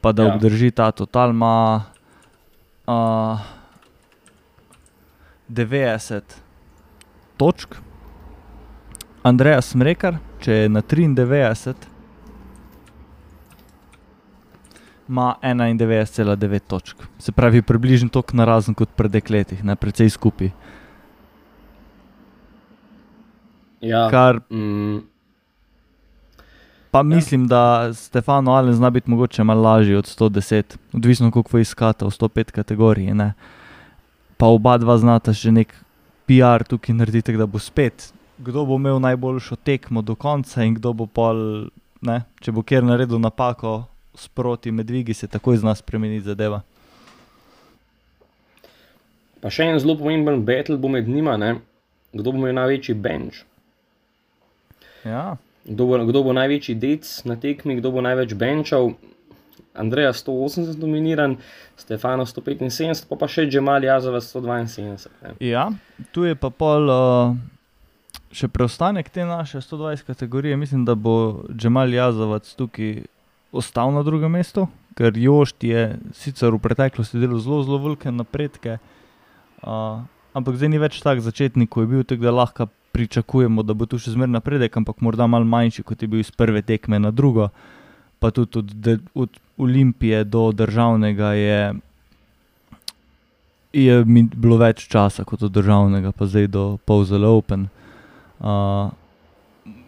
[0.00, 0.28] Pa da Ja.
[0.28, 0.34] ja.
[0.34, 1.84] obdrži ta total, ima
[2.86, 3.38] uh,
[5.48, 6.20] 90
[7.36, 7.74] točk.
[9.22, 11.74] Andreja Smrekar, če je na 93,
[15.08, 16.96] ima 91,9 točk.
[17.18, 20.50] Se pravi, približno toliko narazen kot pred dekletih, ne precej skupaj.
[23.80, 24.98] Ja, Kar mm,
[26.90, 32.04] pa mislim, da Stefano Allen zna biti mogoče malo lažji od 110, odvisno koliko iskate
[32.04, 33.14] v 105 kategoriji.
[33.14, 33.32] Ne?
[34.36, 35.74] Pa oba dva znata že nek
[36.26, 40.92] PR tukaj narediti, da bo spet, kdo bo imel najboljšo tekmo do konca in kdo
[40.92, 41.68] bo pol,
[42.00, 42.22] ne?
[42.40, 46.62] če bo kjer naredil napako sproti med dvigi, se takoj zna spremeniti zadeva.
[49.44, 51.58] pa še en zelo pomemben battle bo med njima, ne?
[52.14, 53.42] kdo bo imel največji bench.
[55.04, 58.92] Ja, Kdo bo, kdo bo največji dec na tekmi, kdo bo največ benčal.
[59.74, 61.34] Andreja 180 nominiran,
[61.76, 65.10] Stefano 175, pa, pa še Džemal Jazova 172.
[65.24, 65.32] Ne.
[65.42, 65.64] Ja,
[66.14, 67.34] tu je pa pol uh,
[68.30, 70.60] še preostanek te naše 120 kategorije.
[70.60, 73.02] Mislim, da bo Džemal Jazovac tukaj
[73.54, 74.66] ostal na drugem mestu,
[74.98, 75.84] ker Jošt je
[76.18, 78.78] sicer v preteklosti delal zelo, zelo velike napredke,
[79.62, 80.02] uh,
[80.34, 83.86] ampak zdaj ni več tak začetnik, kot je bil, tako da lahko pričakujemo, da bo
[83.90, 87.10] tu še zmeraj napredek, ampak morda malo manjši, kot je bil iz prve tekme na
[87.10, 87.50] drugo.
[88.22, 91.58] Pa tudi od, de, od Olimpije do državnega je
[93.74, 97.66] je bilo več časa kot od državnega, pa zdaj do Pavzela Open.
[98.38, 98.94] Uh,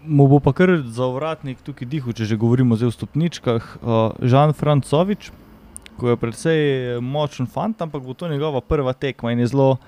[0.07, 3.63] mu bo pa kar za vratnik tukaj dihal, če že govorimo o stopničkah.
[3.83, 5.31] Uh, Žan Francovič,
[5.99, 6.61] ko je predvsej
[7.03, 9.79] močen fant, ampak bo to njegova prva tekma in je zelo.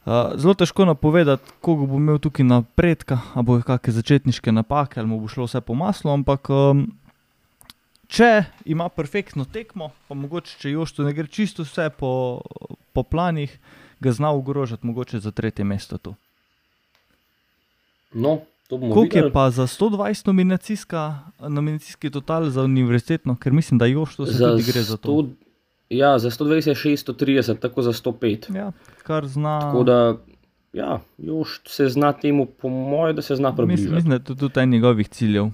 [0.00, 5.08] Uh, zelo težko napovedati, koliko bo imel tukaj napredka, ali bo kakšne začetniške napake, ali
[5.08, 6.86] mu bo šlo vse po maslu, ampak um,
[8.08, 12.40] če ima perfektno tekmo, pa mogoče če Joštu ne gre čisto vse po,
[12.96, 13.52] po planih,
[14.00, 16.00] ga zna ogrožati mogoče za tretje mesto.
[18.16, 23.86] No, to Koliko je pa za 120 nominacijska, nominacijski total za univerzitetno, ker mislim, da
[23.86, 25.08] Joštu se tudi gre za to.
[25.10, 25.28] 100
[25.90, 28.56] Ja, za 120 je 630, tako za 105.
[28.56, 28.72] Ja,
[29.02, 29.60] kar zna.
[29.60, 30.16] Tako da,
[30.72, 33.94] ja, još se zna temu, po mojem, da se zna približati.
[33.94, 35.46] mislim, da je to tudi en njegovih ciljev.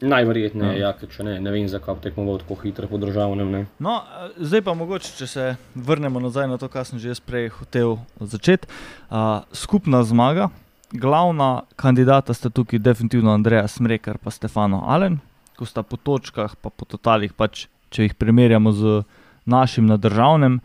[0.00, 0.88] Najverjetneje, Ja.
[0.88, 3.50] ja, če ne, ne vem, zakaj bi tekmoval tako hitro po državnem.
[3.50, 3.64] Ne.
[3.78, 7.48] No, eh, zdaj pa mogoče, če se vrnemo nazaj na to, kar sem že prej
[7.48, 8.68] hotel začeti.
[9.10, 10.48] Uh, skupna zmaga,
[10.92, 15.18] glavna kandidata sta tukaj definitivno Andreja Smrekar in Stefano Allen,
[15.56, 19.02] ko sta po točkah, pa po totalih, pač, če jih primerjamo z
[19.44, 20.60] našim na državnem,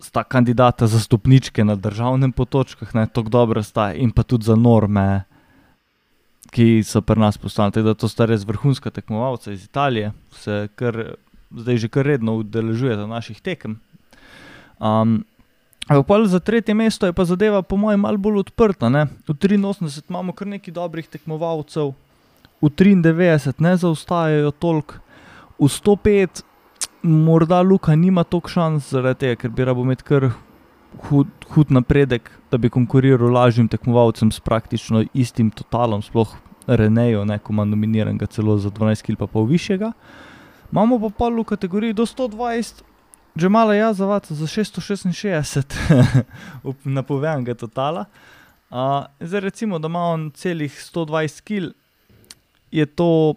[0.00, 4.56] sta kandidata za stopničke na državnem po točkah, tako dobro sta in pa tudi za
[4.56, 5.24] norme.
[6.50, 10.68] Ki so pri nas postali, tako da to sta res vrhunska tekmovalca iz Italije, se
[10.74, 11.16] kar
[11.50, 13.80] zdaj že kar redno udeležujete naših tekem.
[14.78, 15.24] Um,
[16.06, 18.88] pol za tretje mesto je pa zadeva, po mojem, malo bolj odprta.
[18.88, 19.06] Ne?
[19.28, 21.94] V 83 imamo kar nekaj dobrih tekmovalcev,
[22.60, 24.98] v 93 ne zaostajajo toliko,
[25.58, 26.42] v 105
[27.02, 30.30] morda Luka nima toliko šans, zaradi tega, ker bi rabo imeti kar
[31.08, 36.34] hud, hud napredek, da bi konkuriral lažjim tekmovalcem s praktično istim totalom, sploh
[36.66, 39.92] Renejo, ko ima nominiran celo za 12 kg pa pol višjega.
[40.72, 42.82] Imamo pa pol v kategoriji do 120,
[43.36, 45.74] že malo jaz zavata za 666
[46.84, 48.04] napovedanega totala.
[48.70, 51.74] Uh, zdaj recimo, da ima on celih 120 kg,
[52.70, 53.34] je to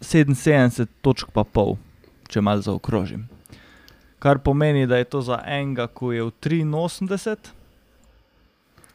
[0.00, 1.76] 77 točk pa pol,
[2.28, 3.26] če malo zaokrožim.
[4.18, 7.36] Kar pomeni, da je to za enega, ko je v 83,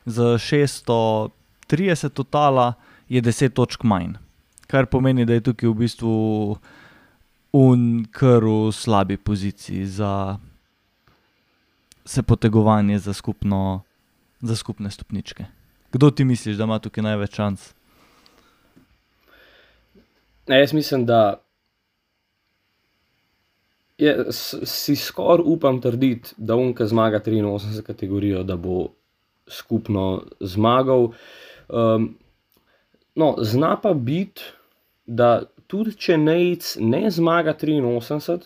[0.05, 2.73] za 630 totala
[3.09, 4.15] je 10 točk manj.
[4.67, 6.13] Kar pomeni, da je tukaj v bistvu
[7.53, 10.37] unkr v slabi poziciji za
[12.05, 13.81] se potegovanje za, skupno,
[14.41, 15.45] za skupne stopničke.
[15.91, 17.73] Kdo ti misliš, da ima tukaj največ šans?
[20.47, 21.39] Ne, jaz mislim, da
[23.97, 24.25] je,
[24.65, 28.87] si skoraj upam trditi, da unka zmaga 83 kategorijo, da bo
[29.47, 31.11] skupno zmagal.
[31.69, 32.17] Um,
[33.15, 34.41] no, zna pa biti,
[35.05, 35.43] da
[35.73, 38.45] tudi če Nec ne zmaga 83,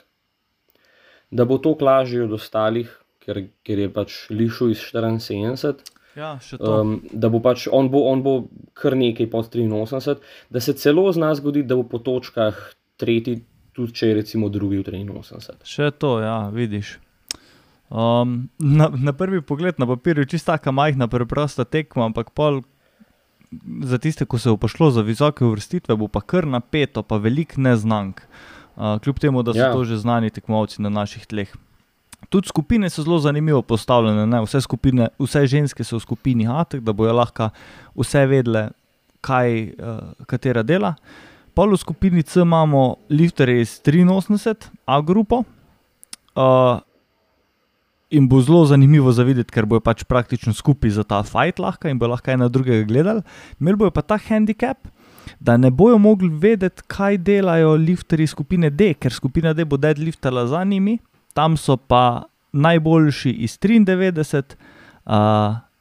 [1.32, 2.92] da bo to lažje od ostalih,
[3.24, 5.94] ker, ker je pač lišil iz 74.
[6.18, 8.38] Ja, um, da bo pač on, bo, on bo
[8.74, 12.58] kar nekaj pod 83, da se celo zna zgoditi, da bo po točkah
[12.98, 13.44] tretji,
[13.78, 15.68] tudi če je recimo drugi v 83.
[15.68, 16.96] Še to, ja, vidiš.
[17.88, 22.64] Um, na, na prvi pogled na papirju je čisto tako majhna, preprosta tekma, ampak pol
[23.84, 27.58] za tiste, ki se bo pošlo za visoke uvrstitve, bo pa kar napeto, pa velik
[27.58, 28.22] neznank.
[28.78, 29.72] Uh, kljub temu, da so ja.
[29.74, 31.54] to že znani tekmovci na naših tleh.
[32.30, 34.42] Tudi skupine so zelo zanimivo postavljene.
[34.44, 37.50] Vse, skupine, vse ženske so v skupini A, da bojo lahko
[37.96, 38.70] vse vedele,
[39.22, 40.00] kaj uh,
[40.30, 40.96] katera dela.
[41.58, 45.44] Pol v skupini C imamo lifterje iz 83, A grupo.
[46.38, 46.82] Uh,
[48.10, 51.90] in bo zelo zanimivo za videti, ker bojo pač praktično skupaj za ta fight lahko
[51.92, 53.22] in bo lahko ena drugega gledali.
[53.60, 54.88] Imeli bojo pa ta handicap,
[55.40, 60.48] da ne bojo mogli vedeti, kaj delajo lifterji skupine D, ker skupina D bo deadliftala
[60.48, 60.98] za njimi
[61.38, 64.56] tam so pa najboljši iz 93,
[65.06, 65.14] uh,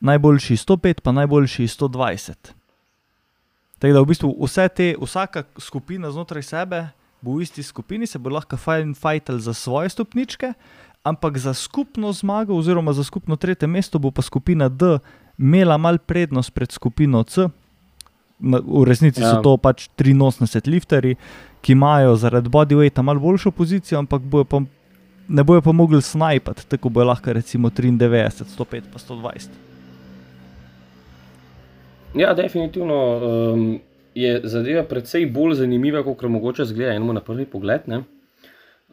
[0.01, 2.53] najboljši iz 105, pa najboljši iz 120.
[3.79, 6.83] Tako da v bistvu vse te, vsaka skupina znotraj sebe
[7.25, 8.57] bo v isti skupini, se bo lahko
[9.01, 10.53] fajtal za svoje stopničke,
[11.07, 14.99] ampak za skupno zmago, oziroma za skupno tretje mesto, bo pa skupina D
[15.39, 17.49] imela mal prednost pred skupino C.
[18.41, 19.43] V resnici so ja.
[19.43, 21.17] to pač 83 lifterji,
[21.63, 24.61] ki imajo zaradi bodyweighta malo boljšo pozicijo, ampak bojo pa
[25.29, 29.49] ne bojo pa mogli snajpati, tako bo lahko recimo 93, 105, pa 120.
[32.15, 33.81] Ja, definitivno um,
[34.15, 37.89] je zadeva precej bolj zanimiva, kot mogoče zgleda enemu na prvi pogled.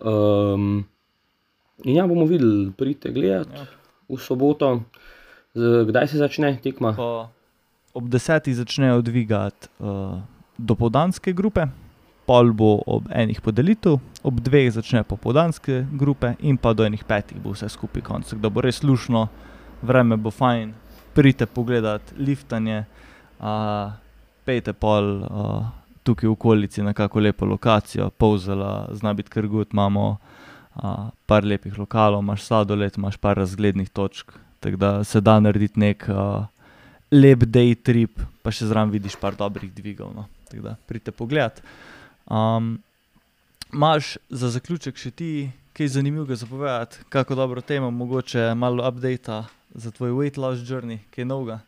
[0.01, 0.83] Um,
[1.83, 3.65] in ja, bomo videli, pridite gledati ja.
[4.09, 4.83] v soboto,
[5.55, 6.93] kdaj se začne tekma.
[6.97, 7.29] Pa
[7.93, 10.17] ob desetih začnejo dvigati uh,
[10.57, 11.67] dopoldanske grupe
[12.25, 17.37] pol bo ob enih podelitev, ob dveh začne popoldanske grupe, in pa do enih petih
[17.43, 18.31] bo vse skupaj konc.
[18.39, 19.27] Da bo res lušno,
[19.83, 20.71] vreme bo fajn,
[21.13, 22.85] pridite pogledat liftanje,
[23.43, 23.91] uh,
[24.47, 25.67] pejte pol uh,
[26.07, 30.42] tukaj v okolici na kako lepo lokacijo, povzela, zna biti kar gut, imamo uh,
[31.25, 36.09] par lepih lokalov, imaš sladoled, imaš par razglednih točk, tako da se da narediti nek.
[36.09, 36.49] Uh,
[37.13, 40.09] Lep day trip, pa še zraven vidiš par dobrih dvigov.
[40.15, 40.23] No.
[40.49, 41.59] Tako da pridite pogledat.
[42.25, 42.79] Um,
[43.73, 45.29] Máš za zaključek še ti
[45.73, 49.43] kaj zanimivega zapovedati, kako dobro temo, mogoče malo update
[49.73, 51.59] za tvoj weight loss journey, kaj novega?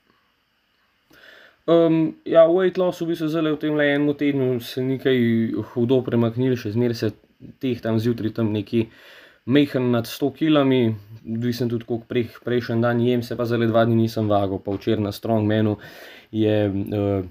[1.66, 5.18] Um, ja, weight loss v bistvu zelo v tem le enem tednu se nekaj
[5.74, 7.10] hudo premaknili, še zmeraj se
[7.60, 8.88] teh tam zjutraj tam neki
[9.46, 10.96] mehen nad 100 kilami,
[11.38, 14.74] odvisen tudi koliko prej, prejšnji dan jem, se pa zelo dva dni nisem vagal, pa
[14.74, 15.78] včeraj na strongmenu
[16.32, 16.60] je.
[16.70, 17.26] Uh,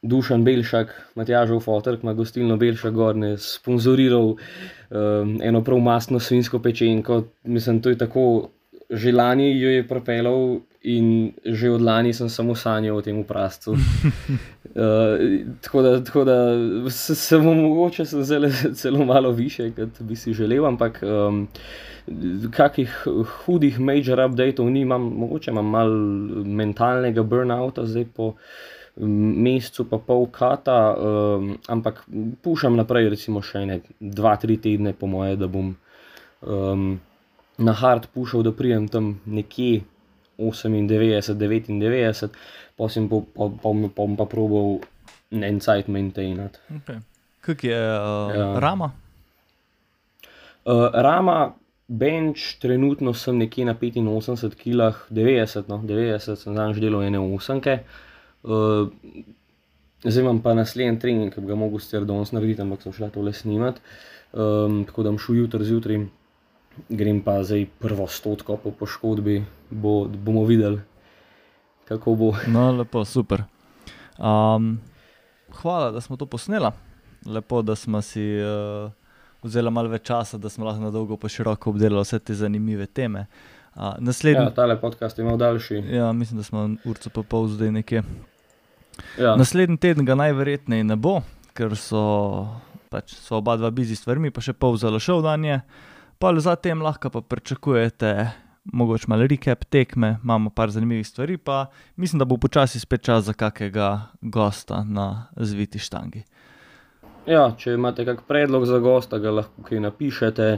[0.00, 6.58] Dušan Belšak, Matjažov fotor, ki ima gostilno Belšak, gorne, sponzoriral um, eno prav masno svinsko
[6.64, 7.24] pečenko.
[7.44, 8.48] Mislim, to je tako,
[8.90, 13.72] že lani jo je propeljal in že od lani sem samo sanjal o tem prastu.
[13.72, 13.78] Uh,
[15.62, 16.36] tako da, tako da
[16.90, 21.48] se, se mu mogoče zelo, zelo malo više, kot bi si želel, ampak um,
[22.50, 23.06] kakih
[23.44, 25.94] hudih major updateov ni, imam, mogoče imam malo
[26.44, 28.32] mentalnega burnouta zdaj po
[29.00, 32.02] mesecu, pa pol kata, um, ampak
[32.42, 35.74] pušam naprej, recimo še ne dva, tri tedne, po moje, da bom
[36.42, 36.98] um,
[37.60, 39.82] na hard pušal, da prijem tam nekje
[40.40, 42.28] 98, 99,
[42.76, 44.80] pa sem pa, pa, pa, pa, pa probal
[45.30, 46.58] en cajt maintainati.
[46.80, 47.00] Okay.
[47.40, 48.58] Kak je uh, ja.
[48.60, 48.92] Rama?
[50.64, 51.54] Uh, Rama
[51.90, 57.80] bench, trenutno sem nekje na 85 kg, 90, no, 90 sem danes delal ene osemke.
[58.42, 58.92] Uh,
[60.04, 63.10] zdaj imam pa naslednji trening, ki bi ga mogel sicer danes narediti, ampak sem šel
[63.14, 63.82] tole snimati.
[64.30, 66.04] Um, tako da bom šel jutri zjutraj,
[66.88, 70.80] grem pa zdaj prvo stotko po poškodbi, bo, bomo videli,
[71.88, 72.32] kako bo.
[72.54, 73.44] No, lepo, super.
[74.18, 74.80] Um,
[75.62, 76.70] hvala, da smo to posneli.
[77.26, 78.24] Lepo, da smo si.
[78.40, 79.00] Uh
[79.42, 82.86] vzela malo več časa, da smo lahko na dolgo pa široko obdelali vse te zanimive
[82.86, 83.26] teme.
[83.74, 84.42] Uh, naslednji...
[84.42, 85.82] Ja, tale podcast je imel daljši.
[85.94, 88.02] Ja, mislim, da smo urco pa pol zdaj nekje.
[89.18, 89.36] Ja.
[89.38, 91.20] Naslednji teden ga najverjetneje ne bo,
[91.56, 92.02] ker so,
[92.92, 95.60] pač, so oba dva bizi stvarmi, pa še pol zelo šel dan je.
[96.20, 98.30] Pa zatem lahko pa pričakujete.
[98.72, 101.66] Mogoče malo recap tekme, imamo par zanimivih stvari, pa
[101.96, 106.22] mislim, da bo počasi spet čas za kakega gosta na zviti štangi.
[107.26, 110.48] Ja, če imate kak predlog za gosta, ga lahko kaj napišete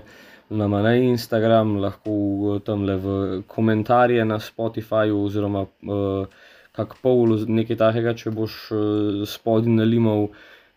[0.50, 3.14] nama na Instagram, lahko tam le v
[3.46, 6.26] komentarje na Spotifyju oziroma uh,
[6.74, 10.26] kak pol nekaj takega, če boš uh, spodaj nalimal.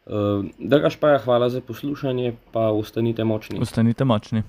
[0.06, 3.58] Uh, Drugač pa je hvala za poslušanje, pa ostanite močni.
[3.66, 4.44] Ostanite močni.